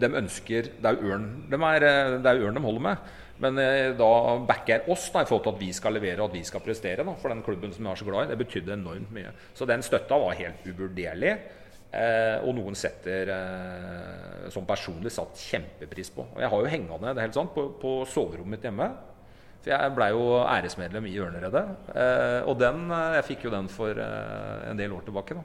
de 0.03 0.09
ønsker 0.23 0.69
Det 0.79 0.89
er 0.89 0.97
jo 0.97 1.13
ørn 1.13 1.27
de, 1.51 1.59
er, 1.59 1.85
eh, 1.85 2.15
det 2.23 2.31
er 2.31 2.45
ørn 2.47 2.57
de 2.57 2.63
holder 2.65 2.85
med. 2.87 3.11
Men 3.42 3.59
eh, 3.59 3.90
da 3.98 4.11
backer 4.46 4.87
oss 4.92 5.09
da, 5.11 5.24
i 5.24 5.28
forhold 5.28 5.46
til 5.48 5.57
at 5.57 5.62
vi 5.62 5.72
skal 5.74 5.96
levere 5.98 6.20
og 6.20 6.31
at 6.31 6.38
vi 6.38 6.44
skal 6.46 6.62
prestere 6.64 7.07
da, 7.07 7.16
for 7.18 7.35
den 7.35 7.42
klubben 7.44 7.74
som 7.74 7.85
vi 7.85 7.90
er 7.92 8.00
så 8.00 8.07
glad 8.07 8.24
i. 8.24 8.31
Det 8.33 8.40
betydde 8.44 8.76
enormt 8.76 9.12
mye. 9.14 9.35
Så 9.59 9.68
den 9.68 9.83
støtta 9.85 10.20
var 10.22 10.38
helt 10.38 10.66
uvurderlig. 10.68 11.35
Eh, 11.92 12.38
og 12.46 12.55
noen 12.57 12.76
setter 12.78 13.28
eh, 13.35 14.44
som 14.52 14.64
personlig 14.68 15.12
satt 15.12 15.42
kjempepris 15.50 16.12
på. 16.14 16.24
Og 16.24 16.40
jeg 16.40 16.52
har 16.55 16.62
jo 16.62 16.70
hengende 16.72 17.12
det 17.12 17.26
helt 17.26 17.37
sant, 17.37 17.52
på, 17.52 17.66
på 17.83 17.96
soverommet 18.09 18.57
mitt 18.57 18.68
hjemme. 18.70 18.88
For 19.62 19.70
jeg 19.70 19.94
blei 19.94 20.09
jo 20.11 20.22
æresmedlem 20.40 21.07
i 21.07 21.14
Ørneredet. 21.22 21.64
Eh, 21.94 22.40
og 22.50 22.57
den, 22.59 22.87
eh, 22.90 23.18
jeg 23.18 23.26
fikk 23.28 23.46
jo 23.46 23.55
den 23.55 23.68
for 23.70 23.94
eh, 23.94 24.70
en 24.70 24.81
del 24.81 24.94
år 24.96 25.05
tilbake. 25.07 25.37
Da. 25.38 25.44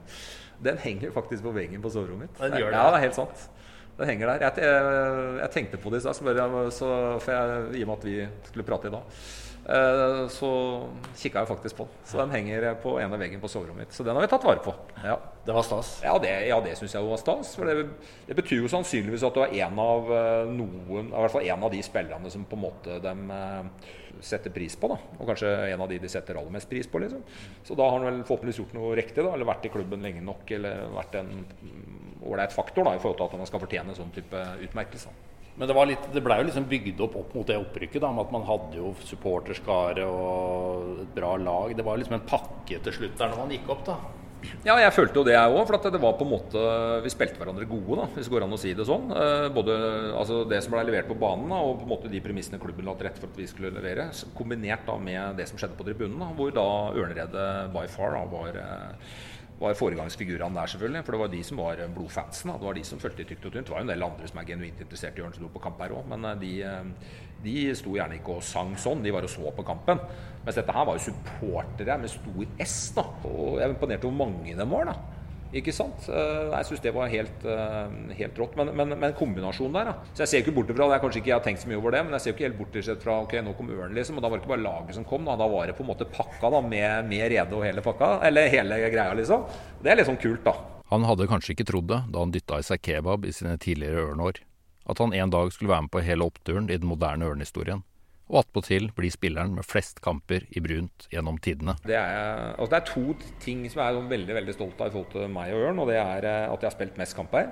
Den 0.70 0.80
henger 0.82 1.12
faktisk 1.14 1.44
på 1.46 1.54
veggen 1.54 1.84
på 1.84 1.92
soverommet 1.94 2.26
mitt. 2.26 2.40
Den 2.40 2.58
gjør 2.58 2.72
det. 2.72 2.80
Ja, 2.80 2.88
det 2.90 2.98
er 2.98 3.06
helt 3.06 3.18
sant. 3.18 3.44
Den 3.98 4.12
henger 4.12 4.32
der. 4.32 4.46
Jeg, 4.46 4.70
jeg, 5.40 5.50
tenkte 5.54 5.80
på 5.82 5.90
det 5.90 5.98
i 5.98 6.06
stad, 6.06 6.22
i 6.22 6.40
og 6.40 6.52
med 6.54 7.96
at 7.96 8.06
vi 8.06 8.16
skulle 8.46 8.66
prate 8.66 8.90
i 8.90 8.94
dag. 8.94 9.20
Uh, 9.68 10.22
så 10.32 10.50
kikka 11.18 11.42
jeg 11.42 11.48
faktisk 11.50 11.76
på 11.76 11.84
den. 11.84 12.04
Så 12.08 12.20
den 12.22 12.30
henger 12.32 12.70
på 12.80 12.94
ene 13.02 13.18
veggen 13.20 13.42
på 13.42 13.50
soverommet 13.52 13.84
mitt. 13.84 13.96
Så 13.96 14.06
den 14.06 14.16
har 14.16 14.24
vi 14.24 14.30
tatt 14.30 14.46
vare 14.46 14.62
på. 14.64 14.72
Ja. 15.02 15.18
Det 15.48 15.54
var 15.56 15.64
stas? 15.64 16.02
Ja, 16.04 16.18
det, 16.20 16.30
ja, 16.44 16.58
det 16.60 16.74
syns 16.76 16.92
jeg 16.92 17.06
var 17.08 17.16
stas. 17.16 17.54
For 17.56 17.64
det, 17.64 17.86
det, 18.26 18.34
betyr 18.36 18.58
jo 18.60 18.68
sannsynligvis 18.68 19.22
at 19.24 19.36
du 19.38 19.40
er 19.46 19.54
en 19.64 19.78
av 19.80 20.10
eh, 20.12 20.50
noen, 20.52 21.08
i 21.08 21.14
hvert 21.14 21.32
fall 21.32 21.46
en 21.48 21.64
av 21.64 21.72
de 21.72 21.80
spillerne 21.86 22.32
som 22.34 22.44
på 22.44 22.58
en 22.58 22.62
måte 22.66 22.98
de 23.00 23.14
uh, 23.32 23.94
setter 24.20 24.52
pris 24.52 24.76
på. 24.76 24.90
da 24.92 24.98
Og 25.16 25.30
kanskje 25.30 25.54
en 25.70 25.84
av 25.86 25.88
de 25.88 26.02
de 26.02 26.10
setter 26.12 26.36
aller 26.36 26.52
mest 26.52 26.68
pris 26.68 26.90
på. 26.92 27.00
liksom 27.00 27.24
Så 27.64 27.78
da 27.80 27.86
har 27.88 27.96
han 27.96 28.04
vel 28.10 28.20
forhåpentligvis 28.28 28.60
gjort 28.60 28.76
noe 28.76 28.92
riktig, 29.00 29.24
da 29.24 29.32
eller 29.32 29.48
vært 29.48 29.64
i 29.64 29.72
klubben 29.72 30.04
lenge 30.04 30.20
nok, 30.26 30.52
eller 30.58 30.84
vært 30.98 31.16
en 31.22 31.32
ålreit 32.28 32.52
faktor 32.52 32.84
da, 32.84 32.92
i 32.92 33.00
forhold 33.00 33.16
til 33.22 33.30
at 33.30 33.38
han 33.38 33.48
skal 33.48 33.64
fortjene 33.64 33.96
sånn 33.96 34.12
type 34.18 34.44
utmerkelse. 34.68 35.16
Men 35.56 35.72
det, 35.72 35.74
var 35.80 35.88
litt, 35.88 36.12
det 36.12 36.26
ble 36.28 36.36
jo 36.42 36.50
liksom 36.50 36.68
bygd 36.70 37.00
opp 37.08 37.16
opp 37.24 37.32
mot 37.34 37.48
det 37.48 37.56
opprykket, 37.58 38.02
da, 38.04 38.12
med 38.12 38.28
at 38.28 38.36
man 38.36 38.44
hadde 38.46 38.82
jo 38.82 38.92
supporterskare 39.08 40.04
og 40.04 41.02
et 41.06 41.16
bra 41.16 41.32
lag. 41.40 41.72
Det 41.72 41.88
var 41.88 41.96
liksom 41.98 42.20
en 42.20 42.28
pakke 42.28 42.84
til 42.84 43.00
slutt 43.00 43.16
der 43.16 43.32
når 43.32 43.46
man 43.46 43.56
gikk 43.56 43.72
opp, 43.72 43.86
da. 43.88 43.98
Ja, 44.66 44.76
jeg 44.78 44.92
følte 44.94 45.18
jo 45.18 45.24
det, 45.26 45.34
jeg 45.34 45.54
òg. 45.54 45.62
For 45.66 45.90
det 45.90 46.00
var 46.02 46.16
på 46.18 46.26
en 46.26 46.32
måte 46.32 46.64
Vi 47.04 47.12
spilte 47.12 47.40
hverandre 47.40 47.66
gode, 47.68 48.00
da, 48.00 48.06
hvis 48.14 48.28
det 48.28 48.34
går 48.34 48.46
an 48.46 48.54
å 48.54 48.60
si 48.60 48.74
det 48.76 48.86
sånn. 48.88 49.08
Eh, 49.14 49.46
både 49.54 49.78
altså 50.18 50.42
det 50.48 50.60
som 50.64 50.74
ble 50.74 50.84
levert 50.88 51.10
på 51.10 51.18
banen, 51.18 51.48
da, 51.52 51.62
og 51.62 51.80
på 51.80 51.88
en 51.88 51.92
måte 51.94 52.12
de 52.12 52.22
premissene 52.24 52.60
klubben 52.62 52.86
la 52.88 52.94
til 52.98 53.08
rette 53.08 53.22
for 53.22 53.32
at 53.32 53.40
vi 53.40 53.48
skulle 53.50 53.72
levere. 53.74 54.10
Kombinert 54.38 54.86
da 54.88 54.98
med 55.02 55.40
det 55.40 55.48
som 55.50 55.60
skjedde 55.60 55.78
på 55.78 55.88
tribunen, 55.88 56.20
da, 56.22 56.30
hvor 56.38 56.54
da 56.54 56.68
Ørneredet 56.94 57.48
by 57.74 57.86
far 57.92 58.14
da, 58.16 58.22
var 58.30 58.62
eh, 58.62 59.16
var 59.58 59.74
foregangsfigurene 59.74 60.54
der, 60.54 60.70
selvfølgelig. 60.70 61.04
For 61.04 61.14
det 61.14 61.20
var 61.20 61.30
de 61.32 61.40
som 61.44 61.60
var 61.62 61.80
blodfansen. 61.94 62.52
Det 62.54 62.66
var 62.68 62.76
de 62.78 62.84
som 62.86 63.00
fulgte 63.02 63.26
tykt 63.26 63.46
og 63.48 63.52
tynt. 63.54 63.66
Det 63.66 63.74
var 63.74 63.82
jo 63.82 63.88
en 63.88 63.92
del 63.92 64.06
andre 64.06 64.30
som 64.30 64.38
er 64.38 64.48
genuint 64.52 64.82
interessert 64.84 65.18
i 65.18 65.24
Ørn 65.24 65.34
som 65.34 65.44
dro 65.44 65.50
på 65.56 65.62
kamp 65.64 65.82
her 65.82 65.94
òg, 65.98 66.06
men 66.12 66.26
eh, 66.30 66.38
de, 66.42 66.52
eh, 66.62 67.12
de 67.42 67.56
sto 67.78 67.96
gjerne 67.96 68.20
ikke 68.20 68.38
og 68.38 68.46
sang 68.46 68.74
sånn. 68.78 69.02
De 69.02 69.14
var 69.14 69.26
og 69.26 69.32
så 69.32 69.50
på 69.54 69.66
kampen. 69.66 70.02
Mens 70.44 70.58
dette 70.58 70.74
her 70.74 70.86
var 70.88 70.98
jo 70.98 71.08
supportere 71.10 71.98
med 72.00 72.12
stor 72.12 72.64
S. 72.64 72.76
da, 72.96 73.06
Og 73.26 73.58
jeg 73.58 73.66
er 73.66 73.74
imponert 73.74 74.06
over 74.06 74.14
hvor 74.14 74.28
mange 74.28 74.58
dem 74.58 74.76
var. 74.76 74.92
da. 74.92 75.17
Ikke 75.56 75.72
sant? 75.72 76.08
Eh, 76.12 76.50
jeg 76.52 76.68
syns 76.68 76.82
det 76.84 76.92
var 76.92 77.08
helt, 77.08 77.44
eh, 77.48 77.92
helt 78.18 78.40
rått. 78.40 78.56
Men, 78.58 78.70
men, 78.76 78.92
men 79.00 79.14
kombinasjonen 79.16 79.78
der, 79.78 79.90
da. 79.90 80.12
Så 80.12 80.24
jeg 80.24 80.32
ser 80.32 80.42
ikke 80.44 80.54
bort 80.58 80.72
ifra 80.72 80.88
det. 80.90 81.00
Kanskje 81.04 81.22
ikke 81.22 81.32
jeg 81.32 81.38
har 81.38 81.44
tenkt 81.46 81.62
så 81.62 81.70
mye 81.70 81.78
over 81.80 81.96
det, 81.96 82.02
men 82.04 82.16
jeg 82.16 82.24
ser 82.24 82.36
ikke 82.36 82.46
helt 82.48 82.58
bort 82.58 83.02
fra 83.04 83.18
ok, 83.24 83.36
nå 83.46 83.54
kom 83.56 83.72
Ørn, 83.72 83.94
liksom. 83.96 84.18
Og 84.18 84.24
da 84.24 84.28
var 84.28 84.36
det 84.36 84.44
ikke 84.44 84.54
bare 84.54 84.66
laget 84.66 84.98
som 84.98 85.06
kom, 85.08 85.24
da, 85.28 85.38
da 85.40 85.48
var 85.48 85.70
det 85.70 85.76
på 85.78 85.86
en 85.86 85.90
måte 85.92 86.08
pakka 86.12 86.52
da, 86.52 86.60
med, 86.64 87.08
med 87.08 87.24
rede 87.32 87.56
og 87.56 87.64
hele 87.64 87.84
pakka. 87.84 88.10
Eller 88.28 88.52
hele 88.52 88.82
greia, 88.92 89.16
liksom. 89.16 89.48
Det 89.80 89.92
er 89.92 90.00
litt 90.00 90.10
sånn 90.10 90.20
kult, 90.20 90.44
da. 90.44 90.56
Han 90.92 91.04
hadde 91.04 91.28
kanskje 91.28 91.56
ikke 91.56 91.68
trodd 91.68 91.88
det 91.90 92.02
da 92.12 92.22
han 92.24 92.32
dytta 92.32 92.60
i 92.60 92.64
seg 92.64 92.84
kebab 92.84 93.24
i 93.28 93.32
sine 93.36 93.56
tidligere 93.60 94.10
ørnår. 94.10 94.42
At 94.88 95.00
han 95.04 95.12
en 95.12 95.32
dag 95.32 95.52
skulle 95.52 95.72
være 95.72 95.84
med 95.84 95.92
på 95.92 96.04
hele 96.04 96.28
oppturen 96.28 96.68
i 96.72 96.76
den 96.80 96.88
moderne 96.88 97.28
ørnehistorien 97.28 97.84
og 98.28 98.42
attpåtil 98.42 98.90
blir 98.96 99.12
spilleren 99.12 99.54
med 99.56 99.66
flest 99.66 100.02
kamper 100.04 100.44
i 100.52 100.62
brunt 100.64 101.08
gjennom 101.12 101.38
tidene. 101.42 101.78
Det 101.86 101.96
er, 101.96 102.52
altså 102.54 102.70
det 102.74 102.80
er 102.80 102.90
to 102.90 103.34
ting 103.42 103.64
som 103.70 103.82
jeg 103.82 103.94
er 103.96 104.10
veldig 104.12 104.36
veldig 104.36 104.56
stolt 104.56 104.82
av 104.82 104.90
i 104.90 104.94
forhold 104.94 105.14
til 105.14 105.32
meg 105.32 105.54
og 105.56 105.64
Ørn. 105.70 105.82
og 105.82 105.88
Det 105.90 105.96
er 106.00 106.28
eh, 106.28 106.44
at 106.52 106.60
jeg 106.60 106.70
har 106.70 106.76
spilt 106.76 107.00
mest 107.00 107.16
kamper 107.16 107.50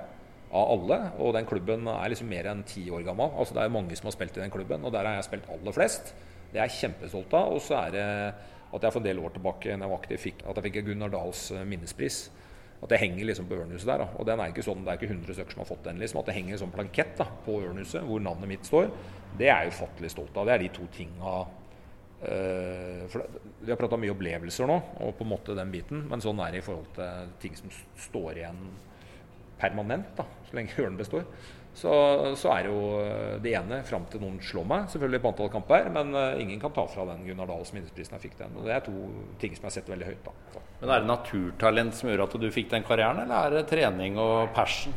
av 0.51 0.73
alle. 0.75 0.99
Og 1.17 1.33
den 1.35 1.49
klubben 1.49 1.89
er 1.91 2.13
liksom 2.13 2.29
mer 2.31 2.51
enn 2.51 2.65
ti 2.67 2.85
år 2.93 3.05
gammel. 3.07 3.33
Altså 3.33 3.57
Det 3.57 3.63
er 3.65 3.73
mange 3.73 3.97
som 3.97 4.09
har 4.09 4.17
spilt 4.17 4.37
i 4.37 4.43
den 4.43 4.53
klubben, 4.53 4.85
og 4.85 4.93
der 4.93 5.09
har 5.09 5.17
jeg 5.17 5.29
spilt 5.31 5.49
aller 5.53 5.75
flest. 5.75 6.13
Det 6.51 6.61
er 6.61 6.67
jeg 6.67 6.77
kjempestolt 6.81 7.33
av. 7.35 7.55
Og 7.57 7.63
så 7.63 7.81
er 7.81 7.95
det 7.97 8.07
at 8.67 8.83
jeg 8.83 8.91
for 8.93 8.99
en 8.99 9.07
del 9.07 9.21
år 9.23 9.33
tilbake 9.35 9.73
når 9.73 9.85
jeg 9.85 9.91
var 9.93 10.01
aktiv, 10.01 10.21
fikk, 10.21 10.43
at 10.43 10.59
jeg 10.59 10.67
fikk 10.67 10.81
Gunnar 10.91 11.11
Dahls 11.13 11.49
eh, 11.55 11.65
minnespris. 11.67 12.27
At 12.77 12.91
det 12.91 12.99
henger 13.01 13.25
liksom 13.25 13.47
på 13.49 13.57
Ørnhuset 13.57 13.89
der. 13.89 14.03
Da. 14.03 14.07
Og 14.19 14.25
den 14.29 14.39
er 14.39 14.51
ikke 14.51 14.65
sånn, 14.65 14.83
Det 14.85 14.91
er 14.93 14.99
ikke 14.99 15.13
100 15.13 15.33
stykker 15.33 15.55
som 15.55 15.63
har 15.63 15.69
fått 15.69 15.83
den. 15.87 15.99
liksom, 15.99 16.19
At 16.19 16.27
det 16.29 16.35
henger 16.37 16.53
en 16.53 16.63
sånn 16.65 16.73
plankett 16.75 17.15
da, 17.17 17.25
på 17.45 17.61
Ørnhuset 17.65 18.03
hvor 18.05 18.21
navnet 18.21 18.51
mitt 18.51 18.65
står. 18.65 18.91
Det 19.37 19.49
er 19.49 19.63
jeg 19.65 19.73
ufattelig 19.73 20.11
stolt 20.13 20.37
av. 20.37 20.45
Det 20.45 20.53
er 20.53 20.63
de 20.63 20.69
to 20.75 20.85
tinga 20.93 21.33
uh, 22.21 23.01
for 23.09 23.25
Vi 23.61 23.71
har 23.71 23.79
prata 23.79 23.97
mye 23.97 24.13
opplevelser 24.13 24.69
nå, 24.69 24.77
og 25.01 25.15
på 25.17 25.25
en 25.25 25.33
måte 25.33 25.57
den 25.57 25.73
biten. 25.73 26.05
Men 26.09 26.21
sånn 26.21 26.39
er 26.45 26.53
det 26.53 26.61
i 26.61 26.67
forhold 26.67 26.93
til 26.97 27.33
ting 27.41 27.57
som 27.57 27.73
står 28.07 28.43
igjen 28.43 28.61
permanent, 29.57 30.13
da, 30.17 30.27
så 30.45 30.57
lenge 30.59 30.77
ørnen 30.77 30.99
består. 30.99 31.25
Så, 31.77 31.91
så, 32.41 32.49
er 32.55 32.69
jo 32.71 32.77
eh, 33.03 33.35
det 33.43 33.51
ene 33.59 33.83
fram 33.85 34.07
til 34.09 34.23
noen 34.23 34.39
slår 34.41 34.65
meg, 34.65 34.87
selvfølgelig 34.89 35.21
på 35.21 35.31
antall 35.33 35.51
kamper. 35.53 35.89
Men 35.93 36.15
uh, 36.15 36.39
ingen 36.41 36.61
kan 36.61 36.73
ta 36.73 36.87
fra 36.89 37.05
den 37.11 37.21
Gunnar 37.27 37.49
Dahls 37.51 37.73
minnesprisen 37.75 38.17
jeg 38.17 38.23
fikk 38.29 38.39
den. 38.39 38.55
Og 38.57 38.65
det 38.65 38.73
er 38.73 38.87
to 38.87 38.95
ting 39.41 39.53
som 39.57 39.67
jeg 39.67 39.77
setter 39.77 39.93
veldig 39.93 40.07
høyt. 40.09 40.25
da. 40.25 40.63
Men 40.81 40.93
Er 40.95 41.03
det 41.03 41.11
naturtalent 41.11 41.99
som 41.99 42.09
gjør 42.09 42.25
at 42.25 42.39
du 42.41 42.47
fikk 42.53 42.73
den 42.73 42.87
karrieren, 42.87 43.21
eller 43.25 43.37
er 43.37 43.59
det 43.59 43.69
trening 43.69 44.17
og 44.21 44.49
passion? 44.57 44.95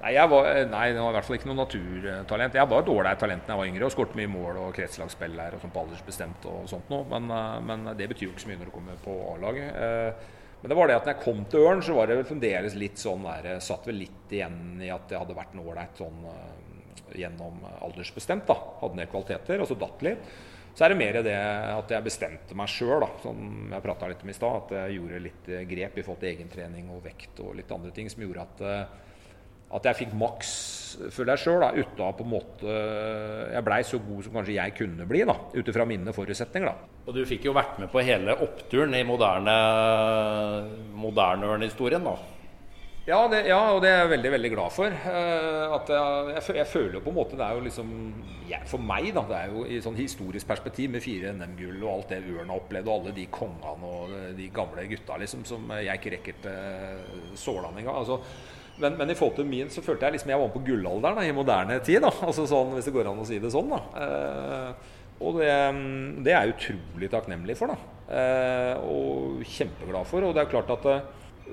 Nei, 0.00 0.12
jeg 0.12 0.28
var, 0.30 0.48
nei, 0.70 0.84
det 0.92 1.00
var 1.00 1.14
i 1.14 1.16
hvert 1.16 1.26
fall 1.28 1.38
ikke 1.38 1.48
noe 1.48 1.60
naturtalent. 1.62 2.58
Jeg 2.58 2.70
var 2.70 2.90
ålreit 2.92 3.22
talent 3.22 3.46
da 3.46 3.54
jeg 3.54 3.62
var 3.62 3.70
yngre 3.70 3.86
og 3.86 3.94
skåret 3.94 4.18
mye 4.18 4.30
mål 4.30 4.58
og 4.64 4.74
kretslagsspill 4.76 5.38
der, 5.38 5.56
og 5.56 5.62
sånn 5.62 5.72
på 5.74 5.84
aldersbestemt 5.86 6.48
og 6.50 6.66
sånt 6.70 6.90
noe. 6.92 7.06
Men, 7.14 7.30
men, 7.66 7.86
det 7.98 8.10
betyr 8.10 8.28
jo 8.28 8.34
ikke 8.34 8.44
så 8.44 8.50
mye 8.50 8.60
når 8.60 8.70
du 8.70 8.74
kommer 8.74 8.98
på 9.06 9.14
A-laget. 9.32 10.34
Men 10.66 10.72
det 10.72 10.76
var 10.80 10.88
det 10.90 10.94
at 10.98 11.04
når 11.06 11.12
jeg 11.12 11.22
kom 11.22 11.42
til 11.46 11.62
Ørn, 11.62 11.80
så 11.86 11.94
var 11.94 12.08
det 12.10 12.14
fremdeles 12.26 12.74
litt 12.74 12.98
sånn 12.98 13.22
der 13.22 13.60
Satt 13.62 13.84
vel 13.86 14.00
litt 14.02 14.32
igjen 14.34 14.80
i 14.82 14.88
at 14.90 15.04
det 15.06 15.20
hadde 15.20 15.36
vært 15.36 15.52
noe 15.54 15.70
ålreit 15.70 16.00
sånn 16.00 16.24
uh, 16.26 17.12
gjennom 17.14 17.60
aldersbestemt. 17.86 18.48
da, 18.48 18.56
Hadde 18.80 18.98
ned 18.98 19.12
kvaliteter, 19.12 19.62
og 19.62 19.70
så 19.70 19.76
datt 19.78 20.02
litt. 20.02 20.32
Så 20.74 20.82
er 20.82 20.90
det 20.90 20.98
mer 20.98 21.20
det 21.22 21.36
at 21.36 21.94
jeg 21.94 22.04
bestemte 22.08 22.58
meg 22.58 22.72
sjøl, 22.72 23.06
som 23.22 23.70
jeg 23.76 23.84
prata 23.84 24.10
litt 24.10 24.26
om 24.26 24.34
i 24.34 24.34
stad. 24.34 24.58
At 24.64 24.74
jeg 24.74 24.96
gjorde 24.96 25.22
litt 25.28 25.52
grep 25.70 26.02
i 26.02 26.04
forhold 26.08 26.24
til 26.24 26.32
egentrening 26.32 26.90
og 26.96 27.06
vekt 27.06 27.44
og 27.46 27.54
litt 27.60 27.70
andre 27.78 27.94
ting 27.94 28.10
som 28.10 28.26
gjorde 28.26 28.48
at 28.48 28.66
uh, 28.66 29.06
at 29.74 29.88
jeg 29.90 29.98
fikk 30.04 30.12
maks 30.18 30.56
føler 31.12 31.34
jeg 31.34 31.44
sjøl, 31.44 31.64
uten 31.76 32.04
å 32.04 32.12
på 32.16 32.24
en 32.24 32.30
måte 32.30 32.76
Jeg 33.52 33.64
blei 33.66 33.80
så 33.86 34.00
god 34.02 34.22
som 34.24 34.38
kanskje 34.38 34.56
jeg 34.58 34.76
kunne 34.78 35.08
bli, 35.08 35.24
da, 35.28 35.36
ut 35.56 35.72
ifra 35.72 35.88
mine 35.88 36.14
forutsetninger. 36.16 36.70
da. 36.70 37.02
Og 37.06 37.16
du 37.16 37.26
fikk 37.28 37.48
jo 37.48 37.56
vært 37.56 37.80
med 37.82 37.92
på 37.92 38.04
hele 38.06 38.36
oppturen 38.46 38.96
i 38.96 39.04
moderne 39.06 39.58
moderne 40.96 41.52
ørnehistorien, 41.52 42.06
da. 42.06 42.16
Ja, 43.06 43.20
det, 43.30 43.44
ja, 43.46 43.60
og 43.70 43.84
det 43.84 43.90
er 43.92 44.00
jeg 44.00 44.10
veldig 44.16 44.30
veldig 44.34 44.48
glad 44.50 44.72
for. 44.74 44.90
Uh, 45.04 45.76
at 45.76 45.92
jeg, 45.94 46.32
jeg, 46.32 46.56
jeg, 46.56 46.66
føler 46.66 46.96
jo 46.96 47.02
på 47.04 47.12
en 47.12 47.14
måte 47.14 47.36
Det 47.38 47.44
er 47.44 47.54
jo 47.54 47.62
liksom 47.62 47.92
ja, 48.50 48.58
For 48.66 48.82
meg, 48.82 49.12
da. 49.14 49.22
Det 49.28 49.36
er 49.38 49.52
jo 49.54 49.62
i 49.62 49.78
sånn 49.84 49.98
historisk 49.98 50.48
perspektiv 50.50 50.90
med 50.96 51.04
fire 51.04 51.30
NM-gull 51.36 51.84
og 51.84 51.92
alt 51.92 52.16
det 52.16 52.18
Ørn 52.26 52.50
har 52.50 52.58
opplevd, 52.58 52.90
og 52.90 52.96
alle 52.96 53.14
de 53.14 53.28
kongene 53.30 53.92
og 53.92 54.16
de 54.40 54.50
gamle 54.54 54.88
gutta 54.90 55.20
liksom, 55.22 55.46
som 55.46 55.70
jeg 55.78 56.02
ikke 56.02 56.16
rekker 56.16 56.42
til 56.48 57.38
Såland 57.38 57.78
engang. 57.78 58.02
Altså, 58.02 58.18
men, 58.78 58.96
men, 58.98 59.10
i 59.10 59.16
forhold 59.16 59.38
til 59.38 59.48
min 59.48 59.70
så 59.72 59.82
følte 59.84 60.06
jeg 60.06 60.16
liksom 60.16 60.32
jeg 60.32 60.40
var 60.40 60.52
på 60.52 60.62
gullalderen 60.66 61.18
da, 61.18 61.24
i 61.24 61.34
moderne 61.34 61.78
tid. 61.84 62.02
da, 62.04 62.12
altså 62.28 62.46
sånn, 62.48 62.74
Hvis 62.76 62.88
det 62.88 62.94
går 62.96 63.10
an 63.10 63.22
å 63.22 63.26
si 63.28 63.40
det 63.42 63.52
sånn. 63.54 63.72
da. 63.72 63.80
Eh, 64.04 64.94
og 65.24 65.38
det, 65.40 65.52
det, 66.26 66.32
er 66.32 66.44
jeg 66.44 66.56
utrolig 66.56 67.10
takknemlig 67.12 67.56
for. 67.56 67.72
da, 67.72 67.76
eh, 68.12 68.72
Og 68.84 69.44
kjempeglad 69.48 70.08
for. 70.08 70.26
Og 70.26 70.34
det 70.36 70.44
er 70.44 70.50
klart 70.52 70.72
at 70.74 70.90
eh, 70.92 71.06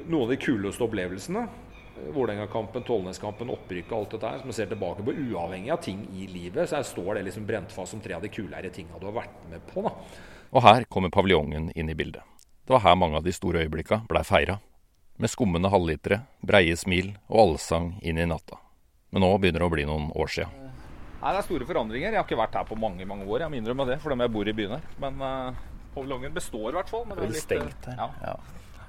noen 0.04 0.26
av 0.26 0.34
de 0.34 0.40
kuleste 0.42 0.84
opplevelsene 0.84 1.46
eh, 1.46 2.10
Vålerenga-kampen, 2.16 2.84
Tollnes-kampen, 2.88 3.54
opprykket 3.54 3.96
og 3.96 4.02
alt 4.02 4.18
dette 4.18 4.34
her, 4.34 4.44
som 4.44 4.52
du 4.52 4.58
ser 4.58 4.70
tilbake 4.74 5.06
på, 5.06 5.16
uavhengig 5.30 5.72
av 5.72 5.82
ting 5.86 6.04
i 6.12 6.28
livet, 6.28 6.68
så 6.70 6.84
står 6.84 7.20
det 7.20 7.30
liksom 7.30 7.48
brent 7.48 7.72
fast 7.72 7.96
som 7.96 8.04
tre 8.04 8.18
av 8.18 8.26
de 8.26 8.34
kulere 8.34 8.74
tinga 8.74 9.00
du 9.00 9.08
har 9.12 9.22
vært 9.22 9.48
med 9.54 9.64
på. 9.72 9.88
da. 9.88 9.96
Og 10.54 10.68
her 10.68 10.86
kommer 10.92 11.14
paviljongen 11.14 11.72
inn 11.72 11.90
i 11.90 11.98
bildet. 11.98 12.28
Det 12.64 12.76
var 12.76 12.84
her 12.84 13.00
mange 13.00 13.20
av 13.20 13.26
de 13.26 13.32
store 13.36 13.64
øyeblikka 13.64 14.04
blei 14.08 14.22
feira 14.28 14.60
med 15.24 15.32
skummende 15.32 15.72
halvlitere, 15.72 16.22
breie 16.44 16.76
smil 16.80 17.14
og 17.30 17.40
allsang 17.46 17.94
inn 18.04 18.20
i 18.20 18.28
natta. 18.28 18.60
Men 19.14 19.24
nå 19.24 19.30
begynner 19.40 19.64
det 19.64 19.70
å 19.70 19.74
bli 19.74 19.86
noen 19.88 20.10
år 20.20 20.32
sia. 20.36 20.50
Nei, 21.24 21.32
Det 21.32 21.40
er 21.40 21.46
store 21.48 21.68
forandringer. 21.70 22.10
Jeg 22.12 22.20
har 22.20 22.26
ikke 22.28 22.40
vært 22.40 22.58
her 22.60 22.66
på 22.68 22.76
mange 22.76 23.06
mange 23.08 23.28
år. 23.30 23.46
Jeg 23.46 23.54
må 23.54 23.60
innrømme 23.62 23.86
det, 23.88 24.00
for 24.04 24.12
dem 24.12 24.24
jeg 24.26 24.34
bor 24.34 24.50
i 24.50 24.56
byen 24.58 24.76
her. 24.76 24.88
Men 25.00 25.22
uh, 25.24 25.62
paviljongen 25.94 26.34
består 26.36 26.74
i 26.74 26.78
hvert 26.80 26.92
fall. 26.92 27.06
Men 27.08 27.20
det 27.20 27.28
er 27.30 27.32
litt 27.32 27.46
stengt 27.46 27.88
her. 27.88 28.02
Ja. 28.02 28.10
Ja. 28.26 28.82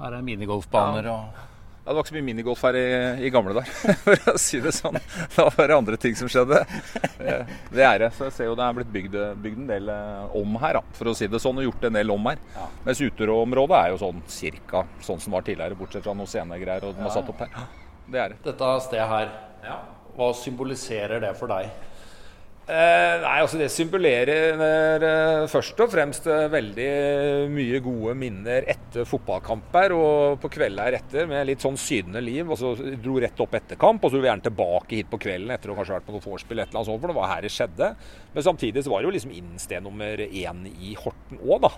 Her 0.00 0.16
er 0.20 0.26
minigolfbaner 0.28 1.08
ja. 1.10 1.16
og 1.16 1.48
det 1.90 1.98
var 1.98 2.04
ikke 2.04 2.12
så 2.12 2.16
mye 2.16 2.26
minigolf 2.28 2.60
her 2.68 2.76
i, 2.78 2.84
i 3.26 3.30
gamle 3.34 3.54
der, 3.56 3.70
for 4.04 4.30
å 4.30 4.34
si 4.38 4.60
det 4.62 4.72
sånn. 4.76 4.98
Da 5.34 5.48
var 5.56 5.70
det 5.70 5.76
andre 5.76 5.98
ting 6.00 6.14
som 6.18 6.30
skjedde. 6.30 6.62
Det 7.18 7.84
er 7.86 8.04
det. 8.04 8.10
Så 8.16 8.28
jeg 8.28 8.36
ser 8.36 8.50
jo 8.50 8.56
det 8.58 8.66
er 8.66 8.76
blitt 8.78 8.92
bygd, 8.94 9.16
bygd 9.42 9.62
en 9.64 9.70
del 9.72 9.90
eh, 9.90 10.36
om 10.38 10.54
her, 10.62 10.78
da, 10.78 10.96
for 10.96 11.10
å 11.10 11.16
si 11.18 11.26
det 11.30 11.42
sånn. 11.42 11.58
Og 11.58 11.66
gjort 11.66 11.88
en 11.90 11.98
del 11.98 12.14
om 12.14 12.30
her. 12.30 12.38
Ja. 12.54 12.68
Mens 12.86 13.02
uteområdet 13.02 13.78
er 13.80 13.92
jo 13.94 14.00
sånn 14.04 14.24
cirka 14.30 14.84
sånn 15.02 15.22
som 15.22 15.34
var 15.34 15.46
tidligere, 15.46 15.78
bortsett 15.78 16.06
fra 16.06 16.14
noen 16.14 16.30
scenegreier 16.30 16.86
og 16.86 16.94
de 16.94 17.06
har 17.06 17.14
satt 17.14 17.30
opp 17.34 17.42
her. 17.42 17.54
Det 18.10 18.22
er 18.22 18.34
det. 18.34 18.40
Dette 18.46 18.72
stedet 18.86 19.10
her, 19.10 19.34
hva 20.16 20.32
symboliserer 20.36 21.22
det 21.22 21.34
for 21.38 21.50
deg? 21.50 21.89
Eh, 22.70 23.14
nei, 23.18 23.38
altså 23.42 23.58
Det 23.58 23.66
symbolerer 23.72 24.60
eh, 24.62 25.46
først 25.50 25.80
og 25.82 25.90
fremst 25.90 26.28
eh, 26.30 26.44
veldig 26.52 26.90
mye 27.50 27.80
gode 27.82 28.14
minner 28.20 28.68
etter 28.70 29.08
fotballkamper 29.10 29.94
og 29.96 30.36
på 30.42 30.52
kvelder 30.54 31.00
etter 31.00 31.26
med 31.30 31.48
litt 31.48 31.64
sånn 31.64 31.78
sydende 31.80 32.22
liv. 32.22 32.46
og 32.46 32.60
så 32.60 32.76
Dro 32.78 33.16
rett 33.22 33.42
opp 33.42 33.56
etter 33.58 33.80
kamp, 33.80 34.04
og 34.04 34.12
så 34.12 34.16
dro 34.16 34.22
vi 34.22 34.30
gjerne 34.30 34.46
tilbake 34.46 35.00
hit 35.00 35.10
på 35.10 35.18
kvelden 35.24 35.50
etter 35.54 35.72
å 35.72 35.78
kanskje 35.78 35.96
ha 35.96 35.98
vært 35.98 36.06
på 36.06 36.14
noe 36.14 36.26
vorspiel, 36.28 36.62
et 36.62 36.70
eller 36.70 36.78
annet 36.78 36.92
sånt, 36.92 37.02
for 37.02 37.10
det 37.10 37.18
var 37.18 37.32
her 37.32 37.46
det 37.46 37.52
skjedde. 37.56 37.90
Men 38.36 38.46
samtidig 38.46 38.86
så 38.86 38.94
var 38.94 39.02
det 39.02 39.10
jo 39.10 39.16
liksom 39.18 39.34
innsted 39.40 39.86
nummer 39.88 40.24
én 40.28 40.62
i 40.70 40.94
Horten 41.00 41.42
òg, 41.42 41.66
da. 41.66 41.72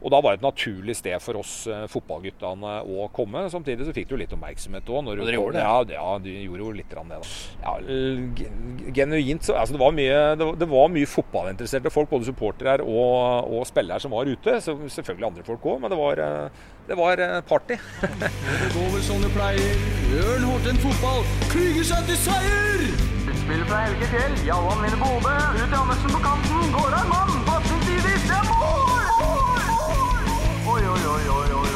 Og 0.00 0.12
da 0.12 0.20
var 0.24 0.32
det 0.32 0.40
et 0.40 0.46
naturlig 0.46 0.94
sted 0.96 1.16
for 1.20 1.40
oss 1.42 1.52
eh, 1.68 1.84
fotballguttene 1.92 2.74
å 2.88 3.08
komme. 3.12 3.44
Samtidig 3.52 3.84
så 3.88 3.94
fikk 3.96 4.08
du 4.10 4.16
litt 4.20 4.32
oppmerksomhet 4.32 4.88
òg. 4.88 5.10
Og 5.12 5.20
dere 5.20 5.36
gjorde 5.36 5.58
det? 5.58 5.64
Ja, 5.66 5.76
ja, 5.98 6.14
de 6.24 6.36
gjorde 6.46 6.64
jo 6.64 6.72
litt 6.78 6.94
det. 6.94 7.04
da. 7.10 7.20
Ja, 7.60 7.74
genuint 8.96 9.44
så 9.44 9.58
altså 9.60 9.76
det, 9.76 9.82
var 9.82 9.94
mye, 9.96 10.18
det, 10.40 10.48
var, 10.48 10.58
det 10.62 10.70
var 10.70 10.92
mye 10.94 11.10
fotballinteresserte 11.10 11.92
folk, 11.92 12.10
både 12.12 12.30
supportere 12.30 12.86
og, 12.86 13.52
og 13.52 13.66
spillere 13.68 14.00
som 14.00 14.16
var 14.16 14.30
ute. 14.30 14.56
Så 14.64 14.76
selvfølgelig 14.88 15.30
andre 15.30 15.46
folk 15.46 15.68
òg, 15.68 15.82
men 15.84 15.92
det 15.92 16.00
var, 16.00 16.24
eh, 16.24 16.68
det 16.88 16.98
var 17.00 17.24
eh, 17.26 17.38
party. 17.52 17.76
det 18.00 18.72
går 18.76 18.92
vel 18.96 19.04
som 19.04 19.20
det 19.24 19.32
pleier. 19.36 19.88
Ørn 20.24 20.48
Horten 20.48 20.80
fotball 20.82 21.26
klyger 21.52 21.90
seg 21.92 22.08
til 22.08 22.22
seier! 22.24 22.86
Spill 23.40 23.62
fra 23.68 23.84
Helge 23.84 24.08
Fjell. 24.10 24.38
Jallan 24.48 24.80
vinner 24.84 25.00
Bode, 25.02 25.34
Ut 25.60 25.76
Andersen 25.82 26.16
på 26.16 26.22
kanten. 26.24 26.72
Går 26.76 26.96
av 27.02 27.12
mann. 27.12 27.36
Pasning 27.50 27.84
tidvis. 27.88 28.24
Det 28.26 28.38
er 28.40 28.48
mål! 28.50 28.89
Yo 30.80 30.96
yo 30.96 31.20
yo 31.26 31.46
yo. 31.46 31.69